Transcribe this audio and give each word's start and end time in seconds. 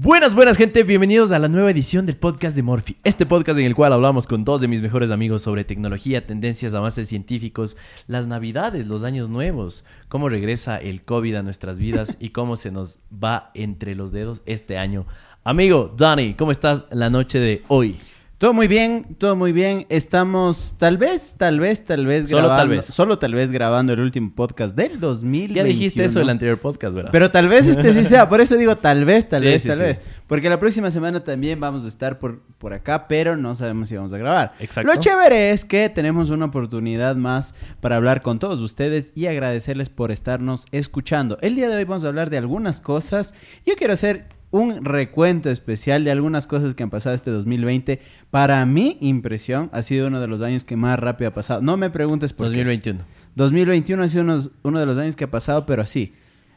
Buenas, 0.00 0.36
buenas 0.36 0.56
gente, 0.56 0.84
bienvenidos 0.84 1.32
a 1.32 1.40
la 1.40 1.48
nueva 1.48 1.72
edición 1.72 2.06
del 2.06 2.16
podcast 2.16 2.54
de 2.54 2.62
Morphy. 2.62 2.96
Este 3.02 3.26
podcast 3.26 3.58
en 3.58 3.66
el 3.66 3.74
cual 3.74 3.92
hablamos 3.92 4.28
con 4.28 4.44
dos 4.44 4.60
de 4.60 4.68
mis 4.68 4.80
mejores 4.80 5.10
amigos 5.10 5.42
sobre 5.42 5.64
tecnología, 5.64 6.24
tendencias, 6.24 6.72
avances 6.74 7.08
científicos, 7.08 7.76
las 8.06 8.28
navidades, 8.28 8.86
los 8.86 9.02
años 9.02 9.28
nuevos, 9.28 9.84
cómo 10.08 10.28
regresa 10.28 10.76
el 10.76 11.02
COVID 11.02 11.34
a 11.34 11.42
nuestras 11.42 11.80
vidas 11.80 12.16
y 12.20 12.28
cómo 12.28 12.54
se 12.54 12.70
nos 12.70 13.00
va 13.12 13.50
entre 13.54 13.96
los 13.96 14.12
dedos 14.12 14.42
este 14.46 14.78
año. 14.78 15.04
Amigo 15.42 15.92
Donny, 15.96 16.34
¿cómo 16.34 16.52
estás 16.52 16.84
la 16.92 17.10
noche 17.10 17.40
de 17.40 17.64
hoy? 17.66 17.98
Todo 18.38 18.54
muy 18.54 18.68
bien, 18.68 19.16
todo 19.18 19.34
muy 19.34 19.50
bien. 19.50 19.84
Estamos 19.88 20.76
tal 20.78 20.96
vez, 20.96 21.34
tal 21.36 21.58
vez, 21.58 21.84
tal 21.84 22.06
vez 22.06 22.30
Solo 22.30 22.42
grabando. 22.42 22.60
tal 22.60 22.68
vez. 22.68 22.84
Solo 22.86 23.18
tal 23.18 23.34
vez 23.34 23.50
grabando 23.50 23.92
el 23.94 23.98
último 23.98 24.30
podcast 24.32 24.76
del 24.76 25.00
2021. 25.00 25.56
Ya 25.56 25.64
dijiste 25.64 26.04
eso 26.04 26.20
en 26.20 26.26
el 26.26 26.30
anterior 26.30 26.56
podcast, 26.56 26.94
¿verdad? 26.94 27.10
Pero 27.10 27.32
tal 27.32 27.48
vez 27.48 27.66
este 27.66 27.92
sí 27.92 28.04
sea. 28.04 28.28
Por 28.28 28.40
eso 28.40 28.56
digo 28.56 28.76
tal 28.76 29.04
vez, 29.04 29.28
tal 29.28 29.40
Sí, 29.40 29.46
vez, 29.46 29.62
sí, 29.62 29.68
tal 29.68 29.78
sí. 29.78 29.82
vez. 29.82 30.00
Porque 30.28 30.48
la 30.48 30.60
próxima 30.60 30.92
semana 30.92 31.24
también 31.24 31.58
vamos 31.58 31.84
a 31.84 31.88
estar 31.88 32.20
por, 32.20 32.40
por 32.58 32.74
acá, 32.74 33.08
pero 33.08 33.36
no 33.36 33.56
sabemos 33.56 33.88
si 33.88 33.96
vamos 33.96 34.12
a 34.12 34.18
grabar. 34.18 34.52
Exacto. 34.60 34.92
Lo 34.94 35.00
chévere 35.00 35.50
es 35.50 35.64
que 35.64 35.88
tenemos 35.88 36.30
una 36.30 36.44
oportunidad 36.44 37.16
más 37.16 37.56
para 37.80 37.96
hablar 37.96 38.22
con 38.22 38.38
todos 38.38 38.60
ustedes 38.60 39.10
y 39.16 39.26
agradecerles 39.26 39.88
por 39.90 40.12
estarnos 40.12 40.66
escuchando. 40.70 41.38
El 41.40 41.56
día 41.56 41.68
de 41.68 41.76
hoy 41.76 41.82
vamos 41.84 42.04
a 42.04 42.06
hablar 42.08 42.30
de 42.30 42.38
algunas 42.38 42.80
cosas. 42.80 43.34
Yo 43.66 43.74
quiero 43.74 43.94
hacer 43.94 44.26
un 44.50 44.84
recuento 44.84 45.50
especial 45.50 46.04
de 46.04 46.10
algunas 46.10 46.46
cosas 46.46 46.74
que 46.74 46.82
han 46.82 46.90
pasado 46.90 47.14
este 47.14 47.30
2020. 47.30 48.00
Para 48.30 48.64
mi 48.66 48.96
impresión, 49.00 49.68
ha 49.72 49.82
sido 49.82 50.06
uno 50.08 50.20
de 50.20 50.26
los 50.28 50.40
años 50.42 50.64
que 50.64 50.76
más 50.76 50.98
rápido 50.98 51.30
ha 51.30 51.34
pasado. 51.34 51.60
No 51.60 51.76
me 51.76 51.90
preguntes 51.90 52.32
por 52.32 52.46
qué. 52.48 52.56
2021. 52.56 53.00
2021 53.34 54.02
ha 54.02 54.08
sido 54.08 54.22
unos- 54.24 54.50
uno 54.62 54.80
de 54.80 54.86
los 54.86 54.96
años 54.98 55.16
que 55.16 55.24
ha 55.24 55.30
pasado, 55.30 55.66
pero 55.66 55.82
así, 55.82 56.12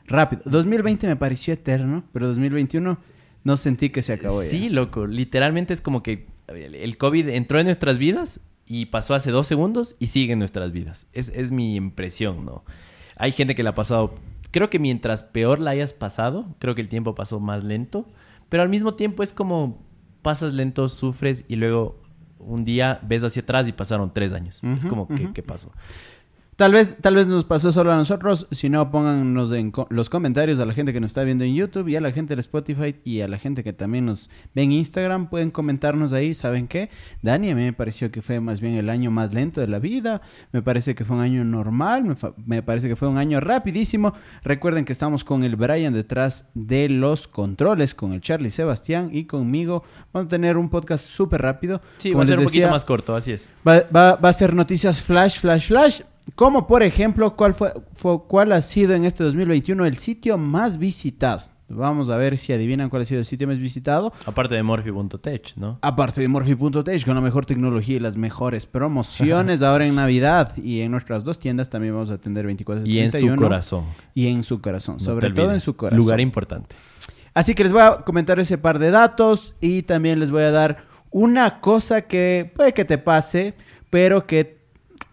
rápido. 0.08 0.42
2020 0.46 1.08
me 1.08 1.16
pareció 1.16 1.54
eterno, 1.54 2.04
pero 2.14 2.28
2021 2.28 2.98
no 3.44 3.58
sentí 3.58 3.90
que 3.90 4.02
se 4.02 4.14
acabó 4.14 4.42
ya. 4.42 4.50
Sí, 4.50 4.70
loco. 4.70 5.06
Literalmente 5.08 5.74
es 5.74 5.82
como 5.82 6.02
que 6.04 6.28
el 6.48 6.76
el 6.76 6.98
COVID 6.98 7.30
entró 7.30 7.60
en 7.60 7.66
nuestras 7.66 7.98
vidas 7.98 8.40
y 8.66 8.86
pasó 8.88 9.16
hace 9.16 9.32
dos 9.32 9.48
segundos 9.48 9.96
y 10.00 10.08
sigue 10.08 10.34
en 10.34 10.40
nuestras 10.40 10.72
vidas. 10.72 11.08
Es, 11.14 11.30
es 11.36 11.52
mi 11.52 11.76
impresión, 11.76 12.46
¿no? 12.46 12.64
Hay 13.18 13.32
gente 13.34 13.54
que 13.56 13.64
la 13.64 13.72
ha 13.72 13.76
pasado. 13.76 14.16
Creo 14.52 14.70
que 14.70 14.80
mientras 14.80 15.24
peor 15.24 15.60
la 15.60 15.72
hayas 15.72 15.94
pasado, 15.94 16.46
creo 16.60 16.76
que 16.76 16.82
el 16.82 16.90
tiempo 16.90 17.16
pasó 17.16 17.40
más 17.40 17.64
lento. 17.64 18.06
Pero 18.50 18.64
al 18.64 18.70
mismo 18.70 18.96
tiempo 18.96 19.24
es 19.24 19.34
como 19.34 19.82
pasas 20.22 20.54
lento, 20.54 20.88
sufres 20.88 21.46
y 21.48 21.56
luego 21.56 22.00
un 22.38 22.66
día 22.66 23.00
ves 23.04 23.24
hacia 23.24 23.44
atrás 23.44 23.68
y 23.68 23.72
pasaron 23.72 24.14
tres 24.14 24.34
años. 24.34 24.62
es 24.64 24.86
como 24.86 25.04
ujú. 25.04 25.34
¿qué 25.34 25.44
pasó? 25.44 25.72
Tal 26.62 26.74
vez, 26.74 26.96
tal 27.02 27.16
vez 27.16 27.28
nos 27.28 27.44
pasó 27.44 27.72
solo 27.72 27.92
a 27.92 27.96
nosotros, 27.98 28.46
si 28.52 28.70
no 28.70 28.92
pónganos 28.92 29.52
en 29.52 29.72
co- 29.72 29.88
los 29.90 30.12
comentarios 30.12 30.60
a 30.60 30.66
la 30.68 30.76
gente 30.76 30.94
que 30.94 31.00
nos 31.00 31.10
está 31.10 31.24
viendo 31.24 31.44
en 31.44 31.56
YouTube 31.56 31.88
y 31.88 31.96
a 31.96 32.02
la 32.02 32.12
gente 32.12 32.36
de 32.36 32.40
Spotify 32.42 32.96
y 33.04 33.22
a 33.22 33.28
la 33.28 33.40
gente 33.40 33.64
que 33.64 33.74
también 33.74 34.06
nos 34.06 34.30
ve 34.54 34.62
en 34.62 34.72
Instagram, 34.72 35.28
pueden 35.32 35.50
comentarnos 35.50 36.14
ahí, 36.14 36.36
¿saben 36.36 36.68
qué? 36.68 36.92
Dani, 37.24 37.50
a 37.50 37.56
mí 37.56 37.64
me 37.64 37.74
pareció 37.74 38.12
que 38.12 38.22
fue 38.22 38.40
más 38.42 38.62
bien 38.62 38.76
el 38.76 38.92
año 38.92 39.10
más 39.10 39.34
lento 39.34 39.60
de 39.60 39.68
la 39.68 39.80
vida, 39.80 40.22
me 40.52 40.62
parece 40.62 40.94
que 40.94 41.04
fue 41.04 41.16
un 41.16 41.24
año 41.24 41.44
normal, 41.44 42.04
me, 42.04 42.16
me 42.46 42.62
parece 42.62 42.88
que 42.88 42.96
fue 42.96 43.08
un 43.08 43.18
año 43.18 43.40
rapidísimo. 43.40 44.14
Recuerden 44.44 44.86
que 44.86 44.94
estamos 44.94 45.24
con 45.24 45.44
el 45.44 45.56
Brian 45.56 45.94
detrás 45.94 46.46
de 46.54 46.90
los 46.90 47.28
controles, 47.28 47.96
con 47.96 48.14
el 48.14 48.22
Charlie 48.22 48.52
Sebastián 48.52 49.10
y 49.12 49.24
conmigo. 49.26 49.84
Vamos 50.14 50.28
a 50.28 50.30
tener 50.30 50.58
un 50.58 50.70
podcast 50.70 51.08
súper 51.08 51.42
rápido. 51.42 51.82
Sí, 51.98 52.10
Como 52.12 52.20
va 52.20 52.24
a 52.24 52.28
ser 52.28 52.38
un 52.38 52.46
poquito 52.46 52.70
más 52.70 52.86
corto, 52.86 53.16
así 53.16 53.32
es. 53.32 53.50
Va, 53.68 53.82
va- 53.96 54.16
va 54.18 54.30
a 54.30 54.34
ser 54.34 54.54
noticias 54.54 55.02
flash, 55.02 55.40
flash, 55.40 55.68
flash. 55.68 56.02
Como 56.36 56.68
por 56.68 56.84
ejemplo, 56.84 57.36
¿cuál, 57.36 57.54
fue, 57.54 57.74
fue- 57.94 58.22
cuál 58.28 58.52
ha 58.52 58.62
sido 58.62 58.94
en 58.94 59.06
este 59.06 59.24
2021 59.24 59.86
el 59.86 59.98
sitio 59.98 60.38
más 60.38 60.78
visitado? 60.78 61.42
Vamos 61.74 62.10
a 62.10 62.18
ver 62.18 62.38
si 62.38 62.52
adivinan 62.52 62.90
cuál 62.90 63.04
ha 63.04 63.06
sido 63.06 63.20
el 63.20 63.26
sitio 63.26 63.48
más 63.48 63.58
visitado. 63.58 64.12
Aparte 64.26 64.56
de 64.56 64.62
Morphy.tech, 64.64 65.54
¿no? 65.56 65.80
Aparte 65.82 66.20
de 66.20 66.28
Morphy.tech, 66.28 67.06
con 67.06 67.16
la 67.16 67.22
mejor 67.22 67.46
tecnología 67.46 67.96
y 67.96 68.00
las 68.00 68.18
mejores 68.18 68.66
promociones 68.66 69.62
ahora 69.64 69.88
en 69.88 69.96
Navidad. 69.96 70.58
Y 70.58 70.82
en 70.82 70.92
nuestras 70.92 71.24
dos 71.24 71.40
tiendas 71.40 71.70
también 71.70 71.94
vamos 71.94 72.12
a 72.12 72.16
atender 72.16 72.46
24 72.46 72.86
Y 72.86 73.00
en 73.00 73.12
su 73.12 73.36
corazón. 73.38 73.86
Y 74.14 74.28
en 74.28 74.44
su 74.44 74.60
corazón, 74.60 74.96
No 74.96 75.00
sobre 75.06 75.30
todo 75.32 75.54
en 75.54 75.62
su 75.62 75.78
corazón. 75.78 75.98
Lugar 76.00 76.20
importante. 76.20 76.76
Así 77.34 77.56
que 77.56 77.64
les 77.64 77.72
voy 77.72 77.82
a 77.84 78.00
comentar 78.00 78.38
ese 78.42 78.58
par 78.58 78.78
de 78.78 78.92
datos 78.92 79.56
y 79.62 79.84
también 79.84 80.20
les 80.20 80.30
voy 80.30 80.44
a 80.44 80.52
dar 80.52 80.84
una 81.10 81.62
cosa 81.62 82.02
que 82.02 82.52
puede 82.54 82.74
que 82.74 82.84
te 82.84 82.98
pase, 82.98 83.54
pero 83.90 84.28
que... 84.28 84.61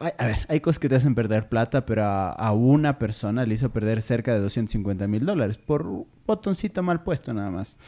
A 0.00 0.26
ver, 0.26 0.46
hay 0.48 0.60
cosas 0.60 0.78
que 0.78 0.88
te 0.88 0.94
hacen 0.94 1.14
perder 1.14 1.48
plata, 1.48 1.84
pero 1.84 2.04
a, 2.04 2.30
a 2.30 2.52
una 2.52 2.98
persona 2.98 3.44
le 3.44 3.54
hizo 3.54 3.70
perder 3.70 4.00
cerca 4.00 4.32
de 4.32 4.40
250 4.40 5.08
mil 5.08 5.26
dólares 5.26 5.58
por 5.58 5.86
un 5.86 6.06
botoncito 6.26 6.82
mal 6.82 7.02
puesto 7.02 7.34
nada 7.34 7.50
más. 7.50 7.78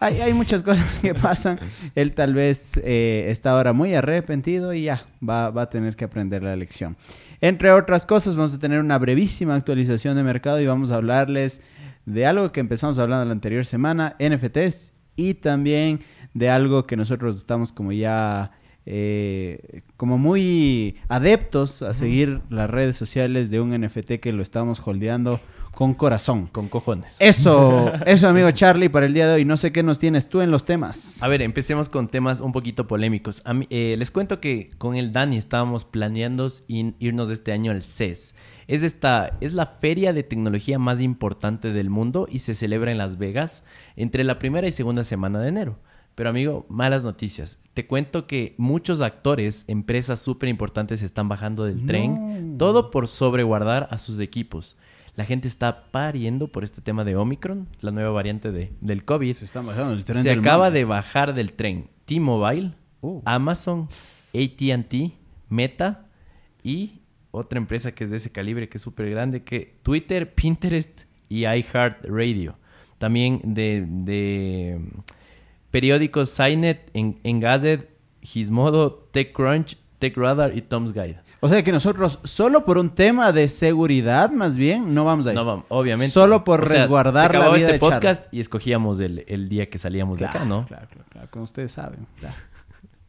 Hay, 0.00 0.20
hay 0.20 0.32
muchas 0.32 0.62
cosas 0.62 0.98
que 0.98 1.14
pasan. 1.14 1.58
Él 1.94 2.14
tal 2.14 2.34
vez 2.34 2.78
eh, 2.82 3.26
está 3.28 3.52
ahora 3.52 3.72
muy 3.72 3.94
arrepentido 3.94 4.72
y 4.72 4.84
ya 4.84 5.06
va, 5.26 5.50
va 5.50 5.62
a 5.62 5.70
tener 5.70 5.96
que 5.96 6.04
aprender 6.04 6.42
la 6.42 6.56
lección. 6.56 6.96
Entre 7.40 7.70
otras 7.70 8.04
cosas, 8.04 8.34
vamos 8.34 8.54
a 8.54 8.58
tener 8.58 8.80
una 8.80 8.98
brevísima 8.98 9.54
actualización 9.54 10.16
de 10.16 10.24
mercado 10.24 10.60
y 10.60 10.66
vamos 10.66 10.90
a 10.90 10.96
hablarles 10.96 11.62
de 12.04 12.26
algo 12.26 12.50
que 12.50 12.60
empezamos 12.60 12.98
hablando 12.98 13.24
la 13.24 13.32
anterior 13.32 13.64
semana, 13.64 14.16
NFTs, 14.18 14.94
y 15.14 15.34
también 15.34 16.00
de 16.32 16.50
algo 16.50 16.86
que 16.86 16.96
nosotros 16.96 17.36
estamos 17.36 17.72
como 17.72 17.92
ya 17.92 18.52
eh, 18.90 19.82
como 19.96 20.16
muy 20.16 20.96
adeptos 21.08 21.82
a 21.82 21.92
seguir 21.92 22.40
las 22.48 22.70
redes 22.70 22.96
sociales 22.96 23.50
de 23.50 23.60
un 23.60 23.78
NFT 23.78 24.12
que 24.14 24.32
lo 24.32 24.42
estamos 24.42 24.80
holdeando 24.84 25.40
con 25.72 25.92
corazón. 25.94 26.46
Con 26.46 26.68
cojones. 26.68 27.18
Eso, 27.20 27.92
eso 28.06 28.28
amigo 28.28 28.50
Charlie 28.50 28.88
para 28.88 29.04
el 29.06 29.12
día 29.14 29.28
de 29.28 29.34
hoy. 29.34 29.44
No 29.44 29.56
sé 29.58 29.72
qué 29.72 29.82
nos 29.82 29.98
tienes 29.98 30.28
tú 30.28 30.40
en 30.40 30.50
los 30.50 30.64
temas. 30.64 31.22
A 31.22 31.28
ver, 31.28 31.42
empecemos 31.42 31.88
con 31.88 32.08
temas 32.08 32.40
un 32.40 32.52
poquito 32.52 32.86
polémicos. 32.88 33.42
A 33.44 33.52
mí- 33.54 33.66
eh, 33.70 33.94
les 33.98 34.10
cuento 34.10 34.40
que 34.40 34.70
con 34.78 34.96
el 34.96 35.12
Dani 35.12 35.36
estábamos 35.36 35.84
planeando 35.84 36.48
in- 36.66 36.96
irnos 36.98 37.28
este 37.30 37.52
año 37.52 37.70
al 37.72 37.82
CES. 37.82 38.34
Es, 38.66 38.82
esta, 38.82 39.36
es 39.40 39.52
la 39.54 39.66
feria 39.66 40.12
de 40.12 40.22
tecnología 40.22 40.78
más 40.78 41.00
importante 41.00 41.72
del 41.72 41.90
mundo 41.90 42.26
y 42.30 42.40
se 42.40 42.54
celebra 42.54 42.90
en 42.90 42.98
Las 42.98 43.16
Vegas 43.18 43.64
entre 43.96 44.24
la 44.24 44.38
primera 44.38 44.66
y 44.66 44.72
segunda 44.72 45.04
semana 45.04 45.40
de 45.40 45.48
enero. 45.48 45.78
Pero 46.18 46.30
amigo, 46.30 46.66
malas 46.68 47.04
noticias. 47.04 47.62
Te 47.74 47.86
cuento 47.86 48.26
que 48.26 48.56
muchos 48.58 49.02
actores, 49.02 49.64
empresas 49.68 50.18
súper 50.18 50.48
importantes 50.48 51.00
están 51.00 51.28
bajando 51.28 51.64
del 51.64 51.86
tren, 51.86 52.58
todo 52.58 52.90
por 52.90 53.06
sobreguardar 53.06 53.86
a 53.92 53.98
sus 53.98 54.18
equipos. 54.18 54.76
La 55.14 55.24
gente 55.24 55.46
está 55.46 55.92
pariendo 55.92 56.48
por 56.48 56.64
este 56.64 56.80
tema 56.80 57.04
de 57.04 57.14
Omicron, 57.14 57.68
la 57.80 57.92
nueva 57.92 58.10
variante 58.10 58.50
de, 58.50 58.72
del 58.80 59.04
COVID. 59.04 59.36
Se 59.36 59.44
están 59.44 59.64
bajando 59.64 59.92
el 59.92 60.04
tren 60.04 60.24
Se 60.24 60.30
del 60.30 60.40
acaba 60.40 60.72
de 60.72 60.84
bajar 60.84 61.34
del 61.34 61.52
tren 61.52 61.88
T-Mobile, 62.06 62.72
Uh. 63.00 63.22
Amazon, 63.24 63.86
ATT, 64.34 65.12
Meta 65.48 66.08
y 66.64 66.94
otra 67.30 67.58
empresa 67.60 67.92
que 67.92 68.02
es 68.02 68.10
de 68.10 68.16
ese 68.16 68.32
calibre, 68.32 68.68
que 68.68 68.78
es 68.78 68.82
súper 68.82 69.08
grande, 69.08 69.44
que 69.44 69.78
Twitter, 69.84 70.34
Pinterest 70.34 71.02
y 71.28 71.46
iHeartRadio. 71.46 72.56
También 72.98 73.40
de, 73.44 73.86
de 73.86 74.80
periódicos 75.70 76.34
Cynet, 76.34 76.90
En- 76.94 77.18
Engadget, 77.24 77.90
Gizmodo, 78.22 79.08
TechCrunch, 79.12 79.76
TechRadar 79.98 80.56
y 80.56 80.62
Tom's 80.62 80.92
Guide. 80.92 81.20
O 81.40 81.48
sea 81.48 81.62
que 81.62 81.70
nosotros, 81.72 82.18
solo 82.24 82.64
por 82.64 82.78
un 82.78 82.90
tema 82.90 83.32
de 83.32 83.48
seguridad, 83.48 84.30
más 84.30 84.56
bien, 84.56 84.92
no 84.94 85.04
vamos 85.04 85.26
a 85.26 85.30
ir. 85.30 85.36
No, 85.36 85.44
vamos, 85.44 85.64
obviamente. 85.68 86.10
Solo 86.12 86.42
por 86.44 86.64
O 86.64 86.66
sea, 86.66 86.80
resguardar 86.80 87.32
la 87.34 87.48
vida 87.50 87.56
este 87.66 87.72
de 87.74 87.78
podcast 87.78 88.32
y 88.32 88.40
escogíamos 88.40 88.98
el, 89.00 89.24
el 89.28 89.48
día 89.48 89.68
que 89.70 89.78
salíamos 89.78 90.18
de 90.18 90.26
acá, 90.26 90.44
¿no? 90.44 90.66
Claro, 90.66 90.88
claro, 90.88 91.04
claro, 91.10 91.28
como 91.30 91.44
ustedes 91.44 91.72
saben. 91.72 92.06
claro. 92.18 92.34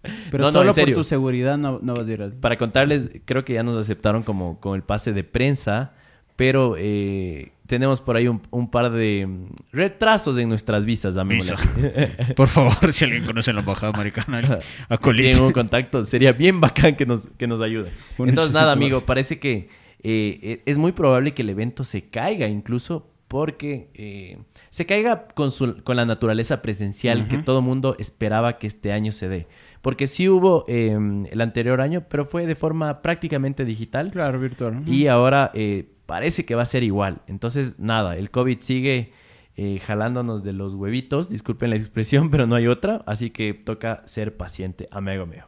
Pero 0.32 0.46
No, 0.46 0.52
solo 0.52 0.70
en 0.76 0.86
por 0.86 0.94
tu 0.94 1.04
seguridad 1.04 1.58
no, 1.58 1.80
no 1.82 1.94
vas 1.94 2.08
a 2.08 2.12
ir 2.12 2.22
al... 2.22 2.32
Para 2.34 2.58
contarles, 2.58 3.12
creo 3.26 3.44
que 3.44 3.54
ya 3.54 3.64
nos 3.64 3.76
aceptaron 3.76 4.24
como 4.24 4.60
con 4.60 4.76
el 4.76 4.82
pase 4.84 5.12
de 5.12 5.24
prensa, 5.26 5.92
pero 6.38 6.76
eh, 6.78 7.52
tenemos 7.70 8.02
por 8.02 8.16
ahí 8.18 8.28
un, 8.28 8.42
un 8.50 8.70
par 8.72 8.92
de 8.92 9.30
retrasos 9.72 10.40
en 10.40 10.50
nuestras 10.50 10.86
visas, 10.86 11.18
amigos. 11.18 11.54
Por 12.36 12.48
favor, 12.48 12.92
si 12.92 13.06
alguien 13.06 13.24
conoce 13.24 13.54
la 13.54 13.60
embajada 13.60 13.94
americana, 13.94 14.42
a 14.90 14.98
Tienen 14.98 15.40
un 15.40 15.52
contacto, 15.54 16.04
sería 16.04 16.32
bien 16.34 16.60
bacán 16.60 16.96
que 16.96 17.06
nos, 17.06 17.28
que 17.38 17.46
nos 17.46 17.62
ayude. 17.62 17.92
Entonces, 18.18 18.54
nada, 18.54 18.72
amigo, 18.72 19.02
parece 19.02 19.40
que 19.40 19.70
eh, 20.02 20.40
eh, 20.42 20.62
es 20.66 20.80
muy 20.80 20.94
probable 20.94 21.34
que 21.36 21.44
el 21.44 21.50
evento 21.50 21.84
se 21.84 22.10
caiga 22.10 22.48
incluso 22.48 23.12
porque 23.28 23.92
eh, 23.94 24.40
se 24.72 24.88
caiga 24.88 25.28
con, 25.36 25.52
su- 25.52 25.84
con 25.84 25.96
la 25.96 26.06
naturaleza 26.06 26.64
presencial 26.64 27.28
que 27.28 27.38
todo 27.38 27.62
mundo 27.62 27.96
esperaba 28.00 28.58
que 28.58 28.66
este 28.66 28.92
año 28.92 29.12
se 29.12 29.30
dé. 29.30 29.46
Porque 29.84 30.08
sí 30.08 30.28
hubo 30.28 30.66
eh, 30.68 30.98
el 31.32 31.40
anterior 31.42 31.80
año, 31.82 32.04
pero 32.10 32.26
fue 32.26 32.48
de 32.48 32.56
forma 32.56 33.04
prácticamente 33.04 33.64
digital. 33.64 34.10
Claro, 34.10 34.40
virtual. 34.40 34.82
Y 34.88 35.06
ahora 35.06 35.52
eh, 35.54 35.86
parece 36.10 36.44
que 36.44 36.56
va 36.56 36.64
a 36.64 36.66
ser 36.66 36.82
igual. 36.82 37.22
Entonces, 37.28 37.78
nada, 37.78 38.18
el 38.18 38.32
COVID 38.32 38.62
sigue 38.62 39.14
eh, 39.56 39.80
jalándonos 39.86 40.44
de 40.44 40.54
los 40.54 40.74
huevitos, 40.74 41.30
disculpen 41.30 41.70
la 41.70 41.76
expresión, 41.76 42.30
pero 42.32 42.48
no 42.48 42.56
hay 42.56 42.66
otra. 42.66 43.04
Así 43.06 43.30
que 43.30 43.54
toca 43.54 44.02
ser 44.06 44.36
paciente, 44.36 44.88
amigo 44.90 45.28
mío. 45.28 45.44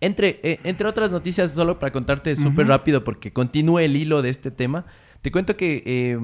Entre, 0.00 0.40
eh, 0.42 0.58
entre 0.64 0.88
otras 0.88 1.12
noticias, 1.12 1.52
solo 1.52 1.78
para 1.78 1.92
contarte 1.92 2.34
súper 2.34 2.66
rápido, 2.66 3.04
porque 3.04 3.30
continúa 3.30 3.84
el 3.84 3.94
hilo 3.94 4.20
de 4.20 4.30
este 4.30 4.50
tema, 4.50 4.84
te 5.22 5.30
cuento 5.30 5.56
que 5.56 5.84
eh, 5.86 6.18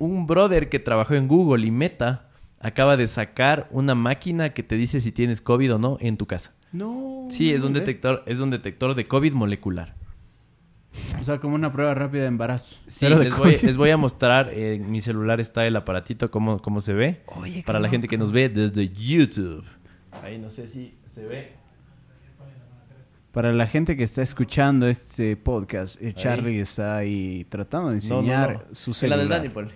un 0.00 0.26
brother 0.26 0.68
que 0.68 0.80
trabajó 0.80 1.14
en 1.14 1.28
Google 1.28 1.64
y 1.64 1.70
Meta 1.70 2.30
acaba 2.58 2.96
de 2.96 3.06
sacar 3.06 3.68
una 3.70 3.94
máquina 3.94 4.52
que 4.54 4.64
te 4.64 4.74
dice 4.74 5.00
si 5.00 5.12
tienes 5.12 5.40
COVID 5.40 5.74
o 5.74 5.78
no 5.78 5.98
en 6.00 6.16
tu 6.16 6.26
casa. 6.26 6.52
No. 6.72 7.28
Sí, 7.30 7.52
es 7.52 7.62
un 7.62 7.72
detector, 7.74 8.24
es 8.26 8.40
un 8.40 8.50
detector 8.50 8.96
de 8.96 9.06
COVID 9.06 9.34
molecular. 9.34 9.94
O 11.26 11.28
sea, 11.28 11.40
como 11.40 11.56
una 11.56 11.72
prueba 11.72 11.92
rápida 11.92 12.22
de 12.22 12.28
embarazo. 12.28 12.72
Sí, 12.86 12.98
Pero 13.00 13.18
de 13.18 13.24
les 13.24 13.36
voy, 13.36 13.56
les 13.60 13.76
voy 13.76 13.90
a 13.90 13.96
mostrar 13.96 14.54
en 14.54 14.88
mi 14.92 15.00
celular 15.00 15.40
está 15.40 15.66
el 15.66 15.74
aparatito 15.74 16.30
cómo, 16.30 16.62
cómo 16.62 16.80
se 16.80 16.92
ve. 16.92 17.20
Oye, 17.34 17.64
para 17.66 17.80
la 17.80 17.88
gente 17.88 18.06
que 18.06 18.16
nos 18.16 18.30
ve 18.30 18.48
desde 18.48 18.88
YouTube. 18.90 19.64
Ahí 20.22 20.38
no 20.38 20.48
sé 20.48 20.68
si 20.68 20.94
se 21.04 21.26
ve. 21.26 21.52
Para 23.32 23.52
la 23.52 23.66
gente 23.66 23.96
que 23.96 24.04
está 24.04 24.22
escuchando 24.22 24.86
este 24.86 25.36
podcast, 25.36 26.00
eh, 26.00 26.14
Charlie 26.14 26.60
está 26.60 26.96
ahí 26.98 27.44
tratando 27.48 27.88
de 27.90 27.96
No, 27.96 28.08
no, 28.08 28.18
enseñar 28.20 28.66
no. 28.68 28.74
su 28.76 28.94
celular. 28.94 29.26
La 29.26 29.40
del 29.40 29.52
Dani. 29.52 29.70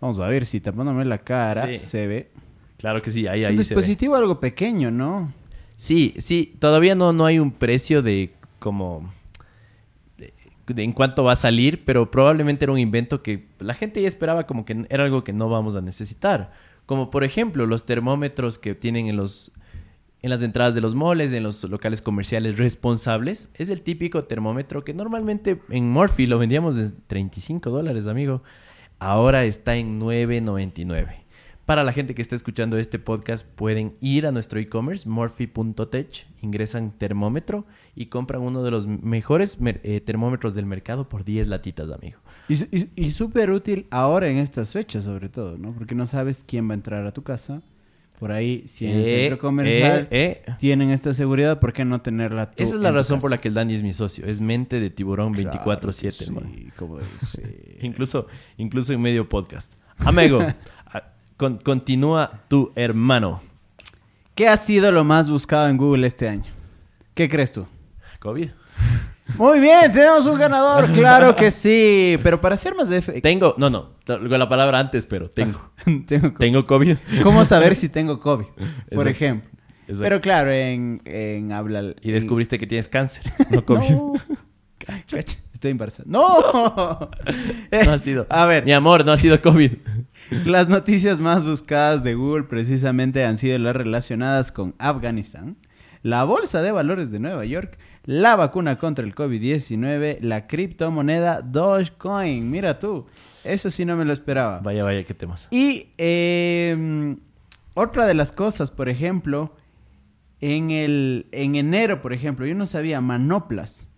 Vamos 0.00 0.20
a 0.20 0.28
ver 0.28 0.46
si 0.46 0.60
tapándome 0.60 1.04
la 1.04 1.18
cara 1.18 1.66
Sí. 1.66 1.78
se 1.80 2.06
ve. 2.06 2.30
Claro 2.76 3.02
que 3.02 3.10
sí, 3.10 3.26
ahí, 3.26 3.40
Es 3.40 3.48
ahí 3.48 3.56
un 3.56 3.64
se 3.64 3.74
ve. 3.74 3.80
dispositivo 3.80 4.14
algo 4.14 4.38
pequeño, 4.38 4.92
¿no? 4.92 5.32
Sí, 5.74 6.14
sí, 6.18 6.54
todavía 6.60 6.94
no, 6.94 7.12
no 7.12 7.26
hay 7.26 7.40
un 7.40 7.50
precio 7.50 8.00
de 8.00 8.32
como 8.60 9.12
en 10.76 10.92
cuánto 10.92 11.24
va 11.24 11.32
a 11.32 11.36
salir, 11.36 11.84
pero 11.84 12.10
probablemente 12.10 12.64
era 12.64 12.72
un 12.72 12.78
invento 12.78 13.22
que 13.22 13.48
la 13.58 13.74
gente 13.74 14.02
ya 14.02 14.08
esperaba 14.08 14.46
como 14.46 14.64
que 14.64 14.86
era 14.88 15.04
algo 15.04 15.24
que 15.24 15.32
no 15.32 15.48
vamos 15.48 15.76
a 15.76 15.80
necesitar. 15.80 16.52
Como 16.86 17.10
por 17.10 17.24
ejemplo 17.24 17.66
los 17.66 17.86
termómetros 17.86 18.58
que 18.58 18.74
tienen 18.74 19.08
en 19.08 19.16
los 19.16 19.52
en 20.20 20.30
las 20.30 20.42
entradas 20.42 20.74
de 20.74 20.80
los 20.80 20.94
moles, 20.94 21.32
en 21.32 21.42
los 21.44 21.62
locales 21.64 22.02
comerciales 22.02 22.58
responsables. 22.58 23.52
Es 23.54 23.70
el 23.70 23.82
típico 23.82 24.24
termómetro 24.24 24.84
que 24.84 24.94
normalmente 24.94 25.60
en 25.68 25.90
Morphy 25.90 26.26
lo 26.26 26.38
vendíamos 26.38 26.74
de 26.74 26.90
35 27.06 27.70
dólares, 27.70 28.06
amigo. 28.08 28.42
Ahora 28.98 29.44
está 29.44 29.76
en 29.76 30.00
9.99. 30.00 31.27
Para 31.68 31.84
la 31.84 31.92
gente 31.92 32.14
que 32.14 32.22
está 32.22 32.34
escuchando 32.34 32.78
este 32.78 32.98
podcast, 32.98 33.46
pueden 33.46 33.92
ir 34.00 34.26
a 34.26 34.32
nuestro 34.32 34.58
e-commerce, 34.58 35.06
morphy.tech, 35.06 36.26
ingresan 36.40 36.92
termómetro 36.92 37.66
y 37.94 38.06
compran 38.06 38.40
uno 38.40 38.62
de 38.62 38.70
los 38.70 38.86
mejores 38.86 39.58
eh, 39.62 40.00
termómetros 40.00 40.54
del 40.54 40.64
mercado 40.64 41.10
por 41.10 41.26
10 41.26 41.46
latitas, 41.48 41.90
amigo. 41.90 42.20
Y, 42.48 42.54
y- 42.74 42.88
y 42.96 43.10
súper 43.12 43.50
útil 43.50 43.86
ahora 43.90 44.30
en 44.30 44.38
estas 44.38 44.72
fechas, 44.72 45.04
sobre 45.04 45.28
todo, 45.28 45.58
¿no? 45.58 45.72
Porque 45.74 45.94
no 45.94 46.06
sabes 46.06 46.42
quién 46.42 46.66
va 46.66 46.72
a 46.72 46.76
entrar 46.76 47.04
a 47.06 47.12
tu 47.12 47.22
casa. 47.22 47.60
Por 48.18 48.32
ahí, 48.32 48.64
si 48.66 48.86
en 48.86 48.96
el 48.96 49.02
Eh, 49.02 49.20
centro 49.20 49.38
comercial 49.38 50.08
eh, 50.10 50.42
eh. 50.46 50.52
tienen 50.58 50.88
esta 50.88 51.12
seguridad, 51.12 51.60
¿por 51.60 51.74
qué 51.74 51.84
no 51.84 52.00
tenerla 52.00 52.50
tú 52.50 52.62
Esa 52.62 52.76
es 52.76 52.80
la 52.80 52.92
razón 52.92 53.20
por 53.20 53.30
la 53.30 53.38
que 53.42 53.48
el 53.48 53.54
Dani 53.54 53.74
es 53.74 53.82
mi 53.82 53.92
socio. 53.92 54.24
Es 54.24 54.40
mente 54.40 54.80
de 54.80 54.88
tiburón 54.88 55.34
Claro 55.34 55.50
24-7, 55.52 56.16
que 56.18 56.24
hermano. 56.24 56.48
Sí, 56.50 56.68
como 56.76 56.98
dice. 56.98 57.76
Incluso, 57.82 58.26
incluso 58.56 58.94
en 58.94 59.02
medio 59.02 59.28
podcast. 59.28 59.74
Amigo, 59.98 60.40
con- 61.38 61.56
continúa 61.58 62.42
tu 62.48 62.70
hermano. 62.74 63.40
¿Qué 64.34 64.46
ha 64.48 64.56
sido 64.58 64.92
lo 64.92 65.02
más 65.04 65.30
buscado 65.30 65.68
en 65.68 65.78
Google 65.78 66.06
este 66.06 66.28
año? 66.28 66.44
¿Qué 67.14 67.28
crees 67.28 67.52
tú? 67.52 67.66
COVID. 68.20 68.50
Muy 69.36 69.60
bien, 69.60 69.90
tenemos 69.92 70.26
un 70.26 70.34
ganador, 70.38 70.90
claro 70.92 71.34
que 71.36 71.50
sí. 71.50 72.18
Pero 72.22 72.40
para 72.40 72.56
ser 72.56 72.74
más 72.74 72.90
efectivo, 72.90 73.22
Tengo, 73.22 73.54
no, 73.58 73.68
no, 73.70 73.90
con 74.06 74.38
la 74.38 74.48
palabra 74.48 74.78
antes, 74.78 75.06
pero 75.06 75.28
tengo. 75.30 75.70
tengo 76.06 76.32
co- 76.34 76.38
Tengo 76.38 76.66
COVID. 76.66 76.96
¿Cómo 77.22 77.44
saber 77.44 77.74
si 77.76 77.88
tengo 77.88 78.20
COVID? 78.20 78.46
Por 78.56 78.62
Exacto. 78.90 79.08
ejemplo. 79.08 79.50
Exacto. 79.82 80.02
Pero 80.02 80.20
claro, 80.20 80.50
en, 80.52 81.00
en 81.06 81.50
habla... 81.52 81.94
Y 82.02 82.10
descubriste 82.12 82.58
que 82.58 82.66
tienes 82.66 82.88
cáncer, 82.88 83.24
no 83.50 83.64
COVID. 83.64 83.90
No. 83.90 84.12
Cacha, 84.78 85.18
estoy 85.58 85.72
embarazada. 85.72 86.04
¡No! 86.08 87.10
No 87.84 87.90
ha 87.92 87.98
sido. 87.98 88.26
A 88.30 88.46
ver, 88.46 88.64
Mi 88.64 88.72
amor, 88.72 89.04
no 89.04 89.12
ha 89.12 89.16
sido 89.16 89.40
COVID. 89.42 89.72
las 90.46 90.68
noticias 90.68 91.18
más 91.20 91.44
buscadas 91.44 92.02
de 92.04 92.14
Google 92.14 92.44
precisamente 92.44 93.24
han 93.24 93.36
sido 93.36 93.58
las 93.58 93.74
relacionadas 93.76 94.52
con 94.52 94.74
Afganistán, 94.78 95.56
la 96.02 96.24
bolsa 96.24 96.62
de 96.62 96.70
valores 96.72 97.10
de 97.10 97.18
Nueva 97.18 97.44
York, 97.44 97.76
la 98.04 98.36
vacuna 98.36 98.78
contra 98.78 99.04
el 99.04 99.14
COVID-19, 99.14 100.20
la 100.20 100.46
criptomoneda 100.46 101.40
Dogecoin. 101.42 102.48
Mira 102.50 102.78
tú, 102.78 103.06
eso 103.44 103.68
sí 103.70 103.84
no 103.84 103.96
me 103.96 104.04
lo 104.04 104.12
esperaba. 104.12 104.60
Vaya, 104.60 104.84
vaya, 104.84 105.04
qué 105.04 105.12
temas. 105.14 105.48
Y 105.50 105.88
eh, 105.98 107.16
otra 107.74 108.06
de 108.06 108.14
las 108.14 108.32
cosas, 108.32 108.70
por 108.70 108.88
ejemplo, 108.88 109.52
en, 110.40 110.70
el, 110.70 111.26
en 111.32 111.56
enero, 111.56 112.00
por 112.00 112.12
ejemplo, 112.12 112.46
yo 112.46 112.54
no 112.54 112.66
sabía 112.66 113.00
manoplas. 113.00 113.88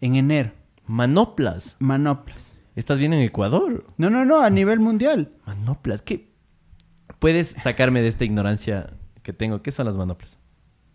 En 0.00 0.14
enero, 0.14 0.52
Manoplas. 0.88 1.76
manoplas. 1.78 2.54
¿Estás 2.74 2.98
bien 2.98 3.12
en 3.12 3.20
Ecuador? 3.20 3.84
No, 3.96 4.08
no, 4.10 4.24
no, 4.24 4.40
a 4.42 4.50
nivel 4.50 4.80
mundial. 4.80 5.32
Manoplas. 5.46 6.02
¿Qué? 6.02 6.28
¿Puedes 7.18 7.48
sacarme 7.50 8.00
de 8.02 8.08
esta 8.08 8.24
ignorancia 8.24 8.90
que 9.22 9.32
tengo? 9.32 9.62
¿Qué 9.62 9.72
son 9.72 9.86
las 9.86 9.96
manoplas? 9.96 10.38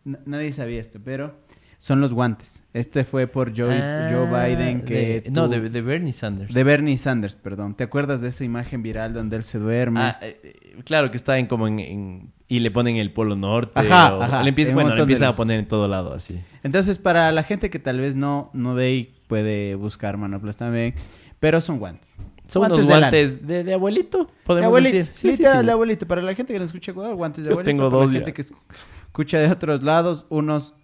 N- 0.05 0.19
nadie 0.25 0.51
sabía 0.53 0.79
esto, 0.79 0.99
pero 1.03 1.35
son 1.77 1.99
los 1.99 2.13
guantes. 2.13 2.63
Este 2.73 3.03
fue 3.03 3.27
por 3.27 3.55
Joe, 3.57 3.77
Ah, 3.77 4.07
Joe 4.09 4.25
Biden 4.55 4.81
que... 4.83 5.21
de- 5.21 5.31
no, 5.31 5.49
de, 5.49 5.69
de 5.69 5.81
Bernie 5.81 6.13
Sanders. 6.13 6.53
de 6.53 6.63
Bernie 6.63 6.97
Sanders, 6.97 7.35
perdón. 7.35 7.75
¿Te 7.75 7.83
acuerdas 7.83 8.21
de 8.21 8.29
esa 8.29 8.45
imagen 8.45 8.81
viral 8.81 9.13
donde 9.13 9.35
él 9.35 9.43
se 9.43 9.59
duerme? 9.59 9.99
Ah, 9.99 10.17
eh, 10.21 10.39
eh, 10.43 10.81
claro 10.85 11.11
que 11.11 11.17
está 11.17 11.37
en 11.37 11.47
como 11.47 11.67
en, 11.67 11.79
en- 11.79 12.33
y 12.47 12.59
le 12.59 12.71
ponen 12.71 12.95
el 12.95 13.11
polo 13.11 13.35
norte. 13.35 13.73
Ajá, 13.75 14.15
o- 14.15 14.21
ajá, 14.23 14.43
le 14.43 14.49
empiezan, 14.49 14.75
bueno, 14.75 14.91
le 14.91 14.95
de- 14.95 15.01
empiezan 15.01 15.27
a 15.27 15.35
poner 15.35 15.59
en 15.59 15.67
todo 15.67 15.89
lado 15.89 16.13
así. 16.13 16.39
Entonces, 16.63 16.97
para 16.99 17.29
la 17.33 17.43
gente 17.43 17.69
que 17.69 17.79
tal 17.79 17.99
vez 17.99 18.15
no, 18.15 18.49
no 18.53 18.73
ve 18.75 18.93
y 18.95 19.15
puede 19.33 19.73
buscar 19.73 20.15
manoplas 20.15 20.57
también, 20.57 20.93
pero 21.39 21.59
son 21.59 21.79
guantes. 21.79 22.17
Son 22.45 22.59
Guantes 22.59 22.77
unos 22.83 22.87
de 22.87 22.99
guantes 22.99 23.47
de, 23.47 23.63
de 23.63 23.73
abuelito, 23.73 24.25
De 24.25 24.31
podemos 24.45 24.67
abuelito, 24.67 24.97
decir. 24.97 25.15
Sí, 25.15 25.27
literal, 25.31 25.61
sí. 25.61 25.65
de 25.65 25.71
abuelito. 25.71 26.07
Para 26.07 26.21
la 26.21 26.35
gente 26.35 26.53
que 26.53 26.59
no 26.59 26.65
escucha 26.65 26.91
Ecuador, 26.91 27.15
guantes 27.15 27.43
de 27.43 27.49
Yo 27.49 27.53
abuelito. 27.53 27.67
tengo 27.77 27.89
para 27.89 28.03
dos 28.03 28.13
la 28.13 28.19
ya. 28.19 28.25
gente 28.25 28.33
que 28.35 28.41
escucha 29.07 29.39
de 29.39 29.47
otros 29.51 29.81
lados, 29.81 30.27
unos 30.29 30.75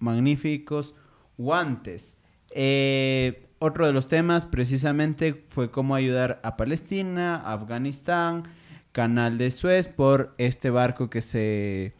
magníficos 0.00 0.96
guantes. 1.38 2.16
Eh, 2.50 3.46
otro 3.60 3.86
de 3.86 3.92
los 3.92 4.08
temas 4.08 4.46
precisamente 4.46 5.44
fue 5.50 5.70
cómo 5.70 5.94
ayudar 5.94 6.40
a 6.42 6.56
Palestina, 6.56 7.36
Afganistán, 7.36 8.48
Canal 8.90 9.38
de 9.38 9.52
Suez 9.52 9.86
por 9.86 10.34
este 10.38 10.70
barco 10.70 11.08
que 11.08 11.20
se... 11.20 11.94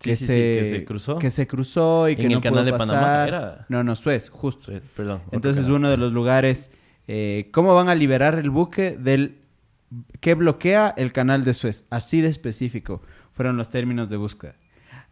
Sí, 0.00 0.14
sí, 0.16 0.26
sí, 0.26 0.26
que 0.26 0.66
se 0.66 0.84
cruzó. 0.84 1.18
que 1.18 1.30
se 1.30 1.46
cruzó 1.46 2.08
y 2.08 2.12
En 2.12 2.18
que 2.18 2.26
el 2.26 2.32
no 2.34 2.40
canal 2.40 2.64
pudo 2.64 2.72
de 2.72 2.72
Panamá, 2.78 3.00
pasar. 3.00 3.28
¿era? 3.28 3.66
No, 3.68 3.84
no, 3.84 3.94
Suez, 3.96 4.28
justo. 4.28 4.64
Suez, 4.66 4.82
Perdón. 4.96 5.22
Entonces 5.30 5.64
canal. 5.64 5.76
uno 5.78 5.90
de 5.90 5.96
los 5.96 6.12
lugares, 6.12 6.70
eh, 7.06 7.48
¿cómo 7.52 7.74
van 7.74 7.88
a 7.88 7.94
liberar 7.94 8.38
el 8.38 8.50
buque 8.50 8.96
del 8.96 9.38
que 10.20 10.34
bloquea 10.34 10.92
el 10.96 11.12
canal 11.12 11.44
de 11.44 11.54
Suez? 11.54 11.84
Así 11.90 12.20
de 12.20 12.28
específico 12.28 13.02
fueron 13.32 13.56
los 13.56 13.70
términos 13.70 14.08
de 14.10 14.16
búsqueda. 14.16 14.56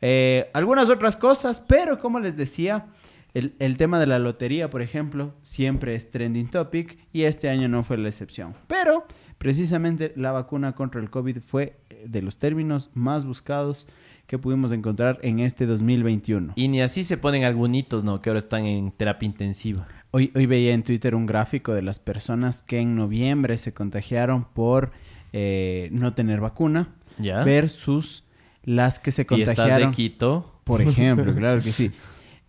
Eh, 0.01 0.51
algunas 0.53 0.91
otras 0.91 1.17
cosas, 1.17 1.61
pero 1.61 1.99
como 2.01 2.19
les 2.19 2.37
decía, 2.37 2.87
el, 3.35 3.55
el 3.61 3.77
tema 3.77 4.01
de 4.01 4.07
la 4.07 4.19
lotería, 4.19 4.69
por 4.69 4.83
ejemplo, 4.83 5.33
siempre 5.43 5.95
es 5.95 6.11
trending 6.11 6.49
topic 6.49 6.99
y 7.13 7.23
este 7.23 7.49
año 7.49 7.69
no 7.69 7.83
fue 7.85 7.97
la 7.99 8.09
excepción. 8.09 8.55
Pero 8.67 9.07
precisamente 9.39 10.13
la 10.17 10.33
vacuna 10.33 10.75
contra 10.75 11.01
el 11.01 11.09
COVID 11.09 11.39
fue 11.39 11.77
eh, 11.91 12.05
de 12.09 12.21
los 12.23 12.39
términos 12.39 12.91
más 12.95 13.25
buscados 13.25 13.87
que 14.27 14.39
pudimos 14.39 14.73
encontrar 14.73 15.19
en 15.23 15.41
este 15.41 15.67
2021. 15.67 16.55
Y 16.57 16.69
ni 16.69 16.81
así 16.81 17.05
se 17.05 17.17
ponen 17.17 17.45
algunitos, 17.45 18.05
¿no? 18.05 18.21
Que 18.21 18.31
ahora 18.31 18.39
están 18.39 18.65
en 18.67 18.91
terapia 18.93 19.27
intensiva. 19.27 19.87
Hoy, 20.11 20.31
hoy 20.35 20.47
veía 20.47 20.75
en 20.75 20.83
Twitter 20.83 21.15
un 21.15 21.27
gráfico 21.27 21.73
de 21.75 21.83
las 21.83 21.99
personas 21.99 22.63
que 22.63 22.79
en 22.79 22.97
noviembre 22.97 23.57
se 23.59 23.73
contagiaron 23.73 24.45
por 24.45 24.93
eh, 25.33 25.89
no 25.93 26.13
tener 26.13 26.41
vacuna 26.41 26.95
¿Ya? 27.19 27.43
versus 27.43 28.25
las 28.63 28.99
que 28.99 29.13
se 29.13 29.27
contagiaron. 29.27 29.91
de 29.91 29.97
Quito. 29.97 30.61
Por 30.65 30.83
ejemplo, 30.83 31.35
claro 31.37 31.63
que 31.63 31.73
sí. 31.73 31.91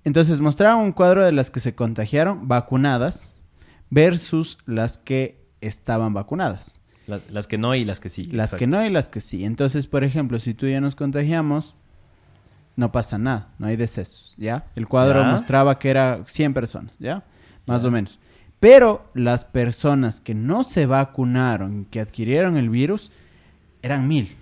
Entonces 0.04 0.42
mostraron 0.42 0.82
un 0.82 0.92
cuadro 0.92 1.26
de 1.26 1.32
las 1.32 1.50
que 1.50 1.60
se 1.60 1.76
contagiaron 1.76 2.48
vacunadas 2.48 3.34
versus 3.90 4.58
las 4.66 4.98
que 4.98 5.46
estaban 5.62 6.14
vacunadas. 6.14 6.80
Las, 7.08 7.22
las 7.30 7.48
que 7.48 7.58
no 7.58 7.76
y 7.76 7.84
las 7.84 8.00
que 8.00 8.10
sí. 8.10 8.26
Las 8.28 8.54
que 8.56 8.66
no 8.68 8.86
y 8.86 8.90
las 8.90 9.08
que 9.10 9.20
sí. 9.22 9.44
Entonces, 9.44 9.88
por 9.88 10.04
ejemplo, 10.04 10.40
si 10.40 10.54
tú 10.54 10.66
y 10.68 10.72
yo 10.74 10.82
nos 10.82 10.96
contagiamos, 10.96 11.76
no 12.76 12.92
pasa 12.92 13.18
nada, 13.18 13.50
no 13.60 13.68
hay 13.68 13.76
decesos, 13.76 14.34
¿ya? 14.38 14.66
El 14.76 14.88
cuadro 14.88 15.22
Ya. 15.22 15.30
mostraba 15.32 15.78
que 15.80 15.90
era 15.90 16.24
100 16.26 16.54
personas, 16.54 16.94
¿ya? 17.00 17.24
Más 17.66 17.82
Ya. 17.82 17.88
o 17.88 17.92
menos. 17.92 18.20
Pero 18.60 19.06
las 19.14 19.44
personas 19.44 20.22
que 20.22 20.34
no 20.34 20.64
se 20.64 20.86
vacunaron, 20.86 21.86
que 21.86 22.00
adquirieron 22.00 22.56
el 22.56 22.70
virus, 22.70 23.12
eran 23.82 24.08
mil. 24.08 24.36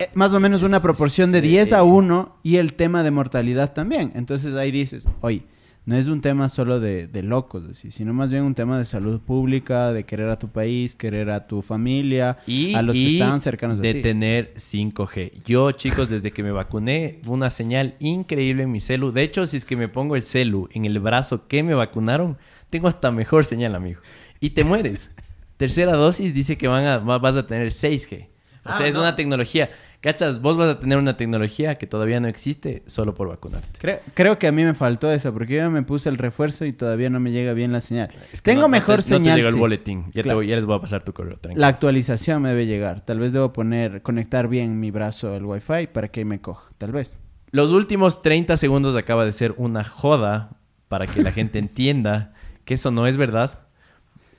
Eh, 0.00 0.10
Más 0.14 0.34
o 0.34 0.40
menos 0.40 0.62
una 0.62 0.80
proporción 0.80 1.30
de 1.32 1.40
sí. 1.40 1.48
10 1.48 1.72
a 1.72 1.82
1 1.84 2.36
y 2.42 2.56
el 2.56 2.74
tema 2.74 3.02
de 3.02 3.10
mortalidad 3.12 3.72
también. 3.72 4.12
Entonces 4.14 4.54
ahí 4.54 4.70
dices, 4.70 5.08
oye, 5.20 5.42
no 5.88 5.96
es 5.96 6.06
un 6.08 6.20
tema 6.20 6.48
solo 6.50 6.80
de, 6.80 7.06
de 7.06 7.22
locos, 7.22 7.64
así, 7.70 7.90
sino 7.90 8.12
más 8.12 8.30
bien 8.30 8.42
un 8.44 8.54
tema 8.54 8.76
de 8.76 8.84
salud 8.84 9.20
pública, 9.20 9.90
de 9.92 10.04
querer 10.04 10.28
a 10.28 10.38
tu 10.38 10.48
país, 10.48 10.94
querer 10.94 11.30
a 11.30 11.46
tu 11.46 11.62
familia, 11.62 12.36
Y, 12.46 12.74
a 12.74 12.82
los 12.82 12.94
que 12.94 13.02
y 13.04 13.12
estaban 13.14 13.40
cercanos 13.40 13.78
de 13.80 13.88
a 13.88 13.92
ti. 13.94 14.02
tener 14.02 14.52
5G. 14.56 15.32
Yo, 15.46 15.72
chicos, 15.72 16.10
desde 16.10 16.30
que 16.30 16.42
me 16.42 16.50
vacuné, 16.52 17.20
fue 17.22 17.34
una 17.34 17.48
señal 17.48 17.94
increíble 18.00 18.64
en 18.64 18.70
mi 18.72 18.80
celu. 18.80 19.12
De 19.12 19.22
hecho, 19.22 19.46
si 19.46 19.56
es 19.56 19.64
que 19.64 19.76
me 19.76 19.88
pongo 19.88 20.14
el 20.14 20.22
celu 20.22 20.68
en 20.72 20.84
el 20.84 20.98
brazo 20.98 21.46
que 21.48 21.62
me 21.62 21.72
vacunaron, 21.74 22.36
tengo 22.68 22.86
hasta 22.86 23.10
mejor 23.10 23.44
señal, 23.46 23.74
amigo. 23.74 24.00
Y 24.40 24.50
te 24.50 24.64
mueres. 24.64 25.10
Tercera 25.56 25.94
dosis 25.94 26.34
dice 26.34 26.58
que 26.58 26.68
van 26.68 26.84
a, 26.84 26.98
va- 26.98 27.18
vas 27.18 27.36
a 27.36 27.46
tener 27.46 27.68
6G. 27.68 28.26
O 28.64 28.72
sea, 28.72 28.84
Ah, 28.84 28.88
es 28.88 28.94
no. 28.94 29.00
una 29.00 29.14
tecnología. 29.14 29.70
¿Cachas? 30.00 30.40
Vos 30.40 30.56
vas 30.56 30.68
a 30.68 30.78
tener 30.78 30.96
una 30.96 31.16
tecnología 31.16 31.74
que 31.74 31.88
todavía 31.88 32.20
no 32.20 32.28
existe 32.28 32.84
solo 32.86 33.14
por 33.14 33.26
vacunarte. 33.28 33.80
Creo, 33.80 33.98
creo 34.14 34.38
que 34.38 34.46
a 34.46 34.52
mí 34.52 34.62
me 34.64 34.74
faltó 34.74 35.10
eso, 35.10 35.32
porque 35.32 35.56
yo 35.56 35.68
me 35.72 35.82
puse 35.82 36.08
el 36.08 36.18
refuerzo 36.18 36.64
y 36.64 36.72
todavía 36.72 37.10
no 37.10 37.18
me 37.18 37.32
llega 37.32 37.52
bien 37.52 37.72
la 37.72 37.80
señal. 37.80 38.08
Es 38.32 38.40
que 38.40 38.52
Tengo 38.52 38.60
no- 38.62 38.68
no 38.68 38.72
mejor 38.72 38.96
te- 38.96 39.02
señal. 39.02 39.24
No 39.24 39.30
te 39.32 39.36
llegó 39.38 39.48
el 39.48 39.54
sí. 39.54 39.58
boletín. 39.60 40.04
Ya, 40.06 40.12
te 40.12 40.22
Claro. 40.22 40.36
voy- 40.38 40.46
ya 40.46 40.54
les 40.54 40.66
voy 40.66 40.76
a 40.76 40.80
pasar 40.80 41.02
tu 41.02 41.12
correo, 41.12 41.36
tranquilo. 41.38 41.60
La 41.60 41.66
actualización 41.66 42.42
me 42.42 42.50
debe 42.50 42.66
llegar. 42.66 43.04
Tal 43.04 43.18
vez 43.18 43.32
debo 43.32 43.52
poner, 43.52 44.00
conectar 44.02 44.46
bien 44.46 44.78
mi 44.78 44.92
brazo 44.92 45.34
al 45.34 45.44
wifi 45.44 45.88
para 45.92 46.06
que 46.08 46.24
me 46.24 46.40
coja. 46.40 46.70
Tal 46.78 46.92
vez. 46.92 47.20
Los 47.50 47.72
últimos 47.72 48.22
30 48.22 48.56
segundos 48.56 48.94
acaba 48.94 49.24
de 49.24 49.32
ser 49.32 49.54
una 49.56 49.82
joda 49.82 50.58
para 50.86 51.06
que 51.08 51.22
la 51.22 51.32
gente 51.32 51.58
entienda 51.58 52.34
que 52.64 52.74
eso 52.74 52.92
no 52.92 53.08
es 53.08 53.16
verdad. 53.16 53.60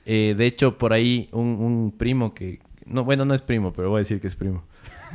Eh, 0.06 0.34
de 0.38 0.46
hecho, 0.46 0.78
por 0.78 0.94
ahí 0.94 1.28
un, 1.32 1.46
un 1.60 1.92
primo 1.98 2.32
que... 2.32 2.60
No, 2.86 3.04
bueno, 3.04 3.26
no 3.26 3.34
es 3.34 3.42
primo, 3.42 3.74
pero 3.74 3.90
voy 3.90 3.98
a 3.98 4.00
decir 4.00 4.22
que 4.22 4.26
es 4.26 4.34
primo. 4.36 4.64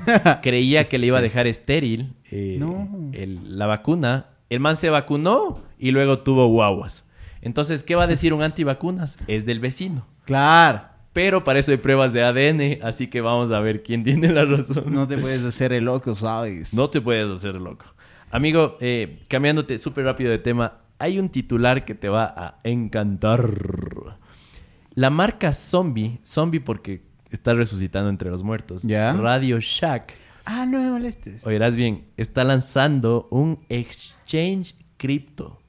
Creía 0.42 0.84
que 0.86 0.98
le 0.98 1.08
iba 1.08 1.20
a 1.20 1.22
dejar 1.22 1.48
estéril 1.48 2.14
eh, 2.32 2.58
No. 2.60 2.88
el- 3.14 3.58
la 3.58 3.66
vacuna. 3.66 4.28
El 4.50 4.60
man 4.60 4.76
se 4.76 4.90
vacunó 4.90 5.64
y 5.80 5.92
luego 5.92 6.20
tuvo 6.20 6.48
guaguas. 6.48 7.08
Entonces, 7.42 7.84
¿qué 7.84 7.96
va 7.96 8.04
a 8.04 8.08
decir 8.08 8.34
un 8.34 8.42
antivacunas? 8.44 9.18
Es 9.28 9.46
del 9.46 9.60
vecino. 9.60 10.06
Claro. 10.26 10.82
Pero 11.14 11.44
para 11.44 11.60
eso 11.60 11.72
hay 11.72 11.78
pruebas 11.78 12.12
de 12.12 12.24
ADN, 12.24 12.80
así 12.84 13.08
que 13.08 13.22
vamos 13.22 13.52
a 13.52 13.60
ver 13.62 13.84
quién 13.84 14.04
tiene 14.04 14.30
la 14.34 14.46
razón. 14.46 14.94
No 14.94 15.08
te 15.08 15.18
puedes 15.18 15.46
hacer 15.46 15.72
el 15.74 15.86
loco, 15.86 16.14
¿sabes? 16.14 16.74
No 16.74 16.90
te 16.90 17.00
puedes 17.02 17.30
hacer 17.30 17.56
loco. 17.56 17.86
Amigo, 18.32 18.78
eh, 18.82 19.20
cambiándote 19.30 19.78
súper 19.80 20.04
rápido 20.06 20.30
de 20.32 20.40
tema, 20.40 20.80
hay 21.00 21.20
un 21.20 21.30
titular 21.30 21.86
que 21.86 21.96
te 21.96 22.10
va 22.10 22.26
a 22.26 22.58
encantar. 22.64 23.50
La 24.94 25.10
marca 25.10 25.54
Zombie, 25.54 26.20
Zombie 26.24 26.60
porque 26.60 27.04
está 27.36 27.54
resucitando 27.54 28.10
entre 28.10 28.30
los 28.30 28.44
muertos, 28.44 28.84
Ya. 28.84 29.14
Radio 29.14 29.60
Shack, 29.60 30.14
Ah, 30.46 30.66
no 30.66 30.80
me 30.80 30.90
molestes. 30.92 31.46
oirás 31.46 31.76
bien, 31.76 32.06
está 32.18 32.44
lanzando 32.44 33.28
un 33.32 33.60
exchange 33.70 34.76
cripto. 34.98 35.60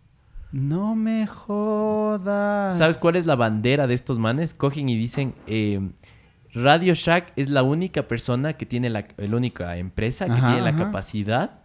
No 0.53 0.95
me 0.95 1.27
jodas. 1.27 2.79
¿Sabes 2.79 2.99
cuál 2.99 3.17
es 3.17 3.27
la 3.27 3.37
bandera 3.37 3.87
de 3.87 3.95
estos 3.95 4.19
manes? 4.19 4.55
Cogen 4.55 4.89
y 4.89 4.97
dicen, 4.97 5.35
eh, 5.47 5.81
Radio 6.55 6.95
Shack 6.95 7.33
es 7.37 7.51
la 7.51 7.63
única 7.63 8.07
persona 8.09 8.55
que 8.55 8.65
tiene 8.67 8.89
la, 8.91 9.07
la 9.17 9.37
única 9.37 9.77
empresa 9.77 10.27
que 10.27 10.33
Ajá, 10.33 10.47
tiene 10.49 10.63
la 10.63 10.71
ajá. 10.71 10.79
capacidad 10.87 11.61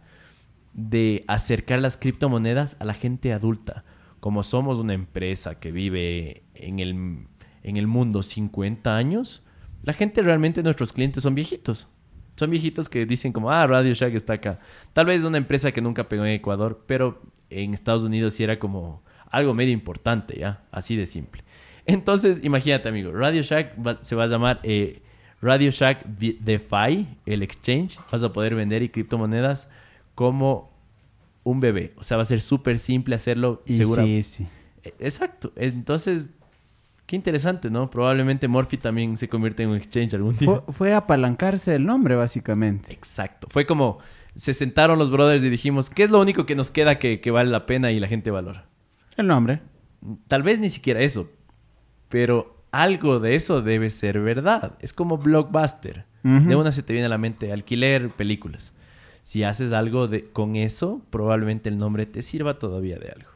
de 0.74 1.24
acercar 1.27 1.79
las 1.79 1.98
criptomonedas 1.98 2.77
a 2.79 2.86
la 2.86 2.93
gente 2.93 3.34
adulta. 3.34 3.84
Como 4.20 4.43
somos 4.43 4.79
una 4.79 4.93
empresa 4.93 5.60
que 5.60 5.72
vive 5.72 6.43
en 6.55 6.79
el, 6.79 7.25
en 7.63 7.77
el 7.77 7.88
mundo 7.88 8.24
50 8.24 8.96
años, 8.96 9.43
la 9.83 9.93
gente 9.93 10.21
realmente, 10.21 10.61
nuestros 10.63 10.93
clientes 10.93 11.23
son 11.23 11.35
viejitos. 11.35 11.88
Son 12.35 12.50
viejitos 12.50 12.88
que 12.89 13.05
dicen 13.05 13.33
como, 13.33 13.51
ah, 13.51 13.65
Radio 13.67 13.93
Shack 13.93 14.13
está 14.15 14.33
acá. 14.33 14.59
Tal 14.93 15.05
vez 15.05 15.21
es 15.21 15.27
una 15.27 15.38
empresa 15.38 15.71
que 15.71 15.81
nunca 15.81 16.07
pegó 16.07 16.25
en 16.25 16.31
Ecuador, 16.33 16.83
pero 16.88 17.21
en 17.50 17.73
Estados 17.73 18.03
Unidos 18.03 18.33
sí 18.33 18.43
era 18.43 18.57
como 18.57 19.03
algo 19.29 19.53
medio 19.53 19.73
importante, 19.73 20.38
¿ya? 20.39 20.63
Así 20.71 20.95
de 20.95 21.05
simple. 21.07 21.43
Entonces, 21.85 22.41
imagínate, 22.43 22.88
amigo, 22.89 23.11
Radio 23.11 23.41
Shack 23.41 23.75
va- 23.85 24.01
se 24.01 24.15
va 24.15 24.23
a 24.23 24.27
llamar 24.27 24.59
eh, 24.63 25.01
Radio 25.41 25.71
Shack 25.71 26.05
De- 26.05 26.38
DeFi, 26.39 27.07
el 27.25 27.43
exchange. 27.43 28.00
Vas 28.11 28.23
a 28.23 28.31
poder 28.31 28.55
vender 28.55 28.81
y 28.83 28.89
criptomonedas 28.89 29.69
como 30.15 30.71
un 31.43 31.59
bebé. 31.59 31.93
O 31.97 32.03
sea, 32.03 32.17
va 32.17 32.23
a 32.23 32.25
ser 32.25 32.41
súper 32.41 32.79
simple 32.79 33.15
hacerlo. 33.15 33.61
Y 33.65 33.73
segura- 33.73 34.03
sí, 34.03 34.21
sí. 34.23 34.47
Eh, 34.83 34.93
Exacto. 35.00 35.51
Entonces, 35.55 36.27
qué 37.11 37.17
interesante, 37.17 37.69
¿no? 37.69 37.89
Probablemente 37.89 38.47
Morphy 38.47 38.77
también 38.77 39.17
se 39.17 39.27
convierte 39.27 39.63
en 39.63 39.69
un 39.71 39.75
exchange 39.75 40.13
algún 40.13 40.33
día. 40.33 40.47
Fue, 40.47 40.61
fue 40.73 40.93
apalancarse 40.93 41.75
el 41.75 41.85
nombre, 41.85 42.15
básicamente. 42.15 42.93
Exacto. 42.93 43.47
Fue 43.49 43.65
como, 43.65 43.99
se 44.33 44.53
sentaron 44.53 44.97
los 44.97 45.11
brothers 45.11 45.43
y 45.43 45.49
dijimos, 45.49 45.89
¿qué 45.89 46.03
es 46.03 46.09
lo 46.09 46.21
único 46.21 46.45
que 46.45 46.55
nos 46.55 46.71
queda 46.71 46.99
que, 46.99 47.19
que 47.19 47.31
vale 47.31 47.51
la 47.51 47.65
pena 47.65 47.91
y 47.91 47.99
la 47.99 48.07
gente 48.07 48.31
valora? 48.31 48.69
El 49.17 49.27
nombre. 49.27 49.59
Tal 50.29 50.41
vez 50.41 50.59
ni 50.59 50.69
siquiera 50.69 51.01
eso, 51.01 51.29
pero 52.07 52.63
algo 52.71 53.19
de 53.19 53.35
eso 53.35 53.61
debe 53.61 53.89
ser 53.89 54.21
verdad. 54.21 54.77
Es 54.79 54.93
como 54.93 55.17
blockbuster. 55.17 56.05
De 56.23 56.55
una 56.55 56.71
se 56.71 56.81
te 56.81 56.93
viene 56.93 57.07
a 57.07 57.09
la 57.09 57.17
mente 57.17 57.51
alquiler, 57.51 58.09
películas. 58.09 58.73
Si 59.21 59.43
haces 59.43 59.73
algo 59.73 60.07
de, 60.07 60.29
con 60.29 60.55
eso, 60.55 61.01
probablemente 61.09 61.67
el 61.67 61.77
nombre 61.77 62.05
te 62.05 62.21
sirva 62.21 62.57
todavía 62.57 62.97
de 62.99 63.09
algo. 63.09 63.31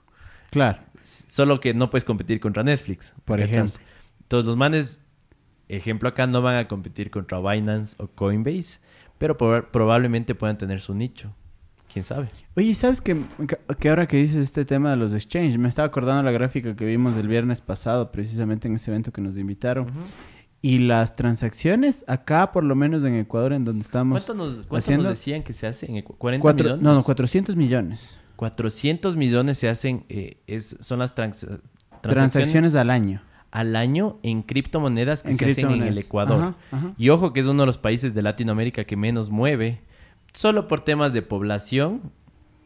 Claro. 0.50 0.80
Solo 1.28 1.60
que 1.60 1.74
no 1.74 1.90
puedes 1.90 2.06
competir 2.06 2.40
contra 2.40 2.64
Netflix. 2.64 3.14
Por 3.26 3.40
¿cachas? 3.40 3.52
ejemplo. 3.52 3.80
Entonces 4.24 4.46
los 4.48 4.58
manes, 4.58 5.02
ejemplo 5.70 6.10
acá, 6.10 6.28
no 6.28 6.42
van 6.42 6.56
a 6.56 6.68
competir 6.68 7.12
contra 7.12 7.40
Binance 7.40 7.96
o 8.02 8.08
Coinbase, 8.08 8.80
pero 9.18 9.38
proba- 9.38 9.68
probablemente 9.72 10.36
puedan 10.36 10.58
tener 10.58 10.82
su 10.82 10.94
nicho. 10.96 11.34
¿Quién 11.92 12.04
sabe? 12.04 12.28
Oye, 12.58 12.76
¿sabes 12.76 13.00
que, 13.02 13.16
que 13.80 13.90
ahora 13.90 14.06
que 14.08 14.18
dices 14.18 14.38
este 14.44 14.66
tema 14.66 14.90
de 14.92 14.98
los 14.98 15.14
exchanges, 15.14 15.58
me 15.58 15.70
estaba 15.70 15.88
acordando 15.88 16.24
la 16.24 16.32
gráfica 16.32 16.76
que 16.76 16.86
vimos 16.86 17.16
el 17.16 17.28
viernes 17.30 17.62
pasado, 17.62 18.12
precisamente 18.12 18.68
en 18.68 18.76
ese 18.76 18.92
evento 18.92 19.14
que 19.14 19.22
nos 19.22 19.38
invitaron. 19.38 19.88
Y 20.62 20.80
las 20.80 21.16
transacciones 21.16 22.04
acá, 22.08 22.52
por 22.52 22.64
lo 22.64 22.76
menos 22.76 23.04
en 23.04 23.14
Ecuador, 23.16 23.54
en 23.54 23.64
donde 23.64 23.84
estamos 23.84 24.26
¿Cuánto, 24.26 24.44
nos, 24.44 24.56
cuánto 24.56 24.78
haciendo 24.78 25.04
nos 25.04 25.18
decían 25.20 25.44
que 25.44 25.54
se 25.54 25.68
hace? 25.68 25.86
¿En 25.86 26.04
Ecu- 26.04 26.18
¿40 26.18 26.40
cuatro- 26.40 26.64
millones? 26.66 26.84
no, 26.84 26.94
no, 26.96 27.04
400 27.04 27.56
millones. 27.56 28.18
400 28.36 29.16
millones 29.16 29.58
se 29.58 29.70
hacen, 29.70 30.06
eh, 30.10 30.38
es, 30.48 30.78
son 30.80 31.00
las 31.00 31.16
trans- 31.16 31.40
transacciones, 32.02 32.02
Transacciones 32.02 32.76
al 32.76 32.90
año. 32.90 33.22
al 33.52 33.76
año 33.76 34.18
en 34.24 34.42
criptomonedas 34.44 35.24
que 35.24 35.32
En 35.32 35.38
se 35.38 35.46
hacen 35.52 35.72
en 35.72 35.84
el. 35.84 35.98
Ecuador. 35.98 36.42
Ajá, 36.42 36.56
ajá. 36.72 36.94
Y 36.98 37.10
ojo 37.10 37.34
que 37.34 37.40
es 37.40 37.46
uno 37.48 37.64
de 37.64 37.68
los 37.68 37.78
países 37.78 38.14
de 38.14 38.22
Latinoamérica 38.22 38.84
que 38.84 38.96
menos 38.98 39.30
mueve. 39.30 39.80
Solo 40.34 40.68
por 40.68 40.82
temas 40.82 41.14
de 41.14 41.22
población, 41.22 42.02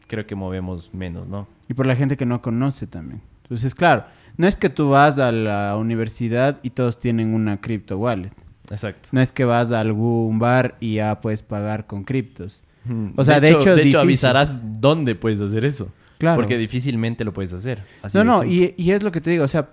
creo 0.08 0.26
que 0.26 0.34
movemos 0.34 0.92
menos, 0.92 1.28
¿no? 1.28 1.46
Y 1.68 1.74
por 1.74 1.86
la 1.86 1.94
gente 1.94 2.16
que 2.16 2.26
no 2.26 2.42
conoce 2.42 2.86
también. 2.88 3.22
Entonces, 3.44 3.74
claro, 3.76 4.04
no 4.36 4.46
es 4.48 4.56
que 4.56 4.68
tú 4.70 4.88
vas 4.90 5.18
a 5.20 5.30
la 5.30 5.76
universidad 5.76 6.58
y 6.64 6.70
todos 6.70 6.98
tienen 6.98 7.32
una 7.34 7.60
crypto 7.60 7.96
wallet. 7.98 8.32
Exacto. 8.70 9.08
No 9.12 9.20
es 9.20 9.32
que 9.32 9.44
vas 9.44 9.70
a 9.72 9.80
algún 9.80 10.38
bar 10.40 10.76
y 10.80 10.94
ya 10.94 11.20
puedes 11.20 11.42
pagar 11.42 11.86
con 11.86 12.02
criptos. 12.04 12.62
Mm. 12.84 13.08
O 13.16 13.24
sea, 13.24 13.40
de 13.40 13.50
hecho, 13.50 13.74
de 13.76 13.82
hecho 13.82 14.00
avisarás 14.00 14.62
dónde 14.80 15.14
puedes 15.14 15.40
hacer 15.40 15.64
eso. 15.64 15.90
Claro. 16.18 16.36
Porque 16.40 16.58
difícilmente 16.58 17.24
lo 17.24 17.32
puedes 17.32 17.52
hacer. 17.52 17.82
Así 18.02 18.18
no, 18.18 18.24
no, 18.24 18.44
y, 18.44 18.74
y 18.76 18.90
es 18.90 19.02
lo 19.02 19.10
que 19.10 19.20
te 19.22 19.30
digo, 19.30 19.44
o 19.44 19.48
sea, 19.48 19.70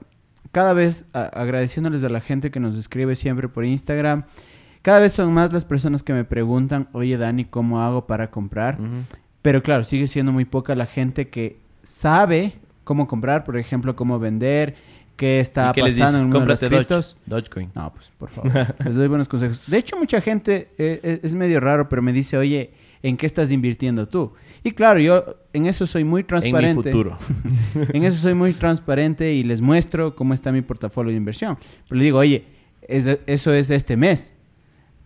cada 0.53 0.71
vez 0.73 1.05
a- 1.13 1.23
agradeciéndoles 1.25 2.03
a 2.05 2.09
la 2.09 2.21
gente 2.21 2.51
que 2.51 2.59
nos 2.61 2.75
escribe 2.75 3.15
siempre 3.15 3.49
por 3.49 3.65
Instagram, 3.65 4.23
cada 4.81 4.99
vez 4.99 5.11
son 5.11 5.33
más 5.33 5.51
las 5.51 5.65
personas 5.65 6.03
que 6.03 6.13
me 6.13 6.23
preguntan, 6.23 6.87
oye 6.93 7.17
Dani, 7.17 7.43
¿cómo 7.45 7.81
hago 7.81 8.07
para 8.07 8.31
comprar? 8.31 8.77
Pero 9.41 9.61
claro, 9.61 9.83
sigue 9.83 10.07
siendo 10.07 10.31
muy 10.31 10.45
poca 10.45 10.73
la 10.75 10.85
gente 10.85 11.27
que 11.27 11.57
sabe 11.83 12.53
cómo 12.85 13.07
comprar, 13.07 13.43
por 13.43 13.57
ejemplo, 13.57 13.97
cómo 13.97 14.17
vender, 14.17 14.75
qué 15.17 15.41
está 15.41 15.71
¿Y 15.71 15.73
qué 15.73 15.81
les 15.83 15.97
pasando 15.99 16.19
en 16.19 16.23
mundo 16.25 16.39
de 16.39 16.45
los 16.45 16.59
Cómprate 16.61 16.75
Doge, 16.75 16.85
criptos. 16.87 17.17
Dogecoin. 17.25 17.71
No, 17.75 17.93
pues 17.93 18.11
por 18.17 18.29
favor, 18.29 18.51
les 18.85 18.95
doy 18.95 19.07
buenos 19.09 19.27
consejos. 19.27 19.61
De 19.67 19.77
hecho, 19.77 19.97
mucha 19.97 20.21
gente 20.21 20.69
eh, 20.77 20.99
eh, 21.03 21.19
es 21.23 21.35
medio 21.35 21.59
raro, 21.59 21.89
pero 21.89 22.01
me 22.01 22.13
dice, 22.13 22.37
oye, 22.37 22.71
¿en 23.03 23.17
qué 23.17 23.25
estás 23.25 23.51
invirtiendo 23.51 24.07
tú? 24.07 24.33
Y 24.63 24.71
claro, 24.71 24.99
yo 24.99 25.23
en 25.53 25.65
eso 25.65 25.85
soy 25.87 26.03
muy 26.03 26.21
En 26.21 26.25
mi 26.25 26.27
transparente. 26.27 26.83
futuro. 26.91 27.17
En 27.93 28.03
eso 28.03 28.17
soy 28.19 28.33
muy 28.33 28.53
transparente 28.53 29.33
y 29.33 29.43
les 29.43 29.61
muestro 29.61 30.15
cómo 30.15 30.33
está 30.33 30.51
mi 30.51 30.61
portafolio 30.61 31.11
de 31.11 31.17
inversión. 31.17 31.57
Pero 31.87 31.97
le 31.99 32.05
digo, 32.05 32.17
oye, 32.19 32.43
es- 32.81 33.19
eso 33.27 33.53
es 33.53 33.67
de 33.67 33.75
este 33.75 33.97
mes. 33.97 34.33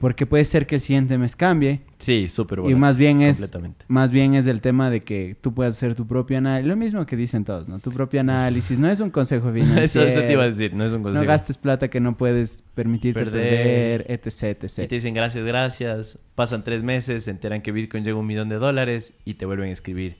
Porque 0.01 0.25
puede 0.25 0.43
ser 0.43 0.65
que 0.67 0.75
el 0.75 0.81
siguiente 0.81 1.17
mes 1.17 1.35
cambie. 1.35 1.81
Sí, 1.99 2.27
súper 2.27 2.57
y 2.57 2.61
bueno. 2.63 2.77
más 2.79 2.97
bien 2.97 3.21
es 3.21 3.51
más 3.87 4.11
bien 4.11 4.33
es 4.33 4.47
el 4.47 4.59
tema 4.59 4.89
de 4.89 5.03
que 5.03 5.35
tú 5.39 5.53
puedas 5.53 5.77
hacer 5.77 5.93
tu 5.93 6.07
propio 6.07 6.39
análisis. 6.39 6.67
Lo 6.67 6.75
mismo 6.75 7.05
que 7.05 7.15
dicen 7.15 7.45
todos, 7.45 7.67
¿no? 7.67 7.77
Tu 7.79 7.91
propio 7.91 8.19
análisis. 8.19 8.79
No 8.79 8.89
es 8.89 8.99
un 8.99 9.11
consejo 9.11 9.51
financiero. 9.53 9.81
Eso, 9.85 10.01
eso 10.01 10.21
te 10.21 10.33
iba 10.33 10.43
a 10.43 10.47
decir, 10.47 10.73
no 10.73 10.83
es 10.83 10.93
un 10.93 11.03
consejo. 11.03 11.23
No 11.23 11.27
gastes 11.29 11.57
plata 11.57 11.87
que 11.89 11.99
no 11.99 12.17
puedes 12.17 12.63
permitirte 12.73 13.23
Perder. 13.23 14.03
perder, 14.03 14.11
etc, 14.11 14.41
Y 14.63 14.65
etc. 14.65 14.75
te 14.89 14.95
dicen 14.95 15.13
gracias, 15.13 15.45
gracias. 15.45 16.19
Pasan 16.33 16.63
tres 16.63 16.81
meses, 16.81 17.23
se 17.25 17.31
enteran 17.31 17.61
que 17.61 17.71
Bitcoin 17.71 18.03
llega 18.03 18.17
a 18.17 18.19
un 18.19 18.25
millón 18.27 18.49
de 18.49 18.55
dólares 18.55 19.13
y 19.23 19.35
te 19.35 19.45
vuelven 19.45 19.69
a 19.69 19.73
escribir. 19.73 20.17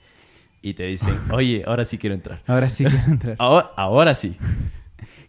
Y 0.61 0.75
te 0.75 0.83
dicen, 0.83 1.15
oye, 1.31 1.63
ahora 1.65 1.85
sí 1.85 1.97
quiero 1.97 2.13
entrar. 2.13 2.43
Ahora 2.45 2.69
sí 2.69 2.85
quiero 2.85 3.11
entrar. 3.11 3.35
Ahora, 3.39 3.71
ahora 3.75 4.13
sí. 4.13 4.38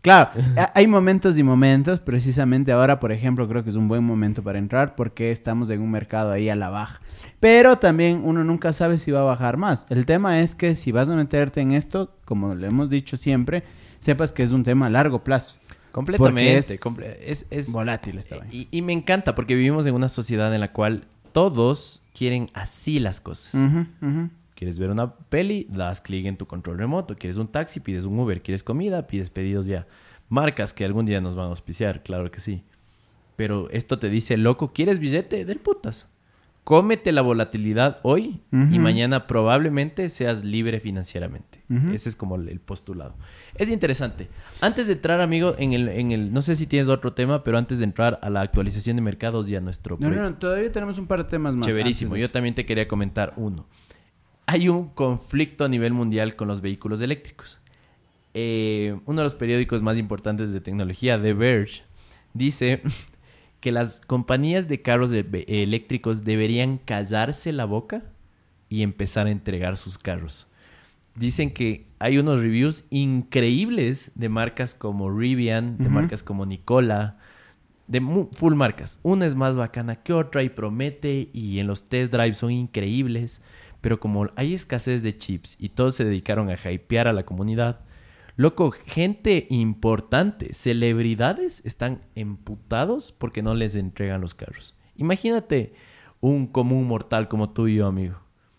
Claro, 0.02 0.30
hay 0.74 0.86
momentos 0.86 1.38
y 1.38 1.42
momentos. 1.42 2.00
Precisamente 2.00 2.72
ahora, 2.72 3.00
por 3.00 3.12
ejemplo, 3.12 3.48
creo 3.48 3.62
que 3.64 3.70
es 3.70 3.76
un 3.76 3.88
buen 3.88 4.04
momento 4.04 4.42
para 4.42 4.58
entrar 4.58 4.94
porque 4.96 5.30
estamos 5.30 5.70
en 5.70 5.80
un 5.80 5.90
mercado 5.90 6.32
ahí 6.32 6.48
a 6.48 6.56
la 6.56 6.68
baja. 6.68 7.00
Pero 7.40 7.78
también 7.78 8.20
uno 8.24 8.44
nunca 8.44 8.72
sabe 8.72 8.98
si 8.98 9.10
va 9.10 9.20
a 9.20 9.24
bajar 9.24 9.56
más. 9.56 9.86
El 9.90 10.04
tema 10.06 10.40
es 10.40 10.54
que 10.54 10.74
si 10.74 10.92
vas 10.92 11.08
a 11.08 11.14
meterte 11.14 11.60
en 11.60 11.72
esto, 11.72 12.14
como 12.24 12.54
le 12.54 12.66
hemos 12.66 12.90
dicho 12.90 13.16
siempre, 13.16 13.62
sepas 14.00 14.32
que 14.32 14.42
es 14.42 14.50
un 14.50 14.64
tema 14.64 14.86
a 14.86 14.90
largo 14.90 15.22
plazo. 15.24 15.56
Completamente. 15.92 16.58
es 16.74 16.80
comple- 16.80 17.16
es, 17.24 17.46
es- 17.50 17.70
volátil 17.72 18.18
esta 18.18 18.36
y, 18.50 18.66
y 18.70 18.80
me 18.82 18.92
encanta 18.94 19.34
porque 19.34 19.54
vivimos 19.54 19.86
en 19.86 19.94
una 19.94 20.08
sociedad 20.08 20.52
en 20.54 20.60
la 20.60 20.72
cual 20.72 21.04
todos 21.32 22.02
quieren 22.16 22.50
así 22.54 22.98
las 22.98 23.20
cosas. 23.20 23.54
Quieres 24.62 24.78
ver 24.78 24.90
una 24.90 25.12
peli, 25.12 25.66
das 25.68 26.00
clic 26.00 26.24
en 26.24 26.36
tu 26.36 26.46
control 26.46 26.78
remoto. 26.78 27.16
Quieres 27.16 27.36
un 27.36 27.48
taxi, 27.48 27.80
pides 27.80 28.04
un 28.04 28.16
Uber. 28.16 28.40
Quieres 28.42 28.62
comida, 28.62 29.08
pides 29.08 29.28
pedidos 29.28 29.66
ya. 29.66 29.88
Marcas 30.28 30.72
que 30.72 30.84
algún 30.84 31.04
día 31.04 31.20
nos 31.20 31.34
van 31.34 31.46
a 31.46 31.48
auspiciar, 31.48 32.04
claro 32.04 32.30
que 32.30 32.38
sí. 32.38 32.62
Pero 33.34 33.68
esto 33.70 33.98
te 33.98 34.08
dice, 34.08 34.36
loco, 34.36 34.72
¿quieres 34.72 35.00
billete? 35.00 35.44
Del 35.44 35.58
putas. 35.58 36.08
Cómete 36.62 37.10
la 37.10 37.22
volatilidad 37.22 37.98
hoy 38.04 38.40
y 38.52 38.78
mañana 38.78 39.26
probablemente 39.26 40.08
seas 40.10 40.44
libre 40.44 40.78
financieramente. 40.78 41.64
Ese 41.92 42.10
es 42.10 42.14
como 42.14 42.36
el, 42.36 42.60
postulado. 42.60 43.16
Es 43.56 43.68
interesante. 43.68 44.28
Antes 44.60 44.86
de 44.86 44.92
entrar, 44.92 45.20
amigo, 45.20 45.56
en 45.58 45.72
el, 45.72 45.88
en 45.88 46.12
el... 46.12 46.32
No 46.32 46.40
sé 46.40 46.54
si 46.54 46.68
tienes 46.68 46.88
otro 46.88 47.14
tema, 47.14 47.42
pero 47.42 47.58
antes 47.58 47.78
de 47.80 47.84
entrar 47.84 48.20
a 48.22 48.30
la 48.30 48.42
actualización 48.42 48.94
de 48.94 49.02
mercados 49.02 49.50
y 49.50 49.56
a 49.56 49.60
nuestro... 49.60 49.96
No, 49.98 50.08
no, 50.08 50.22
no, 50.22 50.36
todavía 50.36 50.70
tenemos 50.70 50.98
un 50.98 51.08
par 51.08 51.24
de 51.24 51.30
temas 51.30 51.56
más. 51.56 51.66
Chéverísimo. 51.66 52.16
Yo 52.16 52.30
también 52.30 52.54
te 52.54 52.64
quería 52.64 52.86
comentar 52.86 53.32
uno. 53.34 53.66
Hay 54.46 54.68
un 54.68 54.88
conflicto 54.88 55.64
a 55.64 55.68
nivel 55.68 55.92
mundial 55.92 56.36
con 56.36 56.48
los 56.48 56.60
vehículos 56.60 57.00
eléctricos. 57.00 57.58
Eh, 58.34 58.96
uno 59.06 59.18
de 59.20 59.24
los 59.24 59.34
periódicos 59.34 59.82
más 59.82 59.98
importantes 59.98 60.52
de 60.52 60.60
tecnología, 60.60 61.20
The 61.20 61.34
Verge, 61.34 61.82
dice 62.34 62.82
que 63.60 63.72
las 63.72 64.00
compañías 64.00 64.68
de 64.68 64.82
carros 64.82 65.10
de- 65.10 65.44
eléctricos 65.46 66.24
deberían 66.24 66.78
callarse 66.78 67.52
la 67.52 67.64
boca 67.66 68.04
y 68.68 68.82
empezar 68.82 69.26
a 69.26 69.30
entregar 69.30 69.76
sus 69.76 69.98
carros. 69.98 70.48
Dicen 71.14 71.52
que 71.52 71.86
hay 71.98 72.16
unos 72.16 72.40
reviews 72.40 72.84
increíbles 72.88 74.12
de 74.14 74.30
marcas 74.30 74.74
como 74.74 75.10
Rivian, 75.10 75.76
de 75.76 75.90
marcas 75.90 76.22
como 76.22 76.46
Nicola, 76.46 77.18
de 77.86 78.00
full 78.32 78.54
marcas. 78.54 78.98
Una 79.02 79.26
es 79.26 79.34
más 79.34 79.54
bacana 79.54 79.96
que 79.96 80.14
otra 80.14 80.42
y 80.42 80.48
promete 80.48 81.28
y 81.34 81.58
en 81.58 81.66
los 81.66 81.84
test 81.90 82.10
drives 82.12 82.38
son 82.38 82.50
increíbles, 82.50 83.42
pero 83.82 84.00
como 84.00 84.30
hay 84.36 84.54
escasez 84.54 85.02
de 85.02 85.18
chips 85.18 85.56
y 85.58 85.68
todos 85.68 85.96
se 85.96 86.04
dedicaron 86.04 86.48
a 86.48 86.54
hypear 86.54 87.08
a 87.08 87.12
la 87.12 87.26
comunidad, 87.26 87.80
loco, 88.36 88.70
gente 88.70 89.46
importante, 89.50 90.54
celebridades 90.54 91.60
están 91.66 92.00
emputados 92.14 93.12
porque 93.12 93.42
no 93.42 93.54
les 93.54 93.76
entregan 93.76 94.22
los 94.22 94.34
carros. 94.34 94.74
Imagínate 94.96 95.74
un 96.20 96.46
común 96.46 96.86
mortal 96.86 97.28
como 97.28 97.50
tú 97.50 97.66
y 97.66 97.76
yo, 97.76 97.88
amigo. 97.88 98.16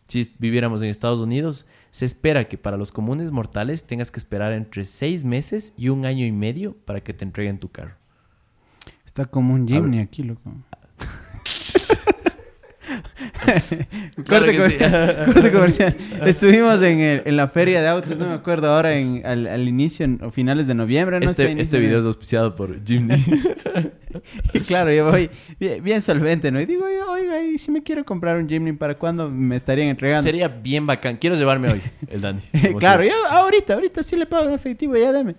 Si 0.07 0.29
viviéramos 0.37 0.83
en 0.83 0.89
Estados 0.89 1.21
Unidos, 1.21 1.65
se 1.89 2.05
espera 2.05 2.49
que 2.49 2.57
para 2.57 2.75
los 2.75 2.91
comunes 2.91 3.31
mortales 3.31 3.85
tengas 3.85 4.11
que 4.11 4.19
esperar 4.19 4.51
entre 4.51 4.83
seis 4.83 5.23
meses 5.23 5.73
y 5.77 5.87
un 5.87 6.05
año 6.05 6.25
y 6.25 6.31
medio 6.33 6.75
para 6.85 7.01
que 7.01 7.13
te 7.13 7.23
entreguen 7.23 7.59
tu 7.59 7.69
carro. 7.69 7.95
Está 9.05 9.25
como 9.25 9.53
un 9.53 9.67
Jimny 9.67 9.99
aquí, 9.99 10.23
loco. 10.23 10.51
Claro 14.25 14.45
corte, 14.45 14.51
sí. 14.51 14.57
comercial, 14.57 15.25
corte 15.33 15.51
comercial. 15.51 15.95
Estuvimos 16.25 16.81
en, 16.81 16.99
el- 16.99 17.21
en 17.25 17.37
la 17.37 17.47
feria 17.47 17.81
de 17.81 17.87
autos, 17.87 18.17
no 18.17 18.27
me 18.27 18.33
acuerdo 18.33 18.71
ahora, 18.71 18.95
en, 18.95 19.25
al, 19.25 19.47
al 19.47 19.67
inicio, 19.67 20.07
o 20.21 20.29
finales 20.31 20.67
de 20.67 20.75
noviembre, 20.75 21.19
no 21.19 21.31
este 21.31 21.47
sé. 21.53 21.59
este 21.61 21.77
de- 21.77 21.81
video 21.85 21.99
es 21.99 22.05
auspiciado 22.05 22.55
por 22.55 22.83
Jimny. 22.85 23.15
Y 24.53 24.59
claro, 24.61 24.93
yo 24.93 25.09
voy 25.09 25.29
bien, 25.59 25.83
bien 25.83 26.01
solvente, 26.01 26.51
¿no? 26.51 26.61
Y 26.61 26.65
digo, 26.65 26.85
oiga, 27.09 27.41
y 27.41 27.57
si 27.57 27.71
me 27.71 27.81
quiero 27.83 28.03
comprar 28.05 28.37
un 28.37 28.47
Jimny, 28.47 28.73
¿para 28.73 28.95
cuándo 28.97 29.29
me 29.29 29.55
estarían 29.55 29.87
entregando? 29.89 30.23
Sería 30.23 30.47
bien 30.47 30.85
bacán. 30.85 31.17
Quiero 31.17 31.35
llevarme 31.35 31.71
hoy, 31.71 31.81
el 32.07 32.21
Dani. 32.21 32.41
Claro, 32.79 33.03
yo 33.03 33.13
ahorita, 33.29 33.73
ahorita 33.73 34.03
sí 34.03 34.15
le 34.15 34.25
pago 34.25 34.47
en 34.47 34.53
efectivo, 34.55 34.95
ya 34.95 35.11
deme. 35.11 35.35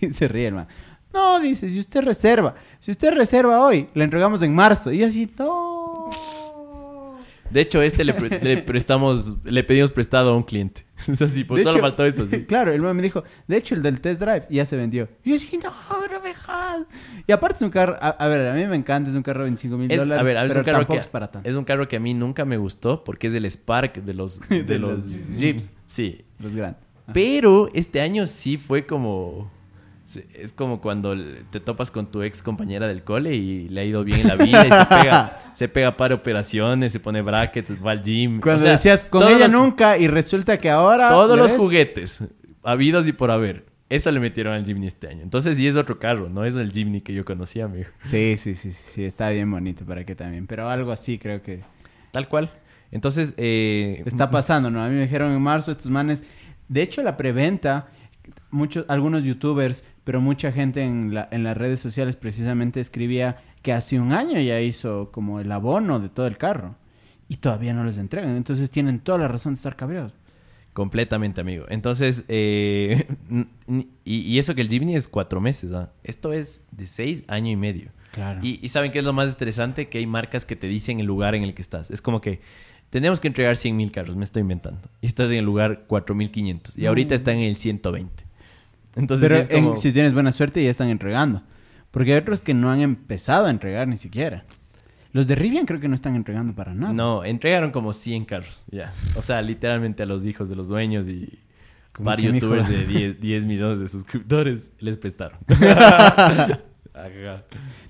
y 0.00 0.12
se 0.12 0.28
ríe, 0.28 0.46
hermano. 0.46 0.68
No, 1.12 1.40
dice, 1.40 1.68
si 1.68 1.80
usted 1.80 2.02
reserva, 2.02 2.54
si 2.78 2.90
usted 2.90 3.12
reserva 3.14 3.60
hoy, 3.66 3.88
le 3.94 4.04
entregamos 4.04 4.42
en 4.42 4.54
marzo. 4.54 4.92
Y 4.92 4.98
yo 4.98 5.06
así, 5.06 5.28
no. 5.38 6.10
De 7.50 7.60
hecho, 7.62 7.80
este 7.82 8.04
le, 8.04 8.12
pre- 8.14 8.40
le 8.42 8.58
prestamos, 8.62 9.36
le 9.44 9.64
pedimos 9.64 9.90
prestado 9.90 10.30
a 10.32 10.36
un 10.36 10.42
cliente. 10.42 10.84
Es 11.08 11.22
así, 11.22 11.44
pues 11.44 11.58
De 11.60 11.62
solo 11.64 11.76
hecho- 11.76 11.82
faltó 11.82 12.04
eso, 12.04 12.26
sí. 12.30 12.44
claro, 12.44 12.72
el 12.72 12.80
man 12.82 12.94
me 12.96 13.02
dijo, 13.02 13.22
de 13.46 13.56
hecho, 13.56 13.74
el 13.74 13.82
del 13.82 14.00
test 14.00 14.20
drive 14.20 14.46
ya 14.50 14.64
se 14.66 14.76
vendió. 14.76 15.08
Y 15.24 15.30
yo 15.30 15.36
así, 15.36 15.56
no, 15.58 15.70
no 16.12 16.20
me 16.20 16.34
jodas. 16.34 16.86
Y 17.26 17.32
aparte 17.32 17.56
es 17.56 17.62
un 17.62 17.70
carro, 17.70 17.96
a, 18.00 18.08
a 18.08 18.28
ver, 18.28 18.46
a 18.48 18.54
mí 18.54 18.66
me 18.66 18.76
encanta, 18.76 19.08
es 19.08 19.16
un 19.16 19.22
carro 19.22 19.40
de 19.40 19.50
25 19.50 19.76
mil 19.78 19.90
Es, 19.92 19.98
dólares, 19.98 20.20
a 20.20 20.24
ver, 20.24 20.36
es 20.36 20.42
pero 20.48 20.60
un, 20.60 20.64
carro 20.64 20.86
que, 20.86 20.96
es 20.98 21.06
para 21.06 21.30
tanto. 21.30 21.48
es 21.48 21.56
un 21.56 21.64
carro 21.64 21.88
que 21.88 21.96
a 21.96 22.00
mí 22.00 22.14
nunca 22.14 22.44
me 22.44 22.56
gustó 22.56 23.04
porque 23.04 23.28
es 23.28 23.34
el 23.34 23.44
Spark 23.46 24.02
de 24.02 24.14
los, 24.14 24.40
de, 24.48 24.62
De 24.64 24.78
los, 24.78 25.06
los 25.06 25.38
Jeeps. 25.38 25.72
Sí. 25.86 26.24
Los 26.40 26.54
grandes. 26.54 26.82
Ajá. 27.04 27.12
Pero 27.14 27.70
este 27.74 28.00
año 28.00 28.26
sí 28.26 28.58
fue 28.58 28.84
como... 28.84 29.50
Es 30.34 30.52
como 30.54 30.80
cuando 30.80 31.14
te 31.50 31.60
topas 31.60 31.90
con 31.90 32.10
tu 32.10 32.22
ex 32.22 32.42
compañera 32.42 32.86
del 32.88 33.02
cole 33.04 33.34
y 33.34 33.68
le 33.68 33.80
ha 33.82 33.84
ido 33.84 34.04
bien 34.04 34.20
en 34.20 34.28
la 34.28 34.36
vida 34.36 34.66
y 34.66 34.70
se 34.70 34.86
pega, 34.86 35.38
se 35.54 35.68
pega 35.68 35.96
para 35.96 36.14
operaciones, 36.14 36.92
se 36.92 37.00
pone 37.00 37.20
brackets, 37.20 37.74
va 37.84 37.90
al 37.90 38.02
gym. 38.02 38.40
Cuando 38.40 38.60
O 38.62 38.64
sea, 38.64 38.72
decías, 38.72 39.04
con 39.04 39.22
ella 39.24 39.48
los- 39.48 39.52
nunca, 39.52 39.98
y 39.98 40.08
resulta 40.08 40.56
que 40.56 40.70
ahora... 40.70 41.10
Todos 41.10 41.36
¿le 41.36 41.42
los 41.42 41.52
ves? 41.52 41.60
juguetes 41.60 42.20
habidos 42.62 43.06
y 43.06 43.12
por 43.12 43.30
haber. 43.30 43.66
Eso 43.90 44.10
le 44.10 44.20
metieron 44.20 44.52
al 44.54 44.64
Jimny 44.66 44.86
este 44.86 45.08
año. 45.08 45.22
Entonces 45.22 45.56
sí 45.56 45.66
es 45.66 45.76
otro 45.76 45.98
carro, 45.98 46.28
no 46.28 46.44
es 46.44 46.56
el 46.56 46.72
Jimny 46.72 47.00
que 47.00 47.14
yo 47.14 47.24
conocía, 47.24 47.64
amigo. 47.66 47.88
Sí, 48.02 48.36
sí, 48.36 48.54
sí, 48.54 48.72
sí, 48.72 48.82
sí, 48.86 49.04
está 49.04 49.30
bien 49.30 49.50
bonito 49.50 49.84
para 49.86 50.04
que 50.04 50.14
también. 50.14 50.46
Pero 50.46 50.68
algo 50.68 50.92
así 50.92 51.18
creo 51.18 51.42
que 51.42 51.60
Tal 52.10 52.28
cual. 52.28 52.50
Entonces, 52.90 53.34
eh, 53.36 54.02
está 54.06 54.30
pasando, 54.30 54.70
¿no? 54.70 54.82
A 54.82 54.88
mí 54.88 54.94
me 54.94 55.02
dijeron 55.02 55.32
en 55.32 55.40
marzo 55.42 55.70
estos 55.70 55.90
manes. 55.90 56.24
De 56.68 56.80
hecho, 56.82 57.02
la 57.02 57.16
preventa, 57.18 57.88
muchos, 58.50 58.84
algunos 58.88 59.24
youtubers, 59.24 59.84
pero 60.08 60.22
mucha 60.22 60.52
gente 60.52 60.82
en, 60.82 61.12
la- 61.12 61.28
en 61.30 61.42
las 61.44 61.54
redes 61.54 61.80
sociales 61.80 62.16
precisamente 62.16 62.80
escribía 62.80 63.36
que 63.60 63.74
hace 63.74 64.00
un 64.00 64.12
año 64.12 64.40
ya 64.40 64.58
hizo 64.58 65.10
como 65.12 65.38
el 65.38 65.52
abono 65.52 66.00
de 66.00 66.08
todo 66.08 66.26
el 66.26 66.38
carro. 66.38 66.76
Y 67.28 67.36
todavía 67.36 67.74
no 67.74 67.84
les 67.84 67.98
entregan. 67.98 68.34
Entonces 68.34 68.70
tienen 68.70 69.00
toda 69.00 69.18
la 69.18 69.28
razón 69.28 69.52
de 69.52 69.56
estar 69.58 69.76
cabreados. 69.76 70.14
Completamente, 70.72 71.42
amigo. 71.42 71.66
Entonces, 71.68 72.24
eh, 72.28 73.06
y, 74.06 74.16
y 74.20 74.38
eso 74.38 74.54
que 74.54 74.62
el 74.62 74.70
Jimny 74.70 74.94
es 74.94 75.08
cuatro 75.08 75.42
meses, 75.42 75.72
¿ah? 75.72 75.92
Esto 76.04 76.32
es 76.32 76.62
de 76.70 76.86
seis, 76.86 77.24
año 77.28 77.50
y 77.50 77.56
medio. 77.56 77.90
Claro. 78.12 78.40
Y, 78.42 78.60
y 78.64 78.68
¿saben 78.70 78.92
qué 78.92 79.00
es 79.00 79.04
lo 79.04 79.12
más 79.12 79.28
estresante? 79.28 79.88
Que 79.90 79.98
hay 79.98 80.06
marcas 80.06 80.46
que 80.46 80.56
te 80.56 80.68
dicen 80.68 81.00
el 81.00 81.06
lugar 81.06 81.34
en 81.34 81.42
el 81.42 81.52
que 81.52 81.60
estás. 81.60 81.90
Es 81.90 82.00
como 82.00 82.22
que 82.22 82.40
tenemos 82.88 83.20
que 83.20 83.28
entregar 83.28 83.56
100 83.56 83.76
mil 83.76 83.92
carros, 83.92 84.16
me 84.16 84.24
estoy 84.24 84.40
inventando. 84.40 84.80
Y 85.02 85.06
estás 85.06 85.30
en 85.32 85.36
el 85.36 85.44
lugar 85.44 85.84
4500. 85.86 86.78
Y 86.78 86.86
ahorita 86.86 87.14
está 87.14 87.32
en 87.34 87.40
el 87.40 87.56
120. 87.56 88.27
Entonces, 88.98 89.26
pero 89.28 89.40
sí 89.42 89.48
es 89.50 89.54
como... 89.56 89.70
en- 89.72 89.78
si 89.78 89.92
tienes 89.92 90.12
buena 90.12 90.32
suerte 90.32 90.62
ya 90.62 90.70
están 90.70 90.88
entregando. 90.88 91.42
Porque 91.90 92.12
hay 92.12 92.18
otros 92.18 92.42
que 92.42 92.52
no 92.52 92.70
han 92.70 92.80
empezado 92.80 93.46
a 93.46 93.50
entregar 93.50 93.88
ni 93.88 93.96
siquiera. 93.96 94.44
Los 95.12 95.26
de 95.26 95.34
Rivian 95.36 95.64
creo 95.64 95.80
que 95.80 95.88
no 95.88 95.94
están 95.94 96.14
entregando 96.16 96.54
para 96.54 96.74
nada. 96.74 96.92
No, 96.92 97.24
entregaron 97.24 97.70
como 97.70 97.94
100 97.94 98.26
carros, 98.26 98.66
ya. 98.70 98.92
O 99.16 99.22
sea, 99.22 99.40
literalmente 99.40 100.02
a 100.02 100.06
los 100.06 100.26
hijos 100.26 100.50
de 100.50 100.56
los 100.56 100.68
dueños 100.68 101.08
y 101.08 101.38
varios 101.98 102.34
youtubers 102.34 102.68
de 102.68 102.84
10, 102.84 103.20
10 103.20 103.44
millones 103.46 103.80
de 103.80 103.88
suscriptores 103.88 104.72
les 104.80 104.96
prestaron. 104.98 105.38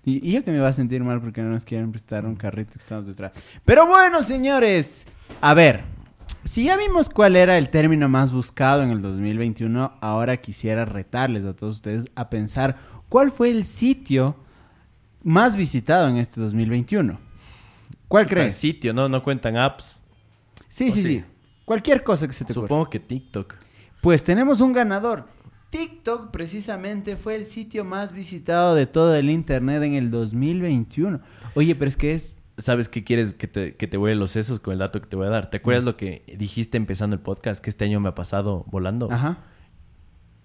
Y, 0.04 0.28
y 0.28 0.32
yo 0.32 0.44
que 0.44 0.50
me 0.50 0.58
va 0.58 0.68
a 0.68 0.72
sentir 0.72 1.02
mal 1.02 1.20
porque 1.20 1.40
no 1.42 1.48
nos 1.50 1.64
quieren 1.64 1.90
prestar 1.92 2.26
un 2.26 2.36
carrito 2.36 2.72
que 2.74 2.78
estamos 2.80 3.06
detrás. 3.06 3.32
Pero 3.64 3.86
bueno, 3.86 4.22
señores. 4.22 5.06
A 5.40 5.54
ver. 5.54 5.80
Si 6.48 6.64
ya 6.64 6.78
vimos 6.78 7.10
cuál 7.10 7.36
era 7.36 7.58
el 7.58 7.68
término 7.68 8.08
más 8.08 8.32
buscado 8.32 8.82
en 8.82 8.88
el 8.88 9.02
2021, 9.02 9.98
ahora 10.00 10.38
quisiera 10.38 10.86
retarles 10.86 11.44
a 11.44 11.54
todos 11.54 11.76
ustedes 11.76 12.06
a 12.14 12.30
pensar 12.30 12.78
cuál 13.10 13.30
fue 13.30 13.50
el 13.50 13.66
sitio 13.66 14.34
más 15.22 15.56
visitado 15.56 16.08
en 16.08 16.16
este 16.16 16.40
2021. 16.40 17.18
¿Cuál 18.08 18.24
Chuta, 18.24 18.34
crees? 18.34 18.54
Sitio, 18.54 18.94
¿no? 18.94 19.10
No 19.10 19.22
cuentan 19.22 19.58
apps. 19.58 19.96
Sí, 20.70 20.88
¿O 20.88 20.92
sí, 20.92 21.02
sí? 21.02 21.08
sí. 21.08 21.24
Cualquier 21.66 22.02
cosa 22.02 22.26
que 22.26 22.32
se 22.32 22.46
te 22.46 22.52
ocurra. 22.54 22.66
Supongo 22.66 22.88
que 22.88 23.00
TikTok. 23.00 23.54
Pues 24.00 24.24
tenemos 24.24 24.62
un 24.62 24.72
ganador. 24.72 25.26
TikTok 25.68 26.30
precisamente 26.30 27.16
fue 27.18 27.34
el 27.34 27.44
sitio 27.44 27.84
más 27.84 28.12
visitado 28.12 28.74
de 28.74 28.86
todo 28.86 29.14
el 29.14 29.28
internet 29.28 29.82
en 29.82 29.92
el 29.92 30.10
2021. 30.10 31.20
Oye, 31.54 31.74
pero 31.74 31.90
es 31.90 31.96
que 31.98 32.14
es 32.14 32.37
¿Sabes 32.58 32.88
qué 32.88 33.04
quieres 33.04 33.34
que 33.34 33.46
te, 33.46 33.76
que 33.76 33.86
te 33.86 33.96
huele 33.96 34.16
los 34.16 34.32
sesos 34.32 34.58
con 34.58 34.72
el 34.72 34.80
dato 34.80 35.00
que 35.00 35.06
te 35.06 35.14
voy 35.14 35.26
a 35.26 35.30
dar? 35.30 35.48
¿Te 35.48 35.58
acuerdas 35.58 35.84
lo 35.84 35.96
que 35.96 36.24
dijiste 36.36 36.76
empezando 36.76 37.14
el 37.14 37.22
podcast? 37.22 37.62
Que 37.62 37.70
este 37.70 37.84
año 37.84 38.00
me 38.00 38.08
ha 38.08 38.14
pasado 38.14 38.64
volando. 38.68 39.08
Ajá. 39.10 39.38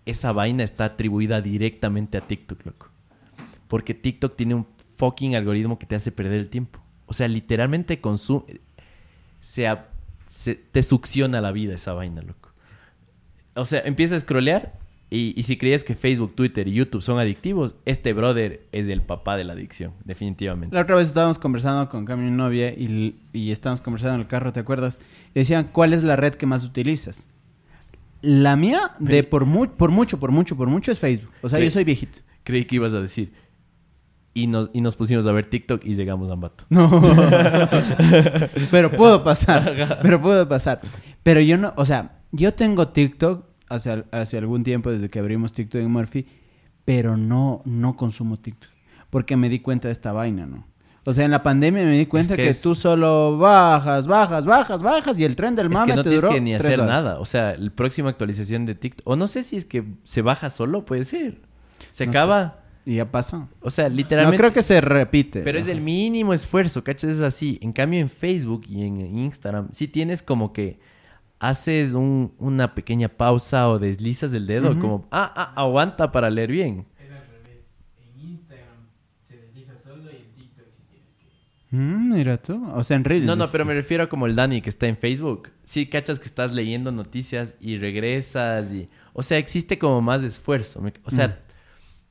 Esa 0.05 0.31
vaina 0.31 0.63
está 0.63 0.85
atribuida 0.85 1.41
directamente 1.41 2.17
a 2.17 2.21
TikTok, 2.21 2.65
loco. 2.65 2.89
Porque 3.67 3.95
TikTok 3.95 4.35
tiene 4.35 4.53
un 4.53 4.67
fucking 4.95 5.35
algoritmo 5.35 5.79
que 5.79 5.87
te 5.87 5.95
hace 5.95 6.11
perder 6.11 6.39
el 6.39 6.49
tiempo. 6.49 6.79
O 7.07 7.13
sea, 7.13 7.27
literalmente 7.27 7.99
consume... 7.99 8.61
Se, 9.39 9.67
te 10.71 10.83
succiona 10.83 11.41
la 11.41 11.51
vida 11.51 11.73
esa 11.73 11.93
vaina, 11.93 12.21
loco. 12.21 12.53
O 13.55 13.65
sea, 13.65 13.81
empiezas 13.81 14.17
a 14.17 14.21
scrollear 14.21 14.73
y, 15.15 15.33
y 15.39 15.43
si 15.43 15.57
creías 15.57 15.83
que 15.83 15.95
Facebook, 15.95 16.33
Twitter 16.35 16.67
y 16.67 16.73
YouTube 16.73 17.01
son 17.03 17.19
adictivos, 17.19 17.75
este 17.85 18.13
brother 18.13 18.65
es 18.71 18.87
el 18.87 19.01
papá 19.01 19.37
de 19.37 19.43
la 19.43 19.53
adicción, 19.53 19.93
definitivamente. 20.05 20.75
La 20.75 20.81
otra 20.81 20.95
vez 20.95 21.07
estábamos 21.07 21.37
conversando 21.39 21.87
con 21.89 22.05
Cami, 22.05 22.23
mi 22.23 22.31
novia, 22.31 22.69
y, 22.71 23.15
y 23.31 23.51
estábamos 23.51 23.81
conversando 23.81 24.15
en 24.15 24.21
el 24.21 24.27
carro, 24.27 24.51
¿te 24.53 24.59
acuerdas? 24.59 24.99
Y 25.35 25.39
decían, 25.39 25.69
¿cuál 25.71 25.93
es 25.93 26.03
la 26.03 26.15
red 26.15 26.33
que 26.35 26.45
más 26.45 26.63
utilizas? 26.65 27.27
La 28.21 28.55
mía, 28.55 28.91
de 28.99 29.23
por, 29.23 29.45
mu- 29.45 29.67
por 29.67 29.91
mucho, 29.91 30.19
por 30.19 30.31
mucho, 30.31 30.55
por 30.55 30.67
mucho, 30.69 30.91
es 30.91 30.99
Facebook. 30.99 31.31
O 31.41 31.49
sea, 31.49 31.59
Sí. 31.59 31.65
yo 31.65 31.71
soy 31.71 31.83
viejito. 31.83 32.19
Creí 32.43 32.65
que 32.65 32.75
ibas 32.77 32.93
a 32.93 33.01
decir. 33.01 33.33
Y 34.33 34.47
nos, 34.47 34.71
y 34.73 34.81
nos 34.81 34.95
pusimos 34.95 35.27
a 35.27 35.31
ver 35.31 35.45
TikTok 35.45 35.85
y 35.85 35.93
llegamos 35.93 36.29
a 36.29 36.33
Ambato. 36.33 36.65
No. 36.69 36.89
pero 38.71 38.89
puedo 38.91 39.23
pasar. 39.23 39.99
pero 40.01 40.21
puedo 40.21 40.47
pasar. 40.47 40.81
Pero 41.21 41.39
yo 41.41 41.57
no, 41.57 41.73
o 41.75 41.85
sea, 41.85 42.19
yo 42.31 42.53
tengo 42.53 42.87
TikTok 42.87 43.45
hace, 43.73 44.03
hace 44.11 44.37
algún 44.37 44.63
tiempo 44.63 44.91
desde 44.91 45.09
que 45.09 45.19
abrimos 45.19 45.53
TikTok 45.53 45.81
en 45.81 45.91
Murphy, 45.91 46.25
pero 46.85 47.17
no, 47.17 47.61
no 47.65 47.95
consumo 47.95 48.37
TikTok. 48.37 48.69
porque 49.09 49.37
me 49.37 49.47
di 49.49 49.59
cuenta 49.59 49.87
de 49.87 49.91
esta 49.91 50.11
vaina, 50.11 50.45
¿no? 50.45 50.65
O 51.05 51.11
sea, 51.13 51.25
en 51.25 51.31
la 51.31 51.43
pandemia 51.43 51.83
me 51.83 51.97
di 51.97 52.05
cuenta 52.05 52.35
que 52.37 52.43
que, 52.43 52.49
es- 52.49 52.61
tú 52.61 52.75
solo 52.75 53.37
bajas, 53.37 54.07
bajas, 54.07 54.45
bajas, 54.45 54.81
bajas 54.81 55.19
y 55.19 55.25
el 55.25 55.35
tren 55.35 55.53
del 55.55 55.67
Es 55.67 55.71
mame 55.73 55.91
que 55.91 55.95
no 55.97 56.03
te 56.03 56.09
tienes 56.09 56.21
duró 56.21 56.33
que 56.33 56.41
ni 56.41 56.55
hacer 56.55 56.79
horas. 56.79 56.87
nada. 57.03 57.19
O 57.19 57.25
sea, 57.25 57.57
la 57.57 57.69
próxima 57.71 58.09
actualización 58.09 58.65
de 58.65 58.73
TikTok. 58.75 59.05
O 59.07 59.15
no 59.17 59.27
sé 59.27 59.43
si 59.43 59.57
es 59.57 59.65
que 59.65 59.83
se 60.05 60.21
baja 60.21 60.49
solo, 60.49 60.85
puede 60.85 61.03
ser. 61.03 61.41
Se 61.89 62.05
No 62.05 62.11
acaba. 62.11 62.59
Y 62.85 62.95
ya 62.95 63.11
pasó. 63.11 63.47
O 63.61 63.69
sea, 63.69 63.87
No 63.89 63.95
literalmente. 63.95 64.37
creo 64.37 64.51
que 64.53 64.61
se 64.61 64.79
repite. 64.81 65.41
Pero 65.41 65.59
es 65.59 65.67
el 65.67 65.79
mínimo 65.81 66.33
esfuerzo, 66.33 66.83
¿cachas? 66.85 67.11
Es 67.11 67.21
así. 67.21 67.59
En 67.61 67.71
cambio, 67.73 67.99
en 67.99 68.09
Facebook 68.09 68.63
y 68.67 68.83
en 68.83 68.99
Instagram, 68.99 69.67
sí 69.71 69.87
tienes 69.89 70.21
como 70.23 70.53
que 70.53 70.79
haces 71.49 71.93
un- 71.93 72.33
una 72.39 72.73
pequeña 72.75 73.09
pausa 73.09 73.69
o 73.69 73.79
deslizas 73.79 74.33
el 74.33 74.47
dedo, 74.47 74.79
como, 74.79 75.07
ah, 75.11 75.31
ah, 75.35 75.53
aguanta 75.55 76.11
para 76.11 76.29
leer 76.29 76.51
bien. 76.51 76.85
Es 76.99 77.11
al 77.11 77.25
revés. 77.27 77.65
En 77.97 78.29
Instagram 78.29 78.77
se 79.21 79.37
desliza 79.37 79.77
solo 79.77 80.03
y 80.11 80.15
en 80.17 80.31
TikTok 80.33 80.65
sí 80.69 80.83
tienes 80.89 81.09
que. 81.19 81.75
Mm, 81.75 82.13
mira 82.13 82.37
tú. 82.37 82.65
O 82.73 82.83
sea, 82.83 82.95
en 82.97 83.03
Reels. 83.03 83.25
No, 83.25 83.35
no, 83.35 83.47
pero 83.51 83.63
tú. 83.63 83.67
me 83.67 83.73
refiero 83.73 84.03
a 84.03 84.07
como 84.09 84.25
el 84.25 84.35
Dani 84.35 84.61
que 84.61 84.69
está 84.69 84.87
en 84.87 84.97
Facebook. 84.97 85.49
Sí, 85.63 85.87
cachas 85.87 86.19
que 86.19 86.25
estás 86.25 86.53
leyendo 86.53 86.91
noticias 86.91 87.55
y 87.59 87.77
regresas 87.77 88.71
y... 88.73 88.89
O 89.13 89.21
sea, 89.23 89.37
existe 89.37 89.77
como 89.77 90.01
más 90.01 90.23
esfuerzo. 90.23 90.81
me- 90.81 90.93
O 91.03 91.11
sea, 91.11 91.41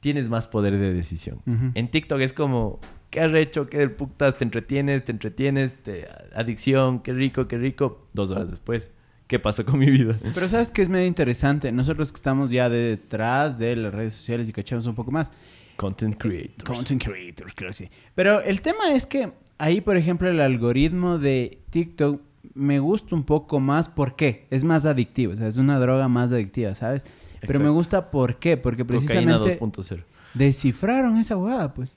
tienes 0.01 0.29
más 0.29 0.47
poder 0.47 0.77
de 0.79 0.93
decisión. 0.93 1.41
En 1.75 1.91
TikTok 1.91 2.21
es 2.21 2.33
como... 2.33 2.81
Qué 3.11 3.21
arrecho, 3.21 3.69
qué 3.69 3.77
del 3.79 3.91
putas, 3.93 4.39
te 4.39 4.45
entretienes, 4.45 5.05
te 5.05 5.13
entretienes, 5.13 5.75
te... 5.83 6.09
adicción, 6.35 7.01
qué 7.01 7.13
rico, 7.13 7.47
qué 7.47 7.59
rico. 7.59 8.07
Dos 8.15 8.31
horas 8.31 8.49
después, 8.51 8.91
¿qué 9.33 9.39
pasó 9.39 9.65
con 9.65 9.79
mi 9.79 9.91
vida? 9.91 10.15
Pero 10.35 10.47
sabes 10.47 10.71
que 10.71 10.83
es 10.83 10.91
medio 10.91 11.07
interesante. 11.07 11.73
Nosotros 11.73 12.13
que 12.13 12.17
estamos 12.17 12.51
ya 12.51 12.69
detrás 12.69 13.57
de 13.57 13.75
las 13.77 13.95
redes 13.95 14.13
sociales 14.13 14.47
y 14.47 14.53
cachamos 14.53 14.87
un 14.87 14.95
poco 14.95 15.11
más. 15.11 15.33
Content 15.77 16.19
creators. 16.19 16.65
Content 16.65 17.03
creators, 17.03 17.55
creo 17.55 17.71
que 17.71 17.77
sí. 17.77 17.91
Pero 18.15 18.43
el 18.43 18.61
tema 18.61 18.93
es 18.93 19.07
que 19.07 19.33
ahí, 19.57 19.81
por 19.81 19.97
ejemplo, 19.97 20.29
el 20.29 20.39
algoritmo 20.39 21.17
de 21.17 21.63
TikTok 21.71 22.21
me 22.53 22.79
gusta 22.79 23.15
un 23.15 23.25
poco 23.25 23.59
más. 23.59 23.89
¿Por 23.89 24.17
qué? 24.17 24.47
Es 24.51 24.65
más 24.65 24.85
adictivo. 24.85 25.33
O 25.33 25.37
sea, 25.37 25.49
es 25.49 25.57
una 25.57 25.81
droga 25.81 26.09
más 26.09 26.31
adictiva, 26.31 26.75
¿sabes? 26.75 27.07
Pero 27.41 27.59
me 27.59 27.71
gusta 27.71 28.11
¿por 28.11 28.39
qué? 28.39 28.59
Porque 28.59 28.85
precisamente 28.85 29.59
2.0. 29.59 30.05
descifraron 30.35 31.17
esa 31.17 31.39
hueá, 31.39 31.73
pues. 31.73 31.97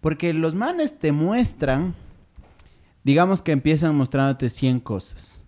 Porque 0.00 0.32
los 0.32 0.54
manes 0.54 0.98
te 0.98 1.12
muestran, 1.12 1.94
digamos 3.04 3.42
que 3.42 3.52
empiezan 3.52 3.94
mostrándote 3.96 4.48
100 4.48 4.80
cosas. 4.80 5.39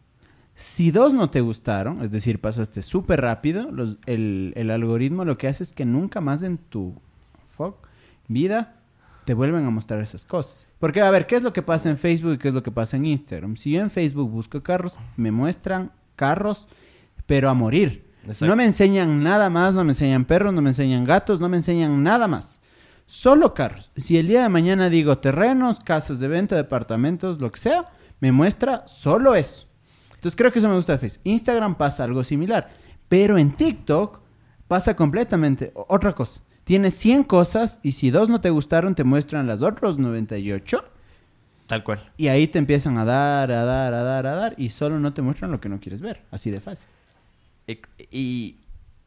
Si 0.62 0.92
dos 0.92 1.12
no 1.12 1.29
te 1.29 1.40
gustaron, 1.40 2.03
es 2.03 2.12
decir, 2.12 2.40
pasaste 2.40 2.83
súper 2.83 3.20
rápido, 3.20 3.70
los- 3.72 3.98
el, 4.07 4.53
el 4.55 4.70
algoritmo 4.70 5.25
lo 5.25 5.37
que 5.37 5.48
hace 5.48 5.64
es 5.64 5.72
que 5.72 5.85
nunca 5.85 6.20
más 6.20 6.44
en 6.44 6.57
tu 6.57 6.94
fuck, 7.57 7.75
vida 8.29 8.77
te 9.25 9.35
vuelven 9.35 9.64
a 9.66 9.70
mostrar 9.70 10.01
esas 10.01 10.25
cosas. 10.25 10.68
Porque, 10.79 11.01
a 11.01 11.11
ver, 11.11 11.27
¿qué 11.27 11.35
es 11.35 11.42
lo 11.42 11.53
que 11.53 11.62
pasa 11.62 11.90
en 11.90 11.98
Facebook 11.98 12.35
y 12.35 12.38
qué 12.38 12.46
es 12.48 12.55
lo 12.55 12.62
que 12.62 12.70
pasa 12.70 12.96
en 12.96 13.07
Instagram? 13.07 13.57
Si 13.57 13.72
yo 13.72 13.81
en 13.81 13.90
Facebook 13.90 14.31
busco 14.31 14.62
carros, 14.62 14.94
me 15.16 15.33
muestran 15.33 15.90
carros, 16.14 16.68
pero 17.27 17.51
a 17.51 17.55
morir. 17.55 18.07
Exacto. 18.22 18.46
No 18.46 18.55
me 18.55 18.64
enseñan 18.64 19.20
nada 19.22 19.51
más, 19.51 19.75
no 19.75 19.83
me 19.83 19.90
enseñan 19.90 20.25
perros, 20.27 20.55
no 20.55 20.62
me 20.62 20.70
enseñan 20.70 21.03
gatos, 21.03 21.40
no 21.40 21.48
me 21.48 21.57
enseñan 21.57 22.05
nada 22.05 22.29
más. 22.29 22.62
Solo 23.07 23.53
carros. 23.53 23.90
Si 23.96 24.16
el 24.16 24.29
día 24.29 24.42
de 24.42 24.48
mañana 24.48 24.88
digo 24.88 25.18
terrenos, 25.18 25.81
casas 25.81 26.20
de 26.20 26.29
venta, 26.29 26.55
departamentos, 26.55 27.40
lo 27.40 27.51
que 27.51 27.59
sea, 27.59 27.90
me 28.20 28.31
muestra 28.31 28.87
solo 28.87 29.35
eso. 29.35 29.66
Entonces 30.23 30.37
creo 30.37 30.53
que 30.53 30.61
eso 30.61 30.69
me 30.69 30.77
gusta 30.77 30.93
de 30.93 30.99
Facebook. 30.99 31.23
Instagram 31.25 31.75
pasa 31.75 32.05
algo 32.05 32.23
similar. 32.23 32.71
Pero 33.09 33.39
en 33.39 33.51
TikTok 33.51 34.21
pasa 34.69 34.95
completamente 34.95 35.73
otra 35.75 36.15
cosa. 36.15 36.41
Tienes 36.63 36.95
100 36.95 37.25
cosas 37.25 37.81
y 37.83 37.91
si 37.91 38.11
dos 38.11 38.29
no 38.29 38.41
te 38.41 38.51
gustaron, 38.51 38.95
te 38.95 39.03
muestran 39.03 39.49
las 39.49 39.63
otras 39.63 39.99
98. 39.99 40.85
Tal 41.67 41.83
cual. 41.83 42.09
Y 42.17 42.29
ahí 42.29 42.47
te 42.47 42.61
empiezan 42.61 42.99
a 42.99 43.05
dar, 43.05 43.51
a 43.51 43.65
dar, 43.65 43.95
a 43.95 44.03
dar, 44.05 44.27
a 44.29 44.35
dar. 44.37 44.55
Y 44.59 44.71
solo 44.71 45.01
no 45.01 45.13
te 45.13 45.23
muestran 45.23 45.51
lo 45.51 45.61
que 45.61 45.69
no 45.69 45.81
quieres 45.81 46.01
ver. 46.01 46.23
Así 46.31 46.53
de 46.53 46.61
fácil. 46.61 46.87
Y, 48.13 48.59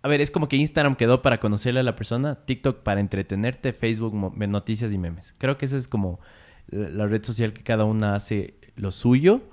a 0.01 0.09
ver, 0.09 0.19
es 0.19 0.31
como 0.31 0.49
que 0.49 0.57
Instagram 0.57 0.97
quedó 0.97 1.21
para 1.21 1.39
conocerle 1.39 1.79
a 1.79 1.83
la 1.83 1.95
persona, 1.95 2.43
TikTok 2.43 2.83
para 2.83 2.99
entretenerte, 2.99 3.71
Facebook 3.71 4.13
noticias 4.49 4.91
y 4.91 4.97
memes. 4.97 5.33
Creo 5.37 5.57
que 5.57 5.63
esa 5.63 5.77
es 5.77 5.87
como 5.87 6.19
la 6.67 6.89
la 6.89 7.07
red 7.07 7.23
social 7.23 7.53
que 7.53 7.63
cada 7.63 7.85
una 7.85 8.15
hace 8.15 8.55
lo 8.75 8.91
suyo, 8.91 9.43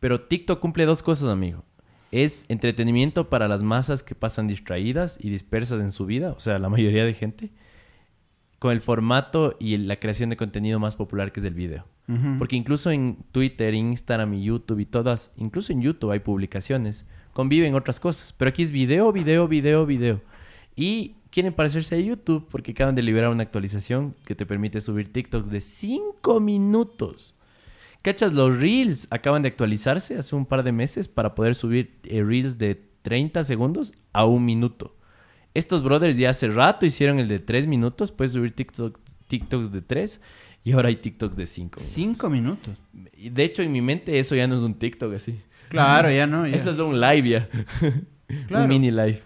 pero 0.00 0.20
TikTok 0.20 0.60
cumple 0.60 0.84
dos 0.84 1.02
cosas, 1.02 1.28
amigo. 1.28 1.64
Es 2.10 2.46
entretenimiento 2.48 3.28
para 3.28 3.48
las 3.48 3.62
masas 3.62 4.02
que 4.02 4.14
pasan 4.14 4.46
distraídas 4.46 5.18
y 5.20 5.30
dispersas 5.30 5.80
en 5.80 5.92
su 5.92 6.06
vida, 6.06 6.32
o 6.32 6.40
sea, 6.40 6.58
la 6.58 6.68
mayoría 6.68 7.04
de 7.04 7.14
gente, 7.14 7.50
con 8.58 8.72
el 8.72 8.80
formato 8.80 9.56
y 9.60 9.76
la 9.76 9.96
creación 9.96 10.30
de 10.30 10.36
contenido 10.36 10.80
más 10.80 10.96
popular 10.96 11.32
que 11.32 11.40
es 11.40 11.46
el 11.46 11.54
video. 11.54 11.86
Porque 12.38 12.56
incluso 12.56 12.90
en 12.90 13.18
Twitter, 13.32 13.74
Instagram 13.74 14.32
y 14.32 14.44
YouTube 14.44 14.80
y 14.80 14.86
todas, 14.86 15.30
incluso 15.36 15.72
en 15.74 15.82
YouTube 15.82 16.10
hay 16.10 16.20
publicaciones, 16.20 17.06
conviven 17.34 17.74
otras 17.74 18.00
cosas. 18.00 18.32
Pero 18.32 18.48
aquí 18.48 18.62
es 18.62 18.70
video, 18.70 19.12
video, 19.12 19.46
video, 19.46 19.84
video. 19.84 20.22
Y 20.74 21.16
quieren 21.30 21.52
parecerse 21.52 21.96
a 21.96 22.00
YouTube 22.00 22.46
porque 22.50 22.70
acaban 22.70 22.94
de 22.94 23.02
liberar 23.02 23.30
una 23.30 23.42
actualización 23.42 24.14
que 24.24 24.34
te 24.34 24.46
permite 24.46 24.80
subir 24.80 25.12
TikToks 25.12 25.50
de 25.50 25.60
5 25.60 26.40
minutos. 26.40 27.37
¿Cachas? 28.08 28.32
Los 28.32 28.58
Reels 28.58 29.06
acaban 29.10 29.42
de 29.42 29.48
actualizarse 29.48 30.16
hace 30.16 30.34
un 30.34 30.46
par 30.46 30.62
de 30.62 30.72
meses 30.72 31.08
para 31.08 31.34
poder 31.34 31.54
subir 31.54 31.98
eh, 32.04 32.22
Reels 32.22 32.56
de 32.56 32.74
30 33.02 33.44
segundos 33.44 33.92
a 34.14 34.24
un 34.24 34.46
minuto. 34.46 34.96
Estos 35.52 35.82
brothers 35.82 36.16
ya 36.16 36.30
hace 36.30 36.48
rato 36.48 36.86
hicieron 36.86 37.18
el 37.18 37.28
de 37.28 37.38
3 37.38 37.66
minutos, 37.66 38.10
puedes 38.10 38.32
subir 38.32 38.54
TikTok, 38.54 38.98
TikToks 39.26 39.72
de 39.72 39.82
3 39.82 40.20
y 40.64 40.72
ahora 40.72 40.88
hay 40.88 40.96
TikToks 40.96 41.36
de 41.36 41.44
5. 41.46 41.80
Cinco 41.80 42.30
minutos. 42.30 42.78
Y 43.14 43.28
De 43.28 43.44
hecho, 43.44 43.60
en 43.60 43.72
mi 43.72 43.82
mente 43.82 44.18
eso 44.18 44.34
ya 44.34 44.46
no 44.48 44.56
es 44.56 44.62
un 44.62 44.74
TikTok 44.78 45.12
así. 45.12 45.38
Claro, 45.68 46.10
ya 46.10 46.26
no. 46.26 46.46
ya. 46.46 46.56
Eso 46.56 46.70
es 46.70 46.78
un 46.78 46.98
live 46.98 47.28
ya. 47.28 47.48
Claro. 48.46 48.64
un 48.64 48.68
mini 48.70 48.90
live. 48.90 49.20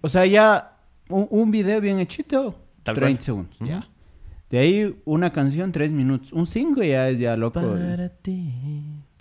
O 0.00 0.08
sea, 0.08 0.26
ya 0.26 0.78
un, 1.08 1.28
un 1.30 1.50
video 1.52 1.80
bien 1.80 2.00
hechito, 2.00 2.58
Tal 2.82 2.96
30 2.96 3.16
cual. 3.18 3.24
segundos. 3.24 3.58
Ya. 3.60 3.88
De 4.52 4.58
ahí 4.58 4.94
una 5.06 5.32
canción, 5.32 5.72
3 5.72 5.92
minutos. 5.92 6.30
Un 6.30 6.46
5 6.46 6.82
ya 6.82 7.08
es 7.08 7.18
ya 7.18 7.38
loco. 7.38 7.58
ti. 8.20 8.52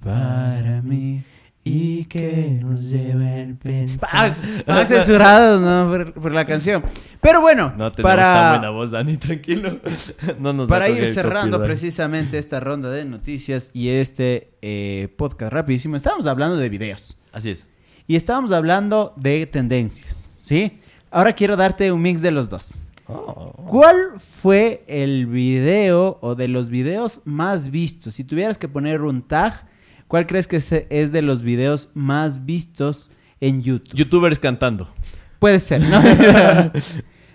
Para 0.04 0.82
mí. 0.82 1.24
Y 1.64 2.04
que 2.06 2.60
nos 2.62 2.90
lleva 2.90 3.38
el 3.38 3.56
pensar. 3.56 4.10
Más, 4.14 4.44
más 4.68 4.90
censurados, 4.90 5.62
¿no? 5.62 5.90
Por, 5.90 6.14
por 6.16 6.34
la 6.34 6.44
canción. 6.44 6.84
Pero 7.22 7.40
bueno, 7.40 7.74
No 7.78 7.94
tenemos 7.94 8.12
para, 8.12 8.24
tan 8.24 8.52
buena 8.58 8.70
voz, 8.72 8.92
Dani, 8.92 9.16
tranquilo. 9.16 9.80
no 10.40 10.52
nos 10.52 10.68
para 10.68 10.86
a 10.86 10.90
ir 10.90 11.14
cerrando 11.14 11.60
copyright. 11.60 11.80
precisamente 11.80 12.38
esta 12.38 12.60
ronda 12.60 12.90
de 12.90 13.06
noticias 13.06 13.72
y 13.74 13.88
este 13.88 14.50
eh, 14.62 15.14
podcast 15.18 15.54
rapidísimo, 15.54 15.96
estábamos 15.96 16.28
hablando 16.28 16.58
de 16.58 16.68
videos. 16.68 17.16
Así 17.32 17.52
es. 17.52 17.70
Y 18.06 18.18
estábamos 18.18 18.52
hablando 18.52 19.14
de 19.16 19.46
tendencias, 19.46 20.34
¿sí? 20.40 20.80
Ahora 21.10 21.32
quiero 21.32 21.56
darte 21.56 21.90
un 21.94 22.02
mix 22.02 22.22
de 22.22 22.32
los 22.32 22.50
dos. 22.50 22.91
Oh. 23.08 23.54
¿Cuál 23.68 24.12
fue 24.18 24.84
el 24.88 25.26
video 25.26 26.20
o 26.22 26.36
de 26.36 26.48
los 26.48 26.70
videos 26.70 27.22
más 27.26 27.72
vistos? 27.72 28.16
Si 28.16 28.24
tuvieras 28.24 28.58
que 28.58 28.68
poner 28.68 29.02
un 29.02 29.22
tag, 29.22 29.68
¿cuál 30.08 30.28
crees 30.28 30.48
que 30.48 30.58
es 30.58 31.12
de 31.12 31.22
los 31.22 31.42
videos 31.42 31.90
más 31.94 32.46
vistos 32.46 33.12
en 33.40 33.62
YouTube? 33.62 33.96
Youtubers 33.96 34.40
cantando. 34.40 34.90
Puede 35.40 35.60
ser, 35.60 35.82
¿no? 35.82 36.02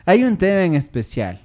Hay 0.06 0.22
un 0.22 0.36
tema 0.36 0.62
en 0.62 0.74
especial. 0.74 1.40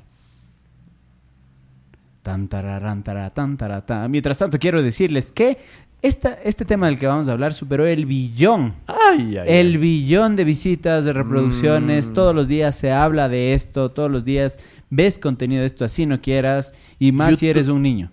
Tan, 2.22 2.48
tararán, 2.48 3.04
tará, 3.04 3.32
tan, 3.32 3.58
tará, 3.58 3.84
tan. 3.84 4.12
Mientras 4.12 4.38
tanto, 4.38 4.60
quiero 4.60 4.84
decirles 4.84 5.32
que 5.32 5.58
esta, 6.02 6.34
este 6.44 6.66
tema 6.66 6.88
del 6.88 6.98
que 6.98 7.06
vamos 7.08 7.30
a 7.30 7.32
hablar 7.34 7.54
superó 7.54 7.86
el 7.86 8.06
billón. 8.06 8.74
Ay, 8.88 9.38
ay, 9.38 9.46
El 9.48 9.68
ay. 9.68 9.78
billón 9.78 10.36
de 10.36 10.44
visitas, 10.44 11.06
de 11.06 11.14
reproducciones, 11.14 12.10
Mm. 12.10 12.14
todos 12.14 12.34
los 12.36 12.48
días 12.48 12.76
se 12.76 12.92
habla 12.92 13.30
de 13.30 13.54
esto, 13.54 13.90
todos 13.92 14.10
los 14.10 14.26
días 14.26 14.58
ves 14.90 15.18
contenido 15.20 15.62
de 15.62 15.68
esto 15.68 15.86
así 15.86 16.06
no 16.06 16.20
quieras, 16.22 16.74
y 17.00 17.12
más 17.12 17.38
si 17.40 17.48
eres 17.50 17.68
un 17.68 17.82
niño. 17.82 18.12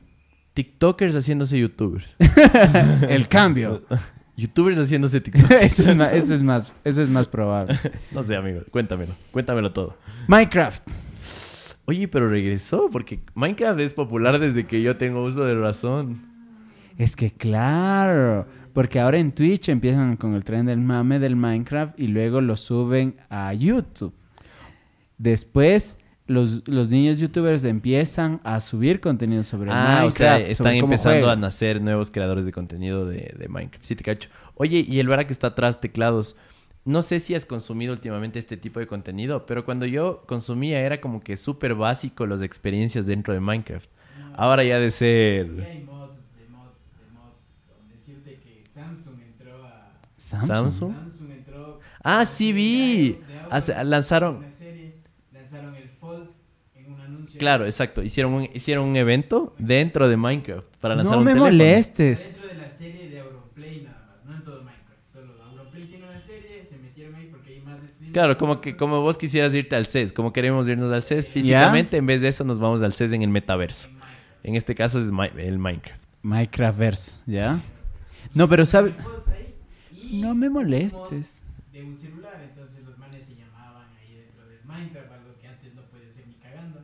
TikTokers 0.55 1.15
haciéndose 1.17 1.59
youtubers. 1.59 2.17
El 3.09 3.29
cambio. 3.29 3.83
youtubers 4.37 4.79
haciéndose 4.79 5.21
TikTok. 5.21 5.51
eso, 5.61 5.91
es 5.91 5.97
más, 5.97 6.13
eso, 6.13 6.35
es 6.35 6.43
más, 6.43 6.73
eso 6.85 7.03
es 7.03 7.09
más 7.09 7.27
probable. 7.29 7.79
no 8.13 8.23
sé, 8.23 8.37
amigo. 8.37 8.61
Cuéntamelo. 8.71 9.15
Cuéntamelo 9.31 9.73
todo. 9.73 9.97
Minecraft. 10.27 10.83
Oye, 11.87 12.07
pero 12.07 12.29
regresó 12.29 12.91
porque 12.93 13.21
Minecraft 13.35 13.81
es 13.81 13.95
popular 13.95 14.39
desde 14.39 14.67
que 14.67 14.83
yo 14.83 14.97
tengo 14.99 15.25
uso 15.25 15.45
de 15.45 15.55
razón. 15.55 16.23
Es 16.99 17.17
que 17.17 17.31
claro, 17.31 18.47
porque 18.75 19.01
ahora 19.01 19.19
en 19.19 19.33
Twitch 19.33 19.69
empiezan 19.71 20.17
con 20.17 20.35
el 20.35 20.45
tren 20.45 20.67
del 20.67 20.79
mame 20.81 21.19
del 21.19 21.37
Minecraft 21.37 21.99
y 21.99 22.09
luego 22.09 22.41
lo 22.41 22.57
suben 22.57 23.17
a 23.31 23.55
YouTube. 23.55 24.13
Después 25.17 25.99
los, 26.27 26.67
los 26.69 26.91
niños 26.91 27.19
youtubers 27.19 27.65
empiezan 27.65 28.41
a 28.45 28.61
subir 28.61 29.01
contenido 29.01 29.43
sobre 29.43 29.71
Ah, 29.73 30.01
Minecraft. 30.03 30.07
o 30.07 30.11
sea, 30.11 30.39
están 30.39 30.75
empezando 30.75 31.31
a 31.31 31.37
nacer 31.37 31.81
nuevos 31.81 32.11
creadores 32.11 32.45
de 32.45 32.53
contenido 32.53 33.07
de, 33.07 33.35
de 33.39 33.49
Minecraft. 33.49 33.85
Sí, 33.85 33.97
te 33.97 34.05
cacho. 34.05 34.29
Oye, 34.55 34.85
y 34.87 34.99
el 35.01 35.09
Vara 35.09 35.27
que 35.27 35.33
está 35.33 35.49
atrás, 35.49 35.81
teclados, 35.81 36.37
no 36.85 37.03
sé 37.03 37.21
si 37.21 37.35
has 37.35 37.47
consumido 37.47 37.93
últimamente 37.93 38.39
este 38.39 38.57
tipo 38.57 38.79
de 38.81 38.87
contenido, 38.87 39.47
pero 39.47 39.65
cuando 39.65 39.87
yo 39.87 40.23
consumía 40.27 40.81
era 40.81 41.01
como 41.01 41.21
que 41.21 41.37
súper 41.37 41.75
básico 41.75 42.27
las 42.27 42.43
experiencias 42.43 43.07
dentro 43.07 43.33
de 43.35 43.41
Minecraft. 43.41 43.89
Ahora 44.35 44.65
ya 44.65 44.79
de 44.79 44.91
ser... 44.91 45.47
hay 45.47 45.83
mods 45.83 46.15
de 46.37 46.47
mods 46.49 46.79
de 47.01 47.13
mods. 47.13 47.37
Donde 47.69 47.95
decirte 47.97 48.39
que 48.41 48.65
Samsung 48.73 49.21
entró 49.21 49.59
Samsung. 50.29 50.95
Samsung 50.95 51.31
entró. 51.33 51.81
Ah, 52.03 52.25
sí 52.27 52.53
vi. 52.53 53.13
de 53.13 53.21
Hace- 53.51 53.75
lanzaron- 53.85 54.39
Una 54.39 54.49
serie, 54.51 54.95
lanzaron 55.33 55.75
el 55.75 55.89
Fold 55.89 56.29
en 56.77 56.93
un 56.93 57.01
anuncio. 57.01 57.39
Claro, 57.39 57.65
exacto. 57.65 58.03
Hicieron 58.03 58.33
un, 58.35 58.49
hicieron 58.53 58.85
un 58.87 58.97
evento 58.97 59.55
dentro 59.59 60.09
de 60.09 60.17
Minecraft 60.17 60.67
para 60.81 60.95
lanzar 60.95 61.15
No 61.15 61.19
un 61.21 61.25
me 61.25 61.31
teléfono. 61.33 61.51
molestes. 61.53 62.33
Dentro 62.35 62.49
de 62.49 62.55
la 62.57 62.69
serie 62.69 63.09
de 63.09 63.21
Auronplay 63.21 63.83
nada 63.83 64.05
más, 64.07 64.25
no 64.27 64.35
en 64.37 64.45
todo 64.45 64.63
Minecraft. 64.65 65.13
Solo 65.13 65.43
Auronplay 65.43 65.85
tiene 65.85 66.05
una 66.07 66.19
serie, 66.21 66.65
se 66.65 66.79
metieron 66.79 67.15
ahí 67.15 67.29
porque 67.31 67.53
hay 67.55 67.61
más 67.63 67.79
streamers. 67.79 68.13
Claro, 68.13 68.37
como 68.39 68.61
que 68.61 68.77
como 68.77 69.01
vos 69.01 69.17
quisieras 69.19 69.55
irte 69.55 69.77
al 69.77 69.87
CES, 69.87 70.13
como 70.13 70.33
queremos 70.33 70.69
irnos 70.69 70.93
al 70.93 71.03
CES 71.03 71.31
físicamente, 71.31 71.97
en 71.97 72.07
vez 72.07 72.21
de 72.21 72.29
eso 72.29 72.45
nos 72.45 72.59
vamos 72.59 72.83
al 72.83 72.93
CES 72.93 73.13
en 73.15 73.23
el 73.23 73.31
metaverso. 73.31 73.89
En 74.45 74.55
este 74.55 74.75
caso 74.75 75.01
es 75.01 75.11
el 75.39 75.59
Minecraft. 75.59 76.03
Minecraft 76.23 76.79
verso, 76.79 77.15
¿ya? 77.27 77.61
No, 78.35 78.49
pero 78.49 78.67
¿sabes? 78.67 78.95
El 78.97 79.03
Fold 79.03 79.23
ahí, 79.31 79.55
y 79.93 79.98
No 80.11 80.35
me 80.35 80.49
molestes. 80.51 81.43
De 81.73 81.83
un 81.85 81.97
celular, 81.97 82.41
entonces 82.49 82.85
los 82.85 82.99
manes 82.99 83.25
se 83.25 83.35
llamaban 83.37 83.87
ahí 84.01 84.15
dentro 84.15 84.47
del 84.49 84.65
Minecraft, 84.65 85.13
algo 85.13 85.35
que 85.41 85.49
antes 85.49 85.75
no 85.75 85.83
puede 85.83 86.11
ser 86.11 86.27
ni 86.27 86.35
cagando. 86.35 86.81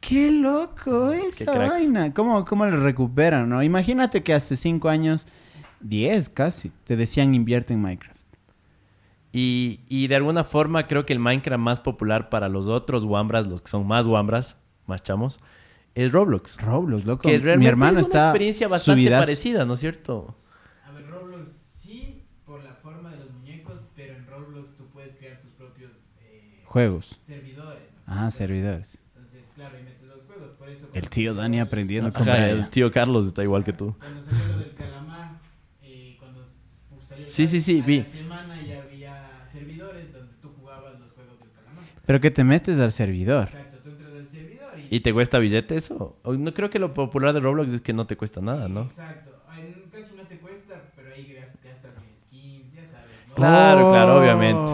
Qué 0.00 0.30
loco 0.30 1.12
esa 1.12 1.44
cracks. 1.44 1.70
vaina. 1.70 2.14
¿Cómo, 2.14 2.44
¿Cómo 2.44 2.66
lo 2.66 2.82
recuperan, 2.82 3.48
no? 3.48 3.62
Imagínate 3.62 4.22
que 4.22 4.34
hace 4.34 4.54
cinco 4.56 4.88
años, 4.88 5.26
diez 5.80 6.28
casi, 6.28 6.70
te 6.84 6.96
decían 6.96 7.34
invierte 7.34 7.74
en 7.74 7.80
Minecraft. 7.82 8.14
Y, 9.32 9.80
y 9.88 10.06
de 10.06 10.16
alguna 10.16 10.44
forma 10.44 10.86
creo 10.86 11.04
que 11.04 11.12
el 11.12 11.18
Minecraft 11.18 11.60
más 11.60 11.80
popular 11.80 12.28
para 12.30 12.48
los 12.48 12.68
otros 12.68 13.04
Wambras, 13.04 13.46
los 13.46 13.60
que 13.62 13.68
son 13.68 13.86
más 13.86 14.06
Wambras, 14.06 14.58
más 14.86 15.02
chamos, 15.02 15.40
es 15.94 16.12
Roblox. 16.12 16.58
Roblox, 16.60 17.04
loco. 17.04 17.22
Que 17.22 17.38
realmente 17.38 17.58
Mi 17.58 17.66
hermano 17.66 17.92
es 17.98 18.06
una 18.06 18.14
está 18.16 18.28
experiencia 18.28 18.68
bastante 18.68 19.00
subidazo. 19.02 19.22
parecida, 19.24 19.64
¿no 19.64 19.74
es 19.74 19.80
cierto? 19.80 20.36
A 20.86 20.92
ver, 20.92 21.06
Roblox 21.10 21.48
sí, 21.48 22.22
por 22.46 22.62
la 22.62 22.74
forma 22.74 23.10
de 23.10 23.16
los 23.18 23.32
muñecos, 23.32 23.80
pero 23.94 24.14
en 24.14 24.26
Roblox 24.26 24.70
tú 24.76 24.84
puedes 24.92 25.16
crear 25.16 25.40
tus 25.40 25.50
propios 25.52 25.90
eh, 26.22 26.55
Juegos. 26.66 27.20
servidores. 27.24 27.92
¿no? 28.06 28.12
Ah, 28.12 28.14
Entonces, 28.16 28.34
servidores. 28.34 28.98
Entonces, 28.98 29.46
claro, 29.54 29.78
y 29.78 29.82
metes 29.82 30.06
los 30.08 30.22
juegos. 30.22 30.52
Por 30.56 30.68
eso, 30.68 30.88
El 30.92 31.08
tío 31.10 31.34
Dani 31.34 31.56
el- 31.58 31.62
aprendiendo 31.64 32.08
Ajá, 32.10 32.18
con 32.18 32.28
el 32.28 32.68
tío 32.70 32.90
Carlos 32.90 33.26
está 33.26 33.42
igual 33.42 33.64
que 33.64 33.72
tú. 33.72 33.96
Cuando 33.98 34.22
salió 34.22 34.48
lo 34.48 34.58
del 34.58 34.74
calamar, 34.74 35.38
eh, 35.82 36.16
cuando 36.18 37.04
salió 37.04 37.28
Sí, 37.28 37.46
sí, 37.46 37.60
sí, 37.60 37.80
a 37.80 37.82
vi. 37.82 37.98
la 37.98 38.04
semana 38.04 38.58
ya 38.60 38.80
había 38.82 39.44
servidores 39.50 40.12
donde 40.12 40.34
tú 40.36 40.50
jugabas 40.50 40.98
los 41.00 41.10
juegos 41.12 41.40
del 41.40 41.52
calamar. 41.52 41.84
Pero 42.04 42.20
que 42.20 42.30
te 42.30 42.44
metes 42.44 42.78
al 42.78 42.92
servidor. 42.92 43.42
Exacto, 43.48 43.72
tú 43.80 43.88
entras 43.88 44.14
al 44.14 44.28
servidor 44.28 44.78
y... 44.78 44.96
¿Y 44.96 45.00
te 45.00 45.12
cuesta 45.12 45.38
billete 45.38 45.76
eso? 45.76 46.18
O 46.22 46.32
No 46.34 46.52
creo 46.54 46.70
que 46.70 46.78
lo 46.78 46.94
popular 46.94 47.32
de 47.32 47.40
Roblox 47.40 47.72
es 47.72 47.80
que 47.80 47.92
no 47.92 48.06
te 48.06 48.16
cuesta 48.16 48.40
nada, 48.40 48.68
¿no? 48.68 48.82
Exacto. 48.82 49.30
Ay, 49.56 49.88
casi 49.92 50.14
no 50.16 50.26
te 50.28 50.38
cuesta, 50.38 50.92
pero 50.96 51.10
ahí 51.12 51.32
gas- 51.34 51.56
gastas 51.64 51.96
en 51.96 52.14
skins, 52.22 52.72
ya 52.74 52.84
sabes, 52.86 53.10
¿no? 53.28 53.34
Claro, 53.34 53.88
claro, 53.90 54.16
Oh. 54.16 54.20
obviamente. 54.20 54.70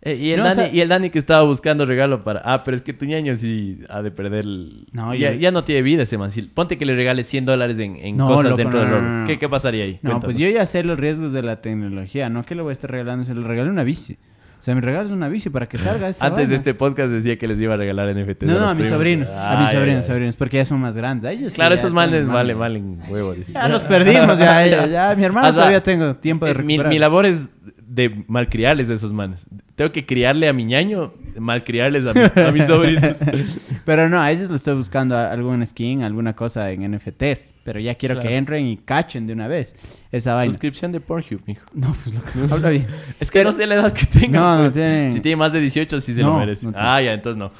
Eh, 0.00 0.14
y, 0.14 0.30
el 0.30 0.38
No, 0.38 0.44
Dani, 0.44 0.52
o 0.52 0.64
sea- 0.66 0.72
y 0.74 0.80
el 0.80 0.88
Dani 0.88 1.10
que 1.10 1.18
estaba 1.18 1.42
buscando 1.42 1.84
regalo 1.84 2.22
para... 2.22 2.40
Ah, 2.44 2.62
pero 2.64 2.76
es 2.76 2.82
que 2.82 2.92
tu 2.92 3.04
ñaño 3.04 3.34
sí 3.34 3.80
ha 3.88 4.00
de 4.00 4.10
perder... 4.12 4.44
el- 4.44 4.86
No, 4.92 5.12
ya, 5.14 5.32
yo- 5.32 5.40
ya 5.40 5.50
no 5.50 5.64
tiene 5.64 5.82
vida 5.82 6.04
ese 6.04 6.16
man. 6.18 6.30
Si- 6.30 6.42
Ponte 6.42 6.78
que 6.78 6.86
le 6.86 6.94
regales 6.94 7.26
100 7.26 7.44
dólares 7.46 7.78
en, 7.80 7.96
en 7.96 8.16
No, 8.16 8.28
cosas 8.28 8.44
loco, 8.50 8.56
dentro 8.58 8.78
no, 8.78 8.84
de 8.84 8.90
no, 8.90 8.96
Roblox. 8.96 9.12
no, 9.12 9.20
no. 9.22 9.26
¿Qué, 9.26 9.38
qué 9.38 9.48
pasaría 9.48 9.84
ahí? 9.84 9.98
No, 10.02 10.20
pues 10.20 10.36
yo 10.38 10.48
ya 10.48 10.64
sé 10.66 10.84
los 10.84 10.98
riesgos 11.00 11.32
de 11.32 11.42
la 11.42 11.60
tecnología. 11.60 12.28
No 12.28 12.44
que 12.44 12.54
le 12.54 12.62
voy 12.62 12.70
a 12.70 12.72
estar 12.74 12.90
regalando, 12.90 13.24
se 13.24 13.34
le 13.34 13.42
regalé 13.46 13.70
una 13.70 13.82
bici. 13.82 14.16
O 14.60 14.62
sea, 14.62 14.74
me 14.74 14.80
regalas 14.80 15.10
una 15.12 15.28
bici 15.28 15.50
para 15.50 15.68
que 15.68 15.78
salga 15.78 16.08
esa 16.08 16.26
Antes 16.26 16.48
de 16.48 16.54
este 16.56 16.74
podcast 16.74 17.10
decía 17.10 17.36
que 17.36 17.46
les 17.48 17.60
iba 17.60 17.74
a 17.74 17.76
regalar 17.76 18.14
NFTs. 18.14 18.42
No, 18.48 18.58
no, 18.60 18.68
a 18.68 18.74
mis 18.74 18.88
sobrinos. 18.88 19.28
Ah, 19.30 19.56
a 19.58 19.60
mis 19.62 19.70
sobrinos, 19.70 20.04
sobrinos. 20.06 20.36
Porque 20.36 20.58
ya 20.58 20.64
son 20.64 20.80
más 20.80 20.96
grandes. 20.96 21.24
A 21.24 21.32
ellos 21.32 21.54
Claro, 21.54 21.74
esos 21.74 21.92
manes 21.92 22.26
mano. 22.28 22.56
valen, 22.58 23.00
huevo. 23.08 23.34
dice. 23.34 23.52
Ya 23.52 23.68
los 23.68 23.82
perdimos, 23.82 24.38
ya, 24.38 24.64
ya, 24.66 24.86
ya. 24.86 25.14
Mi 25.16 25.24
hermano 25.24 25.46
O 25.48 25.50
sea, 25.50 25.58
todavía 25.60 25.82
tengo 25.82 26.14
tiempo 26.16 26.46
de 26.46 26.52
Eh, 26.52 26.54
mi, 26.56 26.74
recuperar. 26.74 26.88
mi 26.92 26.98
labor 27.00 27.26
es 27.26 27.50
de 27.98 28.24
malcriarles 28.28 28.90
a 28.90 28.94
esos 28.94 29.12
manes. 29.12 29.48
Tengo 29.74 29.90
que 29.92 30.06
criarle 30.06 30.48
a 30.48 30.52
mi 30.52 30.64
ñaño, 30.64 31.12
malcriarles 31.38 32.06
a, 32.06 32.14
mi- 32.14 32.20
a 32.42 32.50
mis 32.52 32.64
sobrinos. 32.64 33.18
Pero 33.84 34.08
no, 34.08 34.20
a 34.20 34.30
ellos 34.30 34.48
les 34.50 34.56
estoy 34.56 34.74
buscando 34.74 35.16
algún 35.16 35.66
skin, 35.66 36.02
alguna 36.02 36.34
cosa 36.34 36.70
en 36.70 36.90
NFTs. 36.94 37.54
Pero 37.64 37.80
ya 37.80 37.94
quiero 37.96 38.14
Claro. 38.14 38.28
que 38.28 38.36
entren 38.36 38.66
y 38.66 38.76
cachen 38.76 39.26
de 39.26 39.32
una 39.32 39.48
vez 39.48 39.74
esa 40.12 40.34
vaina. 40.34 40.50
Suscripción 40.50 40.92
de 40.92 41.00
Pornhub, 41.00 41.40
mijo. 41.46 41.64
No, 41.74 41.94
pues 42.04 42.14
loco, 42.14 42.28
habla 42.54 42.70
bien. 42.70 42.86
Es 43.20 43.30
que 43.30 43.42
no 43.44 43.52
sé 43.52 43.66
la 43.66 43.74
edad 43.74 43.92
que 43.92 44.06
tenga. 44.06 44.38
No, 44.38 44.54
no 44.56 44.62
pues. 44.64 44.74
tienen- 44.74 45.12
Si 45.12 45.20
tiene 45.20 45.36
más 45.36 45.52
de 45.52 45.60
18, 45.60 46.00
sí 46.00 46.14
se 46.14 46.22
No, 46.22 46.34
lo 46.34 46.38
merece. 46.38 46.66
no 46.66 46.72
ah, 46.76 47.02
ya, 47.02 47.12
entonces 47.12 47.36
no. 47.38 47.50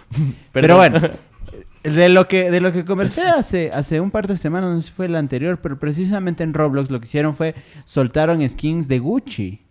Pero 0.52 0.76
bueno, 0.76 1.00
de 1.82 2.08
lo 2.08 2.26
que 2.28 2.50
de 2.50 2.60
lo 2.60 2.72
que 2.72 2.84
conversé 2.84 3.22
hace 3.22 3.70
hace 3.72 4.00
un 4.00 4.10
par 4.10 4.26
de 4.26 4.36
semanas, 4.36 4.70
no 4.70 4.80
sé 4.80 4.88
si 4.88 4.92
fue 4.92 5.06
el 5.06 5.14
anterior, 5.16 5.58
pero 5.62 5.78
precisamente 5.78 6.42
en 6.44 6.52
Roblox 6.52 6.90
lo 6.90 6.98
que 7.00 7.06
hicieron 7.06 7.34
fue 7.34 7.54
soltaron 7.84 8.46
skins 8.48 8.88
de 8.88 8.98
Gucci. 8.98 9.62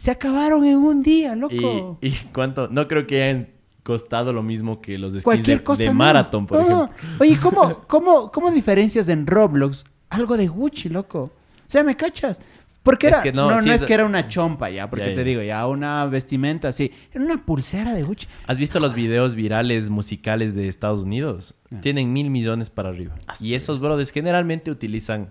Se 0.00 0.10
acabaron 0.10 0.64
en 0.64 0.78
un 0.78 1.02
día, 1.02 1.36
loco. 1.36 1.98
¿Y, 2.00 2.08
y 2.08 2.12
cuánto? 2.32 2.68
No 2.68 2.88
creo 2.88 3.06
que 3.06 3.22
hayan 3.22 3.48
costado 3.82 4.32
lo 4.32 4.42
mismo 4.42 4.80
que 4.80 4.96
los 4.96 5.12
de, 5.12 5.20
cosa 5.62 5.82
de 5.82 5.88
no. 5.90 5.94
Marathon, 5.94 6.46
por 6.46 6.58
No, 6.58 6.64
ejemplo. 6.84 7.08
Oye, 7.20 7.38
¿cómo, 7.38 7.80
cómo, 7.86 8.32
¿cómo 8.32 8.50
diferencias 8.50 9.10
en 9.10 9.26
Roblox 9.26 9.84
algo 10.08 10.38
de 10.38 10.48
Gucci, 10.48 10.88
loco? 10.88 11.24
O 11.24 11.30
sea, 11.66 11.84
¿me 11.84 11.96
cachas? 11.98 12.40
Porque 12.82 13.08
Es 13.08 13.12
era, 13.12 13.22
que 13.22 13.32
no, 13.34 13.50
no, 13.50 13.58
es 13.60 13.82
es- 13.82 13.84
que 13.84 13.92
era 13.92 14.06
una 14.06 14.26
chompa 14.26 14.70
ya, 14.70 14.88
porque 14.88 15.10
Ya, 15.10 15.14
te 15.16 15.22
digo, 15.22 15.42
ya 15.42 15.66
una 15.66 16.06
vestimenta 16.06 16.68
así. 16.68 16.90
Era 17.12 17.22
una 17.22 17.44
pulsera 17.44 17.92
de 17.92 18.02
Gucci. 18.02 18.26
¿Has 18.46 18.56
visto 18.56 18.80
los 18.80 18.94
videos 18.94 19.34
virales 19.34 19.90
musicales 19.90 20.54
de 20.54 20.66
Estados 20.66 21.02
Unidos? 21.04 21.56
Ah. 21.70 21.76
Tienen 21.82 22.10
mil 22.14 22.30
millones 22.30 22.70
para 22.70 22.88
arriba. 22.88 23.16
Ah, 23.26 23.34
y 23.38 23.48
sí. 23.48 23.54
esos 23.54 23.80
brothers 23.80 24.12
generalmente 24.12 24.70
utilizan 24.70 25.28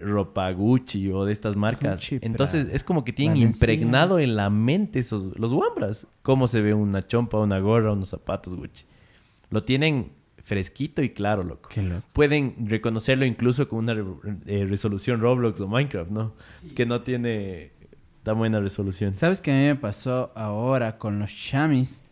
ropa 0.00 0.50
Gucci 0.52 1.10
o 1.10 1.24
de 1.24 1.32
estas 1.32 1.56
marcas. 1.56 2.00
Gucci, 2.00 2.18
Entonces 2.22 2.68
es 2.72 2.82
como 2.84 3.04
que 3.04 3.12
tienen 3.12 3.36
impregnado 3.38 4.18
en 4.18 4.36
la 4.36 4.48
mente 4.50 4.98
esos, 4.98 5.38
los 5.38 5.52
wambras. 5.52 6.06
Cómo 6.22 6.46
se 6.46 6.60
ve 6.60 6.72
una 6.74 7.06
chompa, 7.06 7.38
una 7.38 7.58
gorra, 7.58 7.92
unos 7.92 8.08
zapatos 8.08 8.54
Gucci. 8.56 8.84
Lo 9.50 9.62
tienen 9.62 10.12
fresquito 10.42 11.02
y 11.02 11.10
claro, 11.10 11.44
loco. 11.44 11.68
Qué 11.68 11.82
loco. 11.82 12.02
Pueden 12.12 12.54
reconocerlo 12.68 13.24
incluso 13.24 13.68
con 13.68 13.80
una 13.80 13.94
re- 13.94 14.04
eh, 14.46 14.64
resolución 14.68 15.20
Roblox 15.20 15.60
o 15.60 15.68
Minecraft, 15.68 16.10
¿no? 16.10 16.32
Que 16.74 16.86
no 16.86 17.02
tiene 17.02 17.72
tan 18.22 18.38
buena 18.38 18.60
resolución. 18.60 19.14
¿Sabes 19.14 19.40
qué 19.40 19.50
a 19.52 19.54
mí 19.54 19.60
me 19.64 19.76
pasó 19.76 20.32
ahora 20.34 20.98
con 20.98 21.18
los 21.18 21.34
chamis? 21.34 22.02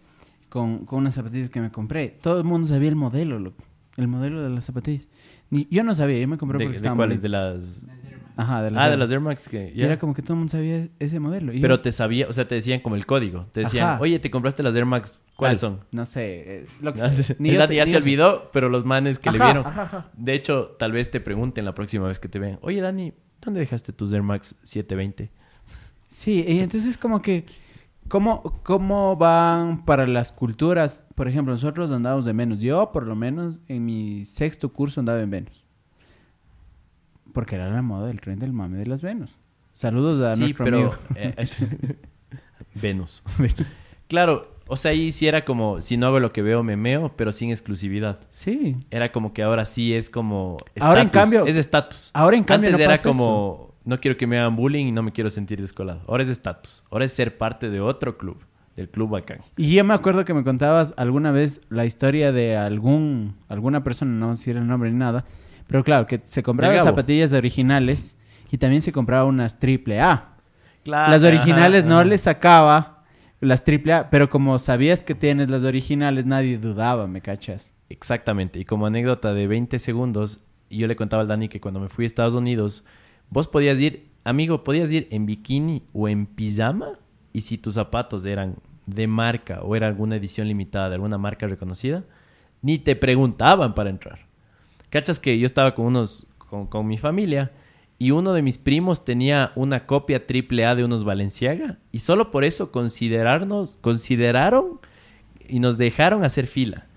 Con, 0.48 0.86
con 0.86 1.00
unas 1.00 1.14
zapatillas 1.14 1.50
que 1.50 1.60
me 1.60 1.70
compré. 1.70 2.08
Todo 2.22 2.38
el 2.38 2.44
mundo 2.44 2.66
sabía 2.68 2.88
el 2.88 2.96
modelo, 2.96 3.38
loco. 3.38 3.62
El 3.96 4.08
modelo 4.08 4.42
de 4.42 4.48
las 4.50 4.64
zapatillas. 4.64 5.06
Ni, 5.50 5.66
yo 5.70 5.82
no 5.82 5.94
sabía, 5.94 6.18
yo 6.18 6.28
me 6.28 6.36
compré 6.38 6.58
¿De, 6.58 6.64
porque 6.64 6.72
de 6.74 6.76
estaban 6.78 6.96
cuáles? 6.96 7.22
De 7.22 7.28
las... 7.28 7.82
Ajá, 8.36 8.62
de 8.62 8.70
las 8.70 8.84
Ah, 8.84 8.90
de 8.90 8.96
las 8.96 9.10
Air 9.10 9.18
Max 9.20 9.48
que... 9.48 9.72
Era 9.74 9.98
como 9.98 10.14
que 10.14 10.22
todo 10.22 10.34
el 10.34 10.38
mundo 10.38 10.52
sabía 10.52 10.86
ese 11.00 11.18
modelo. 11.18 11.52
Y 11.52 11.60
Pero 11.60 11.74
yo, 11.74 11.80
te 11.80 11.90
sabía, 11.90 12.28
o 12.28 12.32
sea, 12.32 12.46
te 12.46 12.54
decían 12.54 12.78
como 12.80 12.94
el 12.94 13.04
código. 13.04 13.46
Te 13.50 13.60
decían, 13.62 13.84
Ajá. 13.84 14.00
oye, 14.00 14.20
te 14.20 14.30
compraste 14.30 14.62
las 14.62 14.76
Air 14.76 14.84
Max, 14.84 15.20
¿cuáles 15.34 15.58
son? 15.58 15.80
No 15.90 16.06
sé, 16.06 16.60
eh, 16.60 16.66
lo 16.80 16.94
que. 16.94 17.00
Ni 17.40 17.50
yo 17.52 17.58
ya 17.66 17.84
se 17.84 17.90
ni 17.92 17.96
olvidó, 17.96 18.50
pero 18.52 18.68
los 18.68 18.84
manes 18.84 19.18
que 19.18 19.32
le 19.32 19.38
vieron. 19.38 19.66
ajá. 19.66 20.06
De 20.16 20.34
hecho, 20.34 20.76
tal 20.78 20.92
vez 20.92 21.10
te 21.10 21.20
pregunten 21.20 21.64
la 21.64 21.74
próxima 21.74 22.06
vez 22.06 22.20
que 22.20 22.28
te 22.28 22.38
vean, 22.38 22.60
oye, 22.62 22.80
Dani, 22.80 23.12
¿dónde 23.40 23.58
dejaste 23.58 23.92
tus 23.92 24.12
Air 24.12 24.22
Max 24.22 24.54
720? 24.62 25.30
Sí, 26.10 26.44
y 26.46 26.60
entonces 26.60 26.96
como 26.96 27.20
que, 27.20 27.44
¿cómo, 28.08 28.42
¿cómo 28.62 29.16
van 29.16 29.84
para 29.84 30.06
las 30.06 30.32
culturas? 30.32 31.04
Por 31.14 31.28
ejemplo, 31.28 31.52
nosotros 31.52 31.90
andamos 31.90 32.24
de 32.24 32.32
menos. 32.32 32.60
Yo, 32.60 32.90
por 32.92 33.06
lo 33.06 33.14
menos, 33.16 33.60
en 33.68 33.84
mi 33.84 34.24
sexto 34.24 34.72
curso 34.72 35.00
andaba 35.00 35.20
en 35.20 35.30
Venus. 35.30 35.64
Porque 37.32 37.56
era 37.56 37.68
la 37.70 37.82
moda 37.82 38.06
del 38.08 38.20
tren 38.20 38.38
del 38.38 38.52
mame 38.52 38.78
de 38.78 38.86
las 38.86 39.02
Venus. 39.02 39.30
Saludos 39.72 40.20
a 40.22 40.34
sí, 40.34 40.40
nuestro 40.40 40.64
pero... 40.64 40.78
amigo. 40.78 40.94
eh, 41.14 41.34
Venus. 42.74 43.22
Claro, 44.08 44.56
o 44.66 44.76
sea, 44.76 44.90
ahí 44.92 45.12
sí 45.12 45.26
era 45.26 45.44
como, 45.44 45.80
si 45.80 45.96
no 45.96 46.06
hago 46.06 46.20
lo 46.20 46.30
que 46.30 46.42
veo, 46.42 46.62
me 46.62 46.76
meo, 46.76 47.12
pero 47.16 47.32
sin 47.32 47.50
exclusividad. 47.50 48.18
Sí. 48.30 48.76
Era 48.90 49.12
como 49.12 49.32
que 49.32 49.42
ahora 49.42 49.64
sí 49.64 49.94
es 49.94 50.10
como... 50.10 50.56
Ahora, 50.80 51.02
en 51.02 51.08
cambio- 51.10 51.46
Es 51.46 51.56
estatus. 51.56 52.10
ahora, 52.14 52.36
en 52.36 52.44
cambio, 52.44 52.68
Antes 52.70 52.78
no 52.78 52.84
era 52.84 52.94
pasa 52.94 53.08
como, 53.08 53.74
no 53.84 54.00
quiero 54.00 54.16
que 54.16 54.26
me 54.26 54.38
hagan 54.38 54.56
bullying 54.56 54.86
y 54.86 54.92
no 54.92 55.02
me 55.02 55.12
quiero 55.12 55.30
sentir 55.30 55.60
descolado. 55.60 56.02
Ahora 56.06 56.22
es 56.22 56.28
estatus. 56.28 56.84
Ahora 56.90 57.04
es 57.04 57.12
ser 57.12 57.38
parte 57.38 57.70
de 57.70 57.80
otro 57.80 58.18
club. 58.18 58.38
Del 58.76 58.88
club 58.88 59.10
bacán. 59.10 59.40
Y 59.56 59.74
yo 59.74 59.82
me 59.82 59.92
acuerdo 59.92 60.24
que 60.24 60.32
me 60.32 60.44
contabas 60.44 60.94
alguna 60.96 61.32
vez 61.32 61.60
la 61.68 61.84
historia 61.84 62.30
de 62.30 62.56
algún 62.56 63.34
alguna 63.48 63.82
persona, 63.82 64.12
no 64.12 64.36
sé 64.36 64.44
si 64.44 64.50
era 64.52 64.60
el 64.60 64.68
nombre 64.68 64.92
ni 64.92 64.96
nada, 64.96 65.24
pero 65.66 65.82
claro, 65.82 66.06
que 66.06 66.20
se 66.24 66.44
compraba 66.44 66.80
zapatillas 66.80 67.32
de 67.32 67.38
originales 67.38 68.16
y 68.52 68.58
también 68.58 68.80
se 68.80 68.92
compraba 68.92 69.24
unas 69.24 69.58
triple 69.58 70.00
A. 70.00 70.36
Claro. 70.84 71.10
las 71.10 71.24
originales 71.24 71.80
ajá, 71.80 71.88
no 71.88 71.98
ajá. 71.98 72.04
les 72.04 72.20
sacaba 72.20 73.02
las 73.40 73.64
triple 73.64 73.94
A, 73.94 74.10
pero 74.10 74.30
como 74.30 74.58
sabías 74.58 75.02
que 75.02 75.14
tienes 75.14 75.50
las 75.50 75.64
originales, 75.64 76.24
nadie 76.24 76.56
dudaba, 76.58 77.06
¿me 77.08 77.20
cachas? 77.20 77.72
Exactamente. 77.88 78.58
Y 78.58 78.64
como 78.64 78.86
anécdota 78.86 79.34
de 79.34 79.46
20 79.46 79.78
segundos, 79.78 80.44
yo 80.70 80.86
le 80.86 80.96
contaba 80.96 81.22
al 81.22 81.28
Dani 81.28 81.48
que 81.48 81.60
cuando 81.60 81.80
me 81.80 81.88
fui 81.88 82.04
a 82.04 82.06
Estados 82.06 82.34
Unidos, 82.34 82.84
vos 83.30 83.48
podías 83.48 83.80
ir 83.80 84.08
amigo, 84.24 84.64
podías 84.64 84.92
ir 84.92 85.08
en 85.10 85.26
bikini 85.26 85.82
o 85.92 86.08
en 86.08 86.26
pijama 86.26 86.98
y 87.32 87.40
si 87.42 87.58
tus 87.58 87.74
zapatos 87.74 88.26
eran 88.26 88.56
de 88.86 89.06
marca 89.06 89.60
o 89.62 89.76
era 89.76 89.86
alguna 89.86 90.16
edición 90.16 90.48
limitada 90.48 90.88
de 90.88 90.96
alguna 90.96 91.18
marca 91.18 91.46
reconocida, 91.46 92.04
ni 92.62 92.78
te 92.78 92.96
preguntaban 92.96 93.74
para 93.74 93.90
entrar. 93.90 94.26
Cachas 94.90 95.18
que 95.18 95.38
yo 95.38 95.46
estaba 95.46 95.74
con 95.74 95.86
unos, 95.86 96.26
con, 96.38 96.66
con 96.66 96.86
mi 96.86 96.98
familia 96.98 97.52
y 97.98 98.10
uno 98.10 98.32
de 98.32 98.42
mis 98.42 98.58
primos 98.58 99.04
tenía 99.04 99.52
una 99.54 99.86
copia 99.86 100.26
triple 100.26 100.64
A 100.64 100.74
de 100.74 100.84
unos 100.84 101.04
Valenciaga 101.04 101.78
y 101.92 102.00
solo 102.00 102.30
por 102.30 102.44
eso 102.44 102.70
considerarnos, 102.72 103.76
consideraron 103.80 104.80
y 105.48 105.60
nos 105.60 105.78
dejaron 105.78 106.24
hacer 106.24 106.46
fila. 106.46 106.87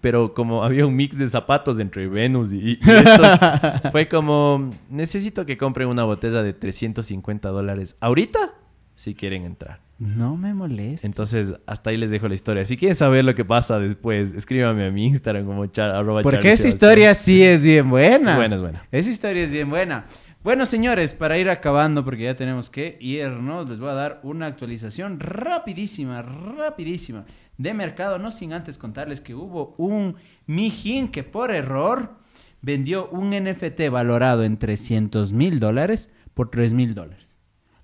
Pero 0.00 0.34
como 0.34 0.64
había 0.64 0.86
un 0.86 0.94
mix 0.94 1.18
de 1.18 1.28
zapatos 1.28 1.78
entre 1.80 2.08
Venus 2.08 2.52
y, 2.52 2.58
y 2.58 2.78
estos, 2.82 3.38
fue 3.92 4.08
como, 4.08 4.70
necesito 4.90 5.46
que 5.46 5.56
compren 5.56 5.88
una 5.88 6.04
botella 6.04 6.42
de 6.42 6.52
350 6.52 7.48
dólares 7.48 7.96
ahorita 8.00 8.54
si 8.94 9.14
quieren 9.14 9.44
entrar. 9.44 9.80
No 9.98 10.36
me 10.36 10.54
molesta. 10.54 11.06
Entonces, 11.06 11.54
hasta 11.66 11.90
ahí 11.90 11.96
les 11.96 12.10
dejo 12.10 12.28
la 12.28 12.34
historia. 12.34 12.64
Si 12.64 12.76
quieren 12.76 12.94
saber 12.94 13.24
lo 13.24 13.34
que 13.34 13.44
pasa 13.44 13.80
después, 13.80 14.32
escríbame 14.32 14.86
a 14.86 14.90
mi 14.92 15.06
Instagram 15.06 15.44
como 15.44 15.66
char, 15.66 15.90
arroba 15.90 16.22
Porque 16.22 16.52
esa 16.52 16.68
historia 16.68 17.14
sí 17.14 17.42
es 17.42 17.64
bien 17.64 17.90
buena. 17.90 18.32
Es 18.32 18.36
buena, 18.36 18.56
es 18.56 18.62
buena. 18.62 18.86
Esa 18.92 19.10
historia 19.10 19.42
es 19.42 19.50
bien 19.50 19.68
buena. 19.68 20.04
Bueno, 20.44 20.66
señores, 20.66 21.14
para 21.14 21.36
ir 21.38 21.50
acabando, 21.50 22.04
porque 22.04 22.24
ya 22.24 22.36
tenemos 22.36 22.70
que 22.70 22.96
irnos, 23.00 23.68
les 23.68 23.80
voy 23.80 23.90
a 23.90 23.94
dar 23.94 24.20
una 24.22 24.46
actualización 24.46 25.18
rapidísima, 25.20 26.22
rapidísima 26.22 27.26
de 27.58 27.74
mercado, 27.74 28.18
no 28.18 28.30
sin 28.30 28.52
antes 28.52 28.78
contarles 28.78 29.20
que 29.20 29.34
hubo 29.34 29.74
un 29.78 30.14
mijín 30.46 31.08
que 31.08 31.24
por 31.24 31.50
error 31.50 32.16
vendió 32.62 33.08
un 33.10 33.30
NFT 33.30 33.88
valorado 33.90 34.44
en 34.44 34.58
300 34.58 35.32
mil 35.32 35.58
dólares 35.58 36.10
por 36.34 36.50
3 36.50 36.72
mil 36.72 36.94
dólares. 36.94 37.26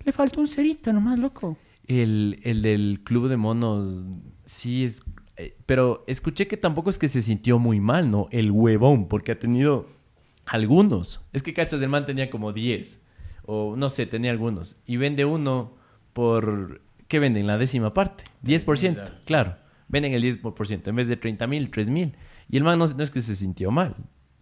Le 0.04 0.12
faltó 0.12 0.40
un 0.40 0.48
cerito 0.48 0.92
nomás, 0.92 1.18
loco. 1.18 1.58
El, 1.86 2.40
el 2.44 2.62
del 2.62 3.00
club 3.04 3.28
de 3.28 3.36
monos, 3.36 4.04
sí 4.44 4.84
es... 4.84 5.02
eh, 5.36 5.56
Pero 5.66 6.04
escuché 6.06 6.46
que 6.46 6.56
tampoco 6.56 6.88
es 6.88 6.98
que 6.98 7.08
se 7.08 7.20
sintió 7.20 7.58
muy 7.58 7.80
mal, 7.80 8.10
¿no? 8.10 8.28
El 8.30 8.52
huevón, 8.52 9.08
porque 9.08 9.32
ha 9.32 9.38
tenido 9.38 9.86
algunos. 10.46 11.24
Es 11.33 11.42
que 11.42 11.54
cachas 11.54 11.80
del 11.80 11.88
man 11.88 12.04
tenía 12.04 12.30
como 12.30 12.52
10. 12.52 13.02
O 13.46 13.76
no 13.76 13.90
sé, 13.90 14.07
tenía 14.07 14.30
algunos. 14.30 14.76
Y 14.87 14.96
vende 14.96 15.24
uno 15.24 15.74
por... 16.12 16.80
¿Qué 17.09 17.18
venden? 17.18 17.46
La 17.46 17.59
décima 17.59 17.92
parte. 17.92 18.24
10%, 18.44 19.12
claro. 19.24 19.57
Venden 19.88 20.12
el 20.14 20.22
10%. 20.22 20.88
En 20.88 20.96
vez 20.96 21.09
de 21.09 21.16
30 21.16 21.46
mil, 21.46 21.70
3 21.70 21.90
mil. 21.90 22.16
Y 22.48 22.57
el 22.57 22.64
man 22.64 22.78
no, 22.78 22.87
no 22.87 23.02
es 23.02 23.11
que 23.11 23.20
se 23.20 23.37
sintió 23.37 23.70
mal. 23.70 23.94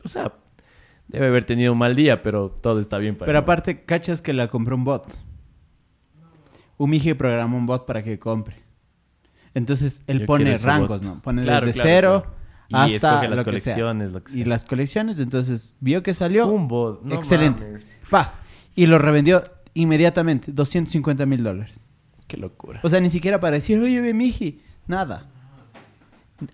O 0.04 0.08
sea, 0.08 0.32
debe 1.08 1.26
haber 1.26 1.44
tenido 1.44 1.72
un 1.72 1.78
mal 1.78 1.94
día, 1.96 2.22
pero 2.22 2.50
todo 2.50 2.78
está 2.78 2.98
bien 2.98 3.16
para 3.16 3.26
Pero 3.26 3.38
él. 3.38 3.42
aparte, 3.42 3.84
cachas 3.84 4.22
que 4.22 4.32
la 4.32 4.48
compró 4.48 4.76
un 4.76 4.84
bot. 4.84 5.12
Un 6.78 6.90
mije 6.90 7.14
programó 7.14 7.56
un 7.56 7.66
bot 7.66 7.86
para 7.86 8.02
que 8.02 8.18
compre. 8.18 8.56
Entonces, 9.54 10.02
él 10.06 10.20
Yo 10.20 10.26
pone 10.26 10.56
rangos. 10.56 11.02
¿no? 11.02 11.20
Pone 11.20 11.42
Claro, 11.42 11.66
desde 11.66 11.80
claro, 11.80 11.88
cero 11.88 12.22
claro. 12.22 12.41
Y 12.72 12.94
hasta 12.94 12.94
escoge 13.14 13.28
las 13.28 13.38
lo 13.38 13.44
que 13.44 13.58
sea. 13.58 13.74
colecciones, 13.74 14.12
lo 14.12 14.22
que 14.24 14.32
Y 14.32 14.34
sea. 14.36 14.46
las 14.46 14.64
colecciones, 14.64 15.18
entonces, 15.18 15.76
vio 15.80 16.02
que 16.02 16.14
salió. 16.14 16.46
Un 16.46 16.68
bot. 16.68 17.02
no 17.02 17.14
Excelente. 17.14 17.64
mames. 17.64 17.86
Pa. 18.10 18.34
Y 18.74 18.86
lo 18.86 18.98
revendió 18.98 19.44
inmediatamente, 19.74 20.52
250 20.52 21.26
mil 21.26 21.42
dólares. 21.42 21.74
Qué 22.26 22.36
locura. 22.36 22.80
O 22.82 22.88
sea, 22.88 23.00
ni 23.00 23.10
siquiera 23.10 23.40
para 23.40 23.54
decir, 23.56 23.78
oye, 23.78 24.00
ve, 24.00 24.14
miji. 24.14 24.60
Nada. 24.86 25.26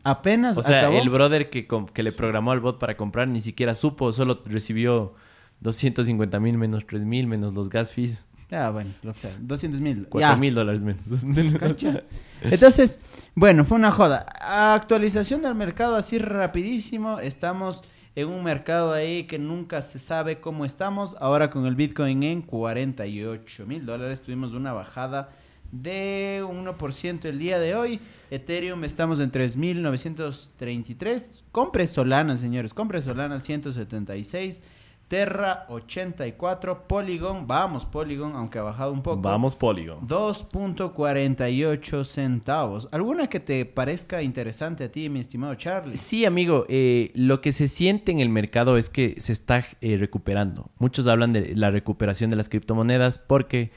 Apenas 0.05 0.57
O 0.59 0.63
sea, 0.63 0.81
acabó. 0.81 0.99
el 0.99 1.09
brother 1.09 1.49
que, 1.51 1.67
que 1.95 2.03
le 2.03 2.13
programó 2.13 2.53
al 2.53 2.61
bot 2.61 2.79
para 2.79 2.97
comprar 2.97 3.27
ni 3.29 3.41
siquiera 3.41 3.75
supo, 3.75 4.13
solo 4.13 4.43
recibió 4.45 5.15
250 5.61 6.39
mil 6.41 6.59
menos 6.59 6.87
3 6.87 7.05
mil 7.07 7.27
menos 7.27 7.55
los 7.55 7.71
gas 7.71 7.93
fees, 7.93 8.28
Ya, 8.51 8.71
bueno, 8.71 8.91
lo 9.03 9.13
que 9.13 9.21
sea. 9.21 9.31
200 9.41 9.81
mil. 9.81 10.07
4 10.09 10.37
mil 10.39 10.55
dólares 10.55 10.83
menos. 10.83 11.05
Entonces, 12.43 12.99
bueno, 13.35 13.65
fue 13.65 13.77
una 13.77 13.91
joda. 13.91 14.27
Actualización 14.75 15.43
del 15.43 15.55
mercado 15.55 15.97
así 15.97 16.19
rapidísimo. 16.19 17.21
Estamos 17.21 17.83
en 18.15 18.29
un 18.29 18.43
mercado 18.43 18.93
ahí 18.93 19.25
que 19.25 19.39
nunca 19.39 19.83
se 19.83 19.99
sabe 19.99 20.41
cómo 20.41 20.65
estamos. 20.65 21.15
Ahora 21.21 21.51
con 21.51 21.67
el 21.67 21.77
Bitcoin 21.77 22.23
en 22.23 22.41
48 22.43 23.67
mil 23.67 23.85
dólares 23.85 24.23
tuvimos 24.23 24.55
una 24.55 24.73
bajada 24.73 25.29
de 25.71 26.43
1% 26.43 27.27
el 27.27 27.39
día 27.39 27.59
de 27.59 27.75
hoy. 27.75 28.01
Ethereum 28.31 28.83
estamos 28.85 29.21
en 29.21 29.31
3.933. 29.31 31.43
Compre 31.53 31.87
Solana, 31.87 32.39
señores. 32.39 32.73
Compre 32.73 33.03
Solana 33.03 33.39
176. 33.39 34.63
Terra 35.09 35.65
84. 35.71 36.87
Polygon, 36.87 37.47
vamos 37.47 37.87
Polygon, 37.87 38.37
aunque 38.37 38.59
ha 38.59 38.63
bajado 38.63 38.93
un 38.93 39.03
poco. 39.03 39.23
Vamos, 39.23 39.57
Polygon. 39.57 40.07
2.48 40.07 42.05
centavos. 42.05 42.89
¿Alguna 42.93 43.27
que 43.29 43.41
te 43.41 43.65
parezca 43.65 44.23
interesante 44.23 44.85
a 44.85 44.93
ti, 44.93 45.09
mi 45.09 45.21
estimado 45.21 45.55
Charlie? 45.55 45.97
Sí, 45.97 46.25
amigo, 46.25 46.67
eh, 46.69 47.11
lo 47.15 47.41
que 47.41 47.53
se 47.53 47.69
siente 47.69 48.13
en 48.13 48.21
el 48.21 48.29
mercado 48.29 48.77
es 48.77 48.91
que 48.91 49.15
se 49.19 49.33
está 49.33 49.65
eh, 49.81 49.97
recuperando. 49.97 50.71
Muchos 50.79 51.09
hablan 51.09 51.33
de 51.33 51.55
la 51.57 51.71
recuperación 51.71 52.31
de 52.31 52.37
las 52.37 52.49
criptomonedas 52.49 53.19
porque 53.19 53.71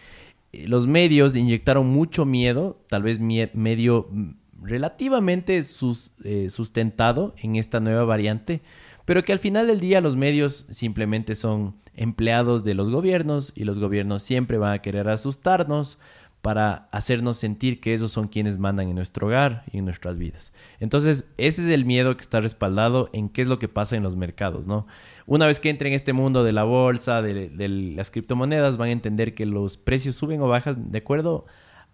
eh, 0.51 0.67
los 0.67 0.87
medios 0.87 1.35
inyectaron 1.35 1.87
mucho 1.87 2.25
miedo, 2.25 2.81
tal 2.89 3.03
vez 3.03 3.19
mie- 3.21 3.51
medio 3.53 4.07
mm, 4.11 4.31
relativamente 4.63 5.63
sus- 5.63 6.11
eh, 6.23 6.49
sustentado 6.49 7.33
en 7.41 7.55
esta 7.55 7.79
nueva 7.79 8.03
variante, 8.03 8.61
pero 9.05 9.23
que 9.23 9.33
al 9.33 9.39
final 9.39 9.67
del 9.67 9.79
día 9.79 10.01
los 10.01 10.15
medios 10.15 10.65
simplemente 10.69 11.35
son 11.35 11.75
empleados 11.93 12.63
de 12.63 12.73
los 12.73 12.89
gobiernos 12.89 13.53
y 13.55 13.63
los 13.63 13.79
gobiernos 13.79 14.23
siempre 14.23 14.57
van 14.57 14.73
a 14.73 14.81
querer 14.81 15.09
asustarnos 15.09 15.99
para 16.41 16.87
hacernos 16.91 17.37
sentir 17.37 17.79
que 17.79 17.93
esos 17.93 18.11
son 18.11 18.27
quienes 18.27 18.57
mandan 18.57 18.87
en 18.87 18.95
nuestro 18.95 19.27
hogar 19.27 19.63
y 19.71 19.77
en 19.77 19.85
nuestras 19.85 20.17
vidas. 20.17 20.53
Entonces, 20.79 21.25
ese 21.37 21.63
es 21.63 21.69
el 21.69 21.85
miedo 21.85 22.15
que 22.15 22.21
está 22.21 22.39
respaldado 22.39 23.09
en 23.13 23.29
qué 23.29 23.43
es 23.43 23.47
lo 23.47 23.59
que 23.59 23.67
pasa 23.67 23.95
en 23.95 24.01
los 24.01 24.15
mercados, 24.15 24.65
¿no? 24.65 24.87
Una 25.27 25.45
vez 25.45 25.59
que 25.59 25.69
entren 25.69 25.91
en 25.91 25.95
este 25.95 26.13
mundo 26.13 26.43
de 26.43 26.51
la 26.51 26.63
bolsa, 26.63 27.21
de, 27.21 27.49
de 27.49 27.69
las 27.69 28.09
criptomonedas, 28.09 28.77
van 28.77 28.89
a 28.89 28.93
entender 28.93 29.33
que 29.33 29.45
los 29.45 29.77
precios 29.77 30.15
suben 30.15 30.41
o 30.41 30.47
bajan 30.47 30.89
de 30.89 30.97
acuerdo 30.97 31.45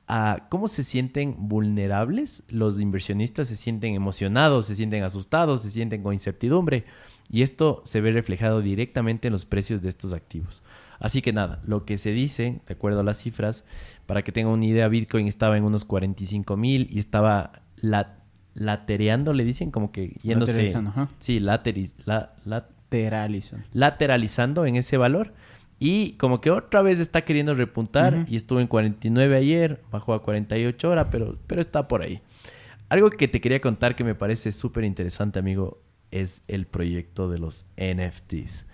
a 0.07 0.47
cómo 0.49 0.67
se 0.67 0.83
sienten 0.83 1.35
vulnerables. 1.49 2.43
Los 2.49 2.79
inversionistas 2.81 3.47
se 3.47 3.55
sienten 3.55 3.93
emocionados, 3.93 4.65
se 4.67 4.75
sienten 4.75 5.03
asustados, 5.03 5.61
se 5.61 5.69
sienten 5.69 6.01
con 6.03 6.13
incertidumbre. 6.13 6.85
Y 7.29 7.41
esto 7.41 7.81
se 7.83 7.99
ve 7.99 8.11
reflejado 8.11 8.61
directamente 8.61 9.27
en 9.27 9.33
los 9.33 9.43
precios 9.45 9.81
de 9.81 9.89
estos 9.89 10.13
activos. 10.13 10.63
Así 10.99 11.21
que 11.21 11.33
nada, 11.33 11.61
lo 11.65 11.85
que 11.85 11.97
se 11.97 12.11
dice, 12.11 12.61
de 12.65 12.73
acuerdo 12.73 13.01
a 13.01 13.03
las 13.03 13.17
cifras, 13.21 13.65
para 14.05 14.23
que 14.23 14.31
tengan 14.31 14.53
una 14.53 14.65
idea, 14.65 14.87
Bitcoin 14.87 15.27
estaba 15.27 15.57
en 15.57 15.63
unos 15.65 15.85
45 15.85 16.55
mil 16.57 16.87
y 16.89 16.97
estaba 16.99 17.51
la, 17.75 18.17
latereando, 18.55 19.33
le 19.33 19.43
dicen, 19.43 19.69
como 19.71 19.91
que 19.91 20.15
yéndose. 20.23 20.53
Lateralizando. 20.53 21.09
Sí, 21.19 21.39
lateris, 21.39 21.93
la, 22.05 22.33
la- 22.45 22.69
Teralison. 22.89 23.65
lateralizando 23.73 24.65
en 24.65 24.77
ese 24.77 24.95
valor. 24.95 25.33
Y 25.79 26.13
como 26.13 26.41
que 26.41 26.49
otra 26.49 26.81
vez 26.81 26.99
está 26.99 27.21
queriendo 27.21 27.53
repuntar 27.53 28.25
y 28.27 28.35
estuvo 28.35 28.59
en 28.59 28.67
49 28.67 29.37
ayer, 29.37 29.81
bajó 29.91 30.13
a 30.13 30.23
48 30.23 30.87
ahora, 30.87 31.09
pero, 31.09 31.37
pero 31.45 31.61
está 31.61 31.87
por 31.87 32.01
ahí. 32.01 32.21
Algo 32.89 33.09
que 33.09 33.27
te 33.27 33.41
quería 33.41 33.61
contar 33.61 33.95
que 33.95 34.03
me 34.03 34.15
parece 34.15 34.51
súper 34.51 34.85
interesante, 34.85 35.39
amigo, 35.39 35.79
es 36.09 36.43
el 36.47 36.65
proyecto 36.65 37.29
de 37.29 37.37
los 37.37 37.67
NFTs. 37.77 38.65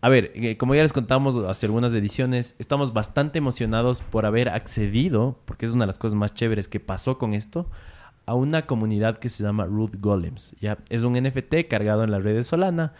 A 0.00 0.08
ver, 0.08 0.32
eh, 0.34 0.56
como 0.56 0.74
ya 0.74 0.82
les 0.82 0.92
contamos 0.92 1.38
hace 1.38 1.66
algunas 1.66 1.94
ediciones, 1.94 2.56
estamos 2.58 2.92
bastante 2.92 3.38
emocionados 3.38 4.02
por 4.02 4.26
haber 4.26 4.48
accedido, 4.48 5.38
porque 5.44 5.64
es 5.64 5.72
una 5.72 5.84
de 5.84 5.88
las 5.88 5.98
cosas 5.98 6.16
más 6.16 6.34
chéveres 6.34 6.68
que 6.68 6.80
pasó 6.80 7.18
con 7.18 7.34
esto, 7.34 7.70
a 8.26 8.34
una 8.34 8.66
comunidad 8.66 9.18
que 9.18 9.28
se 9.28 9.42
llama 9.42 9.64
Root 9.64 9.96
Golems. 10.00 10.56
¿ya? 10.60 10.78
Es 10.88 11.04
un 11.04 11.14
NFT 11.14 11.68
cargado 11.68 12.04
en 12.04 12.10
la 12.10 12.18
red 12.18 12.34
de 12.34 12.44
Solana, 12.44 12.94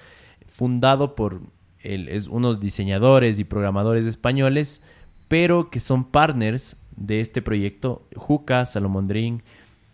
fundado 0.47 1.15
por 1.15 1.41
es 1.83 2.29
unos 2.29 2.61
diseñadores 2.61 3.39
y 3.39 3.45
programadores 3.45 4.07
españoles, 4.07 4.83
pero 5.29 5.71
que 5.71 5.81
son 5.81 6.05
partners 6.05 6.77
de 6.97 7.21
este 7.21 7.43
proyecto, 7.43 8.07
Juca, 8.15 8.65
Salomondrín 8.67 9.43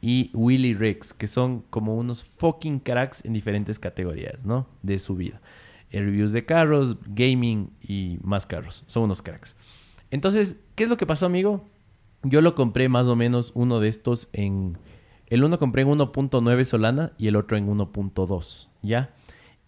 y 0.00 0.30
Willy 0.34 0.74
Rex, 0.74 1.12
que 1.12 1.26
son 1.26 1.64
como 1.70 1.96
unos 1.96 2.24
fucking 2.24 2.80
cracks 2.80 3.24
en 3.24 3.32
diferentes 3.32 3.78
categorías, 3.78 4.44
¿no? 4.44 4.66
De 4.82 4.98
su 4.98 5.16
vida. 5.16 5.40
Eh, 5.90 6.00
reviews 6.00 6.32
de 6.32 6.44
carros, 6.44 6.96
gaming 7.06 7.70
y 7.80 8.18
más 8.22 8.46
carros. 8.46 8.84
Son 8.86 9.04
unos 9.04 9.22
cracks. 9.22 9.56
Entonces, 10.10 10.56
¿qué 10.74 10.84
es 10.84 10.88
lo 10.88 10.96
que 10.96 11.06
pasó, 11.06 11.26
amigo? 11.26 11.64
Yo 12.22 12.40
lo 12.40 12.54
compré 12.54 12.88
más 12.88 13.08
o 13.08 13.16
menos 13.16 13.52
uno 13.54 13.80
de 13.80 13.88
estos 13.88 14.28
en... 14.32 14.76
El 15.26 15.44
uno 15.44 15.58
compré 15.58 15.82
en 15.82 15.88
1.9 15.88 16.64
Solana 16.64 17.12
y 17.18 17.28
el 17.28 17.36
otro 17.36 17.56
en 17.56 17.68
1.2, 17.68 18.68
¿ya? 18.82 19.14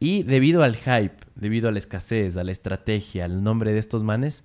Y 0.00 0.22
debido 0.22 0.62
al 0.62 0.76
hype, 0.76 1.14
debido 1.34 1.68
a 1.68 1.72
la 1.72 1.78
escasez, 1.78 2.38
a 2.38 2.42
la 2.42 2.52
estrategia, 2.52 3.26
al 3.26 3.44
nombre 3.44 3.72
de 3.72 3.78
estos 3.78 4.02
manes, 4.02 4.44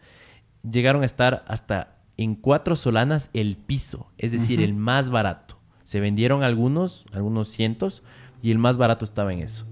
llegaron 0.69 1.01
a 1.01 1.05
estar 1.05 1.45
hasta 1.47 1.97
en 2.17 2.35
4 2.35 2.75
Solanas 2.75 3.29
el 3.33 3.55
piso, 3.55 4.11
es 4.17 4.33
decir, 4.33 4.61
el 4.61 4.73
más 4.73 5.09
barato. 5.09 5.57
Se 5.83 5.99
vendieron 5.99 6.43
algunos, 6.43 7.05
algunos 7.13 7.47
cientos, 7.47 8.03
y 8.41 8.51
el 8.51 8.57
más 8.57 8.77
barato 8.77 9.05
estaba 9.05 9.33
en 9.33 9.39
eso. 9.39 9.65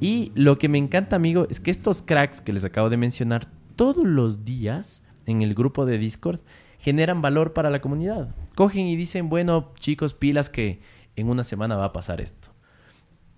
Y 0.00 0.32
lo 0.34 0.58
que 0.58 0.68
me 0.68 0.78
encanta, 0.78 1.16
amigo, 1.16 1.46
es 1.50 1.60
que 1.60 1.70
estos 1.70 2.00
cracks 2.00 2.40
que 2.40 2.52
les 2.52 2.64
acabo 2.64 2.88
de 2.88 2.96
mencionar, 2.96 3.46
todos 3.76 4.04
los 4.04 4.44
días 4.44 5.02
en 5.26 5.42
el 5.42 5.54
grupo 5.54 5.84
de 5.84 5.98
Discord 5.98 6.40
generan 6.78 7.20
valor 7.20 7.52
para 7.52 7.68
la 7.68 7.80
comunidad. 7.80 8.34
Cogen 8.54 8.86
y 8.86 8.96
dicen, 8.96 9.28
bueno, 9.28 9.72
chicos, 9.78 10.14
pilas 10.14 10.48
que 10.48 10.80
en 11.16 11.28
una 11.28 11.44
semana 11.44 11.76
va 11.76 11.86
a 11.86 11.92
pasar 11.92 12.20
esto. 12.20 12.49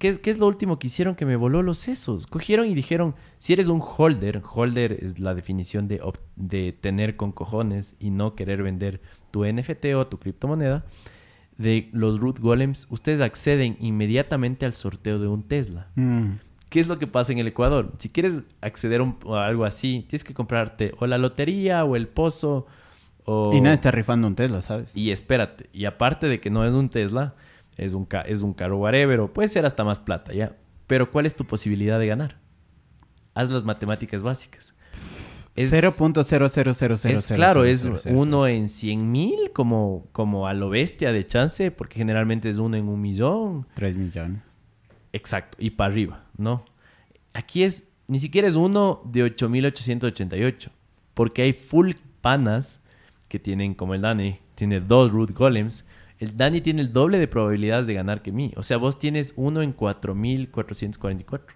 ¿Qué 0.03 0.09
es, 0.09 0.19
qué 0.19 0.31
es 0.31 0.39
lo 0.39 0.49
último 0.49 0.81
que 0.81 0.89
hicieron 0.89 1.15
que 1.15 1.25
me 1.25 1.37
voló 1.37 1.63
los 1.63 1.79
sesos? 1.79 2.27
Cogieron 2.27 2.67
y 2.67 2.75
dijeron, 2.75 3.15
si 3.39 3.53
eres 3.53 3.69
un 3.69 3.81
holder, 3.81 4.43
holder 4.53 4.99
es 5.01 5.21
la 5.21 5.33
definición 5.33 5.87
de, 5.87 6.03
de 6.35 6.73
tener 6.73 7.15
con 7.15 7.31
cojones 7.31 7.95
y 8.01 8.11
no 8.11 8.35
querer 8.35 8.65
vender 8.65 9.01
tu 9.31 9.45
NFT 9.45 9.95
o 9.95 10.09
tu 10.09 10.19
criptomoneda, 10.19 10.85
de 11.57 11.89
los 11.93 12.19
root 12.19 12.41
golems, 12.41 12.89
ustedes 12.91 13.21
acceden 13.21 13.77
inmediatamente 13.79 14.67
al 14.67 14.73
sorteo 14.75 15.21
de 15.21 15.29
un 15.29 15.45
Tesla. 15.45 15.87
Mm. 15.95 16.31
¿Qué 16.69 16.81
es 16.81 16.89
lo 16.89 16.99
que 16.99 17.07
pasa 17.07 17.31
en 17.31 17.39
el 17.39 17.47
Ecuador? 17.47 17.93
Si 17.99 18.09
quieres 18.09 18.43
acceder 18.61 19.03
un- 19.03 19.19
a 19.29 19.47
algo 19.47 19.65
así, 19.65 20.05
tienes 20.09 20.25
que 20.25 20.35
comprarte 20.35 20.95
o 20.99 21.07
la 21.07 21.17
lotería 21.17 21.85
o 21.85 21.95
el 21.95 22.09
pozo 22.09 22.67
o... 23.25 23.53
Y 23.55 23.61
nadie 23.61 23.75
está 23.75 23.93
rifando 23.93 24.27
un 24.27 24.35
Tesla, 24.35 24.63
¿sabes? 24.63 24.97
Y 24.97 25.13
espérate, 25.13 25.71
y 25.73 25.85
aparte 25.85 26.27
de 26.27 26.41
que 26.41 26.51
no 26.51 26.67
es 26.67 26.75
un 26.75 26.89
Tesla, 26.89 27.37
es 27.77 27.95
un, 27.95 28.07
es 28.27 28.43
un 28.43 28.53
carro 28.55 28.79
whatever, 28.79 29.21
puede 29.31 29.49
ser 29.49 29.67
hasta 29.67 29.85
más 29.85 30.01
plata, 30.01 30.33
¿ya? 30.33 30.57
Pero 30.87 31.11
¿cuál 31.11 31.27
es 31.27 31.35
tu 31.35 31.45
posibilidad 31.45 31.99
de 31.99 32.07
ganar? 32.07 32.39
Haz 33.35 33.51
las 33.51 33.65
matemáticas 33.65 34.23
básicas. 34.23 34.75
Es, 35.55 35.71
0.000000000. 35.71 37.11
es 37.11 37.27
claro, 37.27 37.65
es 37.65 37.91
uno 38.07 38.47
en 38.47 38.71
100 38.71 39.13
mil 39.13 39.51
como, 39.53 40.07
como 40.13 40.47
a 40.47 40.55
lo 40.55 40.71
bestia 40.71 41.13
de 41.13 41.27
chance, 41.27 41.71
porque 41.71 41.97
generalmente 41.97 42.49
es 42.49 42.59
uno 42.59 42.77
en 42.77 42.89
un 42.89 43.01
millón. 43.01 43.67
3 43.75 43.97
millones. 43.97 44.43
Exacto, 45.13 45.59
y 45.61 45.71
para 45.71 45.93
arriba, 45.93 46.25
¿no? 46.39 46.65
Aquí 47.35 47.65
es, 47.65 47.89
ni 48.09 48.19
siquiera 48.19 48.49
es 48.49 48.57
uno 48.57 49.03
de 49.05 49.25
8888, 49.25 50.71
porque 51.13 51.43
hay 51.43 51.53
full 51.53 51.93
panas 52.23 52.81
que 53.29 53.39
tienen, 53.39 53.75
como 53.75 53.95
el 53.95 54.01
Dani, 54.01 54.39
tiene 54.55 54.81
dos 54.81 55.11
root 55.11 55.33
golems. 55.33 55.87
El 56.23 56.37
Dani 56.37 56.61
tiene 56.61 56.83
el 56.83 56.93
doble 56.93 57.19
de 57.19 57.27
probabilidades 57.27 57.87
de 57.87 57.95
ganar 57.95 58.23
que 58.23 58.31
mí. 58.33 58.53
O 58.57 58.63
sea, 58.63 58.77
vos 58.77 58.99
tienes 58.99 59.33
uno 59.37 59.61
en 59.63 59.73
4444. 59.73 61.55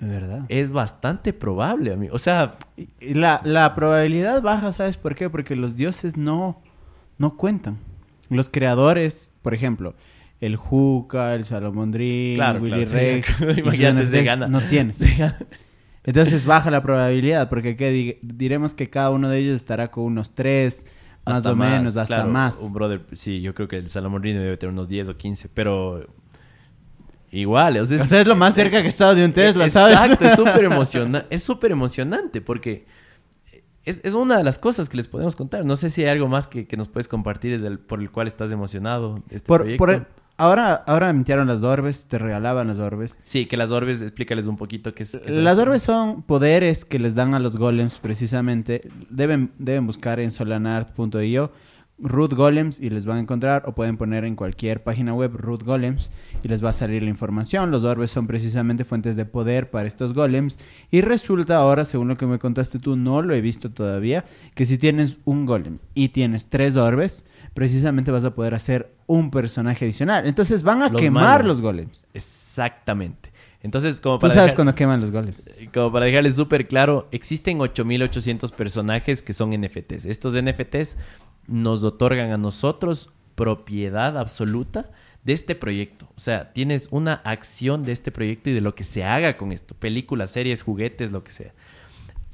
Es 0.00 0.08
verdad. 0.08 0.40
Es 0.48 0.70
bastante 0.70 1.32
probable, 1.32 1.92
amigo. 1.92 2.14
O 2.14 2.18
sea, 2.18 2.56
La, 3.00 3.40
la 3.44 3.74
probabilidad 3.74 4.42
baja, 4.42 4.72
¿sabes 4.72 4.96
por 4.96 5.14
qué? 5.14 5.30
Porque 5.30 5.56
los 5.56 5.76
dioses 5.76 6.16
no, 6.16 6.60
no 7.16 7.36
cuentan. 7.36 7.78
Los 8.28 8.50
creadores, 8.50 9.30
por 9.42 9.54
ejemplo, 9.54 9.94
el 10.40 10.56
Juca, 10.56 11.34
el 11.34 11.44
Salomondrín, 11.44 12.34
Claro, 12.36 12.60
Willy 12.60 12.84
claro, 12.84 12.98
Rex, 12.98 13.40
imagínate, 13.58 14.06
se 14.06 14.24
gana. 14.24 14.48
no 14.48 14.60
gana. 15.16 15.38
Entonces 16.04 16.44
baja 16.44 16.70
la 16.70 16.82
probabilidad, 16.82 17.48
porque 17.48 17.76
¿qué? 17.76 17.90
Di- 17.90 18.18
diremos 18.20 18.74
que 18.74 18.90
cada 18.90 19.10
uno 19.10 19.30
de 19.30 19.38
ellos 19.38 19.56
estará 19.56 19.90
con 19.90 20.04
unos 20.04 20.34
tres, 20.34 20.86
más 21.26 21.36
Hasta 21.38 21.52
o 21.52 21.56
menos, 21.56 21.96
hasta 21.96 22.06
claro, 22.16 22.30
más. 22.30 22.58
Un 22.58 22.72
brother, 22.72 23.02
sí, 23.12 23.40
yo 23.40 23.54
creo 23.54 23.66
que 23.68 23.76
el 23.78 23.88
Salomón 23.88 24.22
Rino 24.22 24.40
debe 24.40 24.56
tener 24.56 24.72
unos 24.72 24.88
10 24.88 25.08
o 25.08 25.16
15, 25.16 25.48
pero 25.54 26.06
igual, 27.30 27.76
o 27.78 27.84
sea, 27.84 28.02
O 28.02 28.06
sea, 28.06 28.20
es 28.20 28.26
lo 28.26 28.36
más 28.36 28.54
cerca 28.54 28.80
que 28.80 28.86
he 28.86 28.88
estado 28.90 29.14
de 29.14 29.24
un 29.24 29.32
Tesla, 29.32 29.68
¿sabes? 29.68 29.96
Exacto, 29.96 30.24
es 30.26 30.36
súper 30.36 30.64
emociona 30.72 31.24
es 31.30 31.42
súper 31.42 31.72
emocionante 31.72 32.40
porque 32.40 32.86
es, 33.84 34.00
es 34.04 34.14
una 34.14 34.38
de 34.38 34.44
las 34.44 34.58
cosas 34.58 34.88
que 34.88 34.96
les 34.96 35.08
podemos 35.08 35.36
contar. 35.36 35.64
No 35.64 35.76
sé 35.76 35.90
si 35.90 36.02
hay 36.02 36.08
algo 36.08 36.28
más 36.28 36.46
que, 36.46 36.66
que 36.66 36.76
nos 36.76 36.88
puedes 36.88 37.06
compartir 37.08 37.52
desde 37.52 37.66
el- 37.68 37.78
por 37.78 38.00
el 38.00 38.10
cual 38.10 38.26
estás 38.28 38.50
emocionado. 38.50 39.22
Este 39.30 39.46
Por, 39.46 39.60
proyecto. 39.60 39.78
por 39.78 39.90
el- 39.90 40.06
ahora, 40.36 40.74
ahora 40.86 41.12
mintieron 41.12 41.46
las 41.46 41.62
orbes, 41.62 42.06
te 42.06 42.18
regalaban 42.18 42.68
las 42.68 42.78
orbes. 42.78 43.18
Sí, 43.24 43.46
que 43.46 43.56
las 43.56 43.70
orbes, 43.70 44.02
explícales 44.02 44.46
un 44.46 44.56
poquito 44.56 44.94
qué 44.94 45.02
es. 45.02 45.18
qué 45.24 45.32
son 45.32 45.44
Las 45.44 45.58
orbes 45.58 45.82
son 45.82 46.22
poderes 46.22 46.84
que 46.84 46.98
les 46.98 47.14
dan 47.14 47.34
a 47.34 47.38
los 47.38 47.56
golems 47.56 47.98
precisamente. 47.98 48.88
Deben, 49.10 49.52
deben 49.58 49.86
buscar 49.86 50.20
en 50.20 50.30
solanart.io 50.30 51.52
root 51.98 52.32
golems 52.32 52.80
y 52.80 52.90
les 52.90 53.06
van 53.06 53.18
a 53.18 53.20
encontrar 53.20 53.62
o 53.66 53.74
pueden 53.74 53.96
poner 53.96 54.24
en 54.24 54.34
cualquier 54.34 54.82
página 54.82 55.14
web 55.14 55.32
root 55.36 55.62
golems 55.62 56.10
y 56.42 56.48
les 56.48 56.64
va 56.64 56.70
a 56.70 56.72
salir 56.72 57.02
la 57.02 57.10
información. 57.10 57.70
Los 57.70 57.84
orbes 57.84 58.10
son 58.10 58.26
precisamente 58.26 58.84
fuentes 58.84 59.16
de 59.16 59.24
poder 59.24 59.70
para 59.70 59.86
estos 59.86 60.12
golems 60.12 60.58
y 60.90 61.02
resulta 61.02 61.56
ahora, 61.56 61.84
según 61.84 62.08
lo 62.08 62.16
que 62.16 62.26
me 62.26 62.38
contaste 62.38 62.78
tú, 62.78 62.96
no 62.96 63.22
lo 63.22 63.34
he 63.34 63.40
visto 63.40 63.70
todavía, 63.70 64.24
que 64.54 64.66
si 64.66 64.78
tienes 64.78 65.18
un 65.24 65.46
golem 65.46 65.78
y 65.94 66.08
tienes 66.08 66.48
tres 66.48 66.76
orbes, 66.76 67.26
precisamente 67.54 68.10
vas 68.10 68.24
a 68.24 68.34
poder 68.34 68.54
hacer 68.54 68.92
un 69.06 69.30
personaje 69.30 69.84
adicional. 69.84 70.26
Entonces 70.26 70.62
van 70.62 70.82
a 70.82 70.88
Los 70.88 71.00
quemar 71.00 71.40
malos. 71.40 71.46
los 71.46 71.60
golems. 71.62 72.04
Exactamente. 72.12 73.32
Entonces, 73.62 74.00
como 74.00 74.16
Tú 74.18 74.22
para, 74.22 74.34
sabes 74.34 74.46
dejar, 74.48 74.56
cuando 74.56 74.74
queman 74.74 75.00
los 75.00 75.10
golems. 75.10 75.42
como 75.72 75.90
para 75.90 76.04
dejarles 76.04 76.36
súper 76.36 76.68
claro, 76.68 77.08
existen 77.12 77.58
8800 77.60 78.52
personajes 78.52 79.22
que 79.22 79.32
son 79.32 79.50
NFTs. 79.58 80.04
Estos 80.04 80.34
NFTs 80.34 80.98
nos 81.46 81.82
otorgan 81.82 82.30
a 82.32 82.36
nosotros 82.36 83.10
propiedad 83.34 84.18
absoluta 84.18 84.90
de 85.22 85.32
este 85.32 85.54
proyecto. 85.54 86.08
O 86.14 86.20
sea, 86.20 86.52
tienes 86.52 86.88
una 86.90 87.14
acción 87.14 87.82
de 87.84 87.92
este 87.92 88.10
proyecto 88.12 88.50
y 88.50 88.52
de 88.52 88.60
lo 88.60 88.74
que 88.74 88.84
se 88.84 89.04
haga 89.04 89.38
con 89.38 89.50
esto. 89.52 89.74
Películas, 89.74 90.30
series, 90.30 90.62
juguetes, 90.62 91.10
lo 91.12 91.24
que 91.24 91.32
sea. 91.32 91.54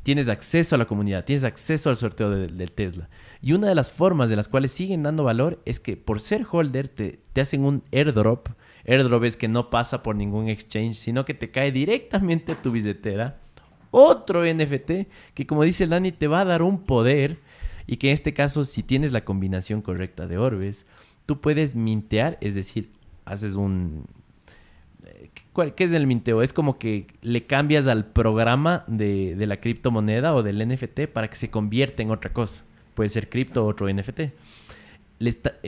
Tienes 0.02 0.28
acceso 0.30 0.74
a 0.74 0.78
la 0.78 0.86
comunidad, 0.86 1.24
tienes 1.24 1.44
acceso 1.44 1.90
al 1.90 1.96
sorteo 1.98 2.30
de- 2.30 2.46
del 2.46 2.72
Tesla. 2.72 3.08
Y 3.42 3.52
una 3.52 3.68
de 3.68 3.74
las 3.74 3.92
formas 3.92 4.30
de 4.30 4.36
las 4.36 4.48
cuales 4.48 4.70
siguen 4.72 5.02
dando 5.02 5.24
valor 5.24 5.60
es 5.66 5.78
que 5.78 5.96
por 5.96 6.20
ser 6.20 6.46
holder 6.50 6.88
te, 6.88 7.20
hacen 7.40 7.64
un 7.64 7.82
airdrop. 7.92 8.48
Airdrop 8.86 9.24
es 9.24 9.36
que 9.36 9.48
no 9.48 9.68
pasa 9.68 10.02
por 10.02 10.16
ningún 10.16 10.48
exchange, 10.48 10.94
sino 10.96 11.24
que 11.24 11.34
te 11.34 11.50
cae 11.50 11.70
directamente 11.70 12.52
a 12.52 12.62
tu 12.62 12.72
billetera. 12.72 13.40
Otro 13.90 14.44
NFT 14.44 15.08
que 15.34 15.46
como 15.46 15.64
dice 15.64 15.84
el 15.84 15.90
Dani 15.90 16.12
te 16.12 16.28
va 16.28 16.40
a 16.40 16.44
dar 16.44 16.62
un 16.62 16.84
poder 16.84 17.38
y 17.86 17.96
que 17.96 18.08
en 18.08 18.14
este 18.14 18.32
caso 18.32 18.64
si 18.64 18.82
tienes 18.82 19.12
la 19.12 19.24
combinación 19.24 19.82
correcta 19.82 20.26
de 20.26 20.38
orbes, 20.38 20.86
tú 21.26 21.40
puedes 21.40 21.74
mintear, 21.74 22.38
es 22.40 22.54
decir, 22.54 22.92
haces 23.24 23.56
un... 23.56 24.06
¿cuál- 25.52 25.74
¿Qué 25.74 25.84
es 25.84 25.92
el 25.92 26.06
minteo? 26.06 26.42
Es 26.42 26.52
como 26.52 26.78
que 26.78 27.06
le 27.22 27.46
cambias 27.46 27.86
al 27.88 28.06
programa 28.06 28.84
de, 28.86 29.34
de 29.36 29.46
la 29.46 29.58
criptomoneda 29.58 30.34
o 30.34 30.42
del 30.42 30.58
NFT 30.66 31.06
para 31.12 31.28
que 31.28 31.36
se 31.36 31.50
convierta 31.50 32.02
en 32.02 32.10
otra 32.10 32.32
cosa. 32.32 32.64
Puede 32.94 33.08
ser 33.10 33.28
cripto 33.28 33.64
o 33.64 33.68
otro 33.68 33.88
NFT. 33.92 34.20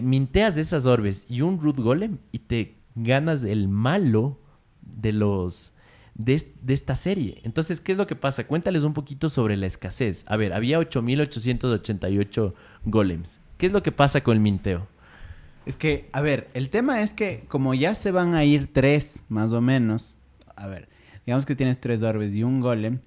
Minteas 0.02 0.56
esas 0.56 0.86
orbes 0.86 1.26
y 1.28 1.42
un 1.42 1.60
root 1.60 1.78
golem 1.78 2.18
y 2.32 2.38
te 2.38 2.74
ganas 2.94 3.44
el 3.44 3.68
malo 3.68 4.38
de 4.80 5.12
los 5.12 5.74
de, 6.14 6.42
de 6.62 6.74
esta 6.74 6.94
serie. 6.96 7.40
Entonces, 7.44 7.80
¿qué 7.80 7.92
es 7.92 7.98
lo 7.98 8.06
que 8.06 8.16
pasa? 8.16 8.46
Cuéntales 8.46 8.84
un 8.84 8.92
poquito 8.94 9.28
sobre 9.28 9.56
la 9.56 9.66
escasez. 9.66 10.24
A 10.28 10.36
ver, 10.36 10.52
había 10.52 10.78
8888 10.78 12.54
golems. 12.84 13.40
¿Qué 13.58 13.66
es 13.66 13.72
lo 13.72 13.82
que 13.82 13.92
pasa 13.92 14.22
con 14.22 14.34
el 14.36 14.40
minteo? 14.42 14.86
Es 15.64 15.76
que, 15.76 16.08
a 16.12 16.20
ver, 16.20 16.48
el 16.54 16.70
tema 16.70 17.02
es 17.02 17.12
que 17.12 17.44
como 17.48 17.74
ya 17.74 17.94
se 17.94 18.10
van 18.10 18.34
a 18.34 18.44
ir 18.44 18.72
tres, 18.72 19.24
más 19.28 19.52
o 19.52 19.60
menos, 19.60 20.18
a 20.56 20.66
ver, 20.66 20.88
digamos 21.24 21.46
que 21.46 21.54
tienes 21.54 21.80
tres 21.80 22.02
orbes 22.02 22.34
y 22.34 22.42
un 22.42 22.60
golem, 22.60 22.98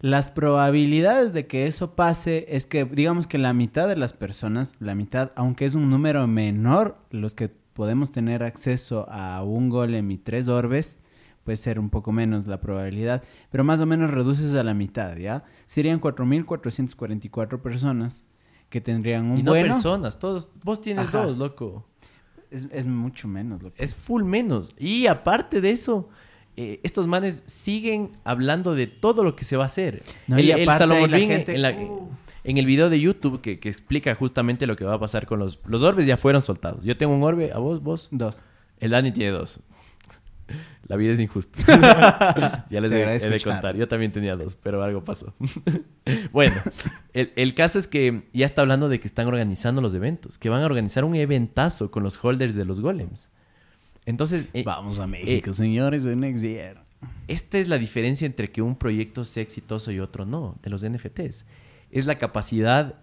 las 0.00 0.28
probabilidades 0.28 1.32
de 1.32 1.46
que 1.46 1.66
eso 1.66 1.94
pase 1.94 2.46
es 2.48 2.66
que, 2.66 2.84
digamos 2.84 3.26
que 3.26 3.38
la 3.38 3.54
mitad 3.54 3.88
de 3.88 3.96
las 3.96 4.12
personas, 4.12 4.74
la 4.80 4.94
mitad, 4.94 5.30
aunque 5.36 5.64
es 5.64 5.74
un 5.74 5.88
número 5.88 6.26
menor, 6.26 6.98
los 7.10 7.34
que 7.34 7.48
podemos 7.48 8.12
tener 8.12 8.42
acceso 8.42 9.06
a 9.08 9.42
un 9.42 9.70
golem 9.70 10.10
y 10.10 10.18
tres 10.18 10.48
orbes, 10.48 10.98
puede 11.44 11.56
ser 11.56 11.78
un 11.78 11.90
poco 11.90 12.10
menos 12.10 12.46
la 12.46 12.60
probabilidad, 12.60 13.22
pero 13.50 13.62
más 13.62 13.80
o 13.80 13.86
menos 13.86 14.10
reduces 14.10 14.54
a 14.54 14.64
la 14.64 14.74
mitad, 14.74 15.16
¿ya? 15.16 15.44
Serían 15.66 16.00
4.444 16.00 17.60
personas 17.60 18.24
que 18.76 18.80
tendrían 18.82 19.24
un 19.30 19.38
y 19.38 19.42
no 19.42 19.52
bueno. 19.52 19.72
personas, 19.72 20.18
todos, 20.18 20.50
vos 20.62 20.82
tienes 20.82 21.08
Ajá. 21.08 21.22
dos, 21.24 21.38
loco. 21.38 21.86
Es, 22.50 22.68
es 22.70 22.86
mucho 22.86 23.26
menos, 23.26 23.62
loco. 23.62 23.74
Es 23.78 23.94
full 23.94 24.22
menos. 24.22 24.72
Y 24.78 25.06
aparte 25.06 25.62
de 25.62 25.70
eso, 25.70 26.10
eh, 26.58 26.78
estos 26.82 27.06
manes 27.06 27.42
siguen 27.46 28.10
hablando 28.22 28.74
de 28.74 28.86
todo 28.86 29.24
lo 29.24 29.34
que 29.34 29.44
se 29.46 29.56
va 29.56 29.62
a 29.62 29.66
hacer. 29.66 30.02
No, 30.26 30.36
el, 30.36 30.44
y 30.44 30.50
el 30.50 30.62
aparte 30.64 30.78
Salomón 30.80 31.04
ahí 31.04 31.10
la 31.10 31.16
Ring, 31.16 31.28
gente- 31.30 31.54
en, 31.54 31.62
la- 31.62 31.70
en 32.44 32.58
el 32.58 32.66
video 32.66 32.90
de 32.90 33.00
YouTube 33.00 33.40
que, 33.40 33.58
que 33.58 33.68
explica 33.70 34.14
justamente 34.14 34.66
lo 34.66 34.76
que 34.76 34.84
va 34.84 34.94
a 34.94 35.00
pasar 35.00 35.26
con 35.26 35.38
los... 35.38 35.58
Los 35.66 35.82
orbes 35.82 36.06
ya 36.06 36.16
fueron 36.18 36.42
soltados. 36.42 36.84
Yo 36.84 36.96
tengo 36.98 37.14
un 37.14 37.22
orbe, 37.22 37.52
a 37.52 37.58
vos, 37.58 37.82
vos. 37.82 38.08
Dos. 38.10 38.44
El 38.78 38.90
Dani 38.90 39.10
tiene 39.10 39.30
dos. 39.32 39.60
La 40.86 40.96
vida 40.96 41.12
es 41.12 41.20
injusta. 41.20 42.66
ya 42.70 42.80
les 42.80 42.92
he, 42.92 43.02
he 43.02 43.30
de 43.30 43.40
contar. 43.40 43.76
Yo 43.76 43.88
también 43.88 44.12
tenía 44.12 44.36
dos, 44.36 44.54
pero 44.54 44.82
algo 44.82 45.04
pasó. 45.04 45.34
bueno, 46.32 46.54
el, 47.12 47.32
el 47.34 47.54
caso 47.54 47.78
es 47.78 47.88
que 47.88 48.28
ya 48.32 48.46
está 48.46 48.62
hablando 48.62 48.88
de 48.88 49.00
que 49.00 49.06
están 49.06 49.26
organizando 49.26 49.80
los 49.82 49.94
eventos, 49.94 50.38
que 50.38 50.48
van 50.48 50.62
a 50.62 50.66
organizar 50.66 51.04
un 51.04 51.16
eventazo 51.16 51.90
con 51.90 52.02
los 52.02 52.22
holders 52.22 52.54
de 52.54 52.64
los 52.64 52.80
golems. 52.80 53.30
Entonces, 54.06 54.48
eh, 54.54 54.62
Vamos 54.64 55.00
a 55.00 55.04
eh, 55.04 55.08
México, 55.08 55.52
señores, 55.52 56.04
de 56.04 56.14
next 56.14 56.44
year. 56.44 56.84
esta 57.26 57.58
es 57.58 57.68
la 57.68 57.76
diferencia 57.76 58.24
entre 58.24 58.52
que 58.52 58.62
un 58.62 58.76
proyecto 58.76 59.24
sea 59.24 59.42
exitoso 59.42 59.90
y 59.90 59.98
otro 59.98 60.24
no, 60.24 60.56
de 60.62 60.70
los 60.70 60.88
NFTs. 60.88 61.44
Es 61.90 62.06
la 62.06 62.16
capacidad 62.16 62.94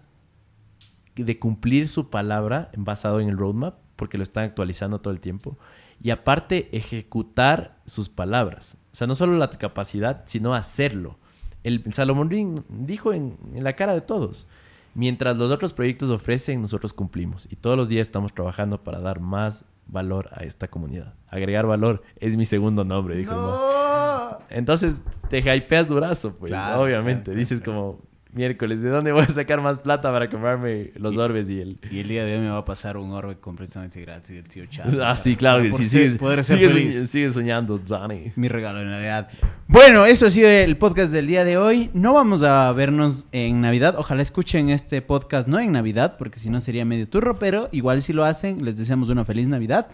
de 1.14 1.38
cumplir 1.38 1.88
su 1.88 2.08
palabra 2.10 2.70
basado 2.76 3.20
en 3.20 3.28
el 3.28 3.36
roadmap, 3.36 3.76
porque 3.96 4.16
lo 4.16 4.22
están 4.22 4.44
actualizando 4.44 5.00
todo 5.00 5.12
el 5.12 5.20
tiempo. 5.20 5.58
Y 6.04 6.10
aparte, 6.10 6.68
ejecutar 6.76 7.78
sus 7.86 8.08
palabras. 8.08 8.76
O 8.92 8.94
sea, 8.94 9.06
no 9.08 9.14
solo 9.16 9.36
la 9.38 9.48
capacidad, 9.50 10.22
sino 10.26 10.54
hacerlo. 10.54 11.18
el 11.64 11.82
Salomón 11.92 12.28
Ring 12.30 12.60
dijo 12.68 13.12
en, 13.14 13.36
en 13.54 13.64
la 13.64 13.72
cara 13.72 13.94
de 13.94 14.02
todos, 14.02 14.46
mientras 14.94 15.36
los 15.38 15.50
otros 15.50 15.72
proyectos 15.72 16.10
ofrecen, 16.10 16.60
nosotros 16.60 16.92
cumplimos. 16.92 17.48
Y 17.50 17.56
todos 17.56 17.76
los 17.78 17.88
días 17.88 18.06
estamos 18.06 18.32
trabajando 18.34 18.84
para 18.84 19.00
dar 19.00 19.18
más 19.20 19.64
valor 19.86 20.28
a 20.32 20.44
esta 20.44 20.68
comunidad. 20.68 21.14
Agregar 21.28 21.66
valor 21.66 22.02
es 22.20 22.36
mi 22.36 22.44
segundo 22.44 22.84
nombre, 22.84 23.16
dijo 23.16 23.34
man. 23.34 24.38
Entonces 24.50 25.00
te 25.30 25.38
hypeas 25.38 25.88
durazo, 25.88 26.34
pues, 26.36 26.50
Claro, 26.50 26.82
obviamente. 26.82 27.24
claro, 27.24 27.38
Dices 27.38 27.60
claro. 27.60 27.80
como, 27.80 28.00
miércoles, 28.34 28.82
¿de 28.82 28.90
dónde 28.90 29.12
voy 29.12 29.22
a 29.22 29.28
sacar 29.28 29.60
más 29.60 29.78
plata 29.78 30.10
para 30.12 30.28
comprarme 30.28 30.92
los 30.96 31.16
orbes 31.16 31.48
y 31.50 31.60
el... 31.60 31.78
Y 31.90 32.00
el 32.00 32.08
día 32.08 32.24
de 32.24 32.34
hoy 32.34 32.40
me 32.40 32.50
va 32.50 32.58
a 32.58 32.64
pasar 32.64 32.96
un 32.96 33.12
orbe 33.12 33.36
completamente 33.36 34.00
gratis 34.00 34.36
del 34.36 34.44
tío 34.44 34.66
Chad. 34.66 35.00
Ah, 35.00 35.16
sí, 35.16 35.36
claro 35.36 35.62
que 35.62 35.72
sí. 35.72 35.84
Sigues, 35.84 36.18
sigues, 36.46 37.10
sigues 37.10 37.34
soñando, 37.34 37.78
Zani. 37.78 38.32
Mi 38.36 38.48
regalo 38.48 38.80
de 38.80 38.86
Navidad. 38.86 39.28
Bueno, 39.68 40.06
eso 40.06 40.26
ha 40.26 40.30
sido 40.30 40.48
el 40.48 40.76
podcast 40.76 41.12
del 41.12 41.26
día 41.26 41.44
de 41.44 41.56
hoy. 41.56 41.90
No 41.94 42.12
vamos 42.12 42.42
a 42.42 42.72
vernos 42.72 43.26
en 43.32 43.60
Navidad. 43.60 43.94
Ojalá 43.98 44.22
escuchen 44.22 44.70
este 44.70 45.02
podcast 45.02 45.48
no 45.48 45.58
en 45.60 45.72
Navidad, 45.72 46.16
porque 46.18 46.38
si 46.38 46.50
no 46.50 46.60
sería 46.60 46.84
medio 46.84 47.08
turro, 47.08 47.38
pero 47.38 47.68
igual 47.72 48.02
si 48.02 48.12
lo 48.12 48.24
hacen, 48.24 48.64
les 48.64 48.76
deseamos 48.76 49.08
una 49.08 49.24
feliz 49.24 49.48
Navidad. 49.48 49.88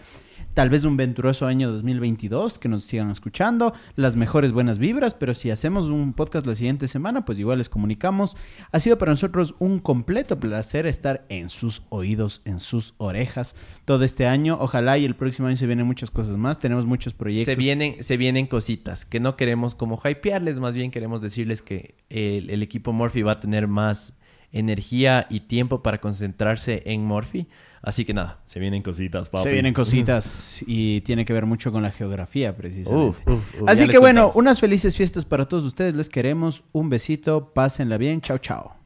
Tal 0.53 0.69
vez 0.69 0.83
un 0.83 0.97
venturoso 0.97 1.45
año 1.45 1.71
2022, 1.71 2.59
que 2.59 2.69
nos 2.69 2.83
sigan 2.83 3.09
escuchando, 3.09 3.73
las 3.95 4.15
mejores 4.15 4.51
buenas 4.51 4.77
vibras, 4.77 5.13
pero 5.13 5.33
si 5.33 5.49
hacemos 5.49 5.85
un 5.85 6.13
podcast 6.13 6.45
la 6.45 6.55
siguiente 6.55 6.87
semana, 6.87 7.23
pues 7.25 7.39
igual 7.39 7.59
les 7.59 7.69
comunicamos. 7.69 8.35
Ha 8.71 8.79
sido 8.79 8.97
para 8.97 9.11
nosotros 9.11 9.55
un 9.59 9.79
completo 9.79 10.39
placer 10.39 10.85
estar 10.87 11.25
en 11.29 11.49
sus 11.49 11.83
oídos, 11.89 12.41
en 12.45 12.59
sus 12.59 12.95
orejas 12.97 13.55
todo 13.85 14.03
este 14.03 14.27
año. 14.27 14.57
Ojalá 14.59 14.97
y 14.97 15.05
el 15.05 15.15
próximo 15.15 15.47
año 15.47 15.55
se 15.55 15.67
vienen 15.67 15.87
muchas 15.87 16.11
cosas 16.11 16.37
más. 16.37 16.59
Tenemos 16.59 16.85
muchos 16.85 17.13
proyectos. 17.13 17.45
Se 17.45 17.55
vienen, 17.55 18.03
se 18.03 18.17
vienen 18.17 18.47
cositas 18.47 19.05
que 19.05 19.19
no 19.19 19.35
queremos 19.35 19.75
como 19.75 19.99
hypearles, 20.03 20.59
más 20.59 20.73
bien 20.73 20.91
queremos 20.91 21.21
decirles 21.21 21.61
que 21.61 21.95
el, 22.09 22.61
equipo 22.61 22.93
Morphy 22.93 23.21
va 23.21 23.33
a 23.33 23.39
tener 23.39 23.67
más 23.67 24.17
energía 24.51 25.27
y 25.29 25.41
tiempo 25.41 25.81
para 25.81 25.99
concentrarse 25.99 26.83
en 26.85 27.05
Morphy. 27.05 27.47
Así 27.83 28.05
que 28.05 28.13
nada, 28.13 28.39
se 28.45 28.59
vienen 28.59 28.83
cositas, 28.83 29.29
papi. 29.29 29.43
Se 29.43 29.51
vienen 29.51 29.73
cositas 29.81 30.63
y 30.67 31.01
tiene 31.01 31.25
que 31.25 31.33
ver 31.33 31.45
mucho 31.45 31.71
con 31.71 31.81
la 31.81 31.91
geografía, 31.91 32.55
precisamente. 32.55 33.23
Uf, 33.25 33.27
uf, 33.27 33.61
uf, 33.61 33.69
Así 33.69 33.87
que 33.87 33.97
bueno, 33.97 34.25
contamos. 34.25 34.35
unas 34.35 34.59
felices 34.59 34.95
fiestas 34.95 35.25
para 35.25 35.47
todos 35.47 35.63
ustedes. 35.63 35.95
Les 35.95 36.09
queremos. 36.09 36.63
Un 36.71 36.89
besito. 36.89 37.53
Pásenla 37.53 37.97
bien. 37.97 38.21
Chao, 38.21 38.37
chao. 38.37 38.80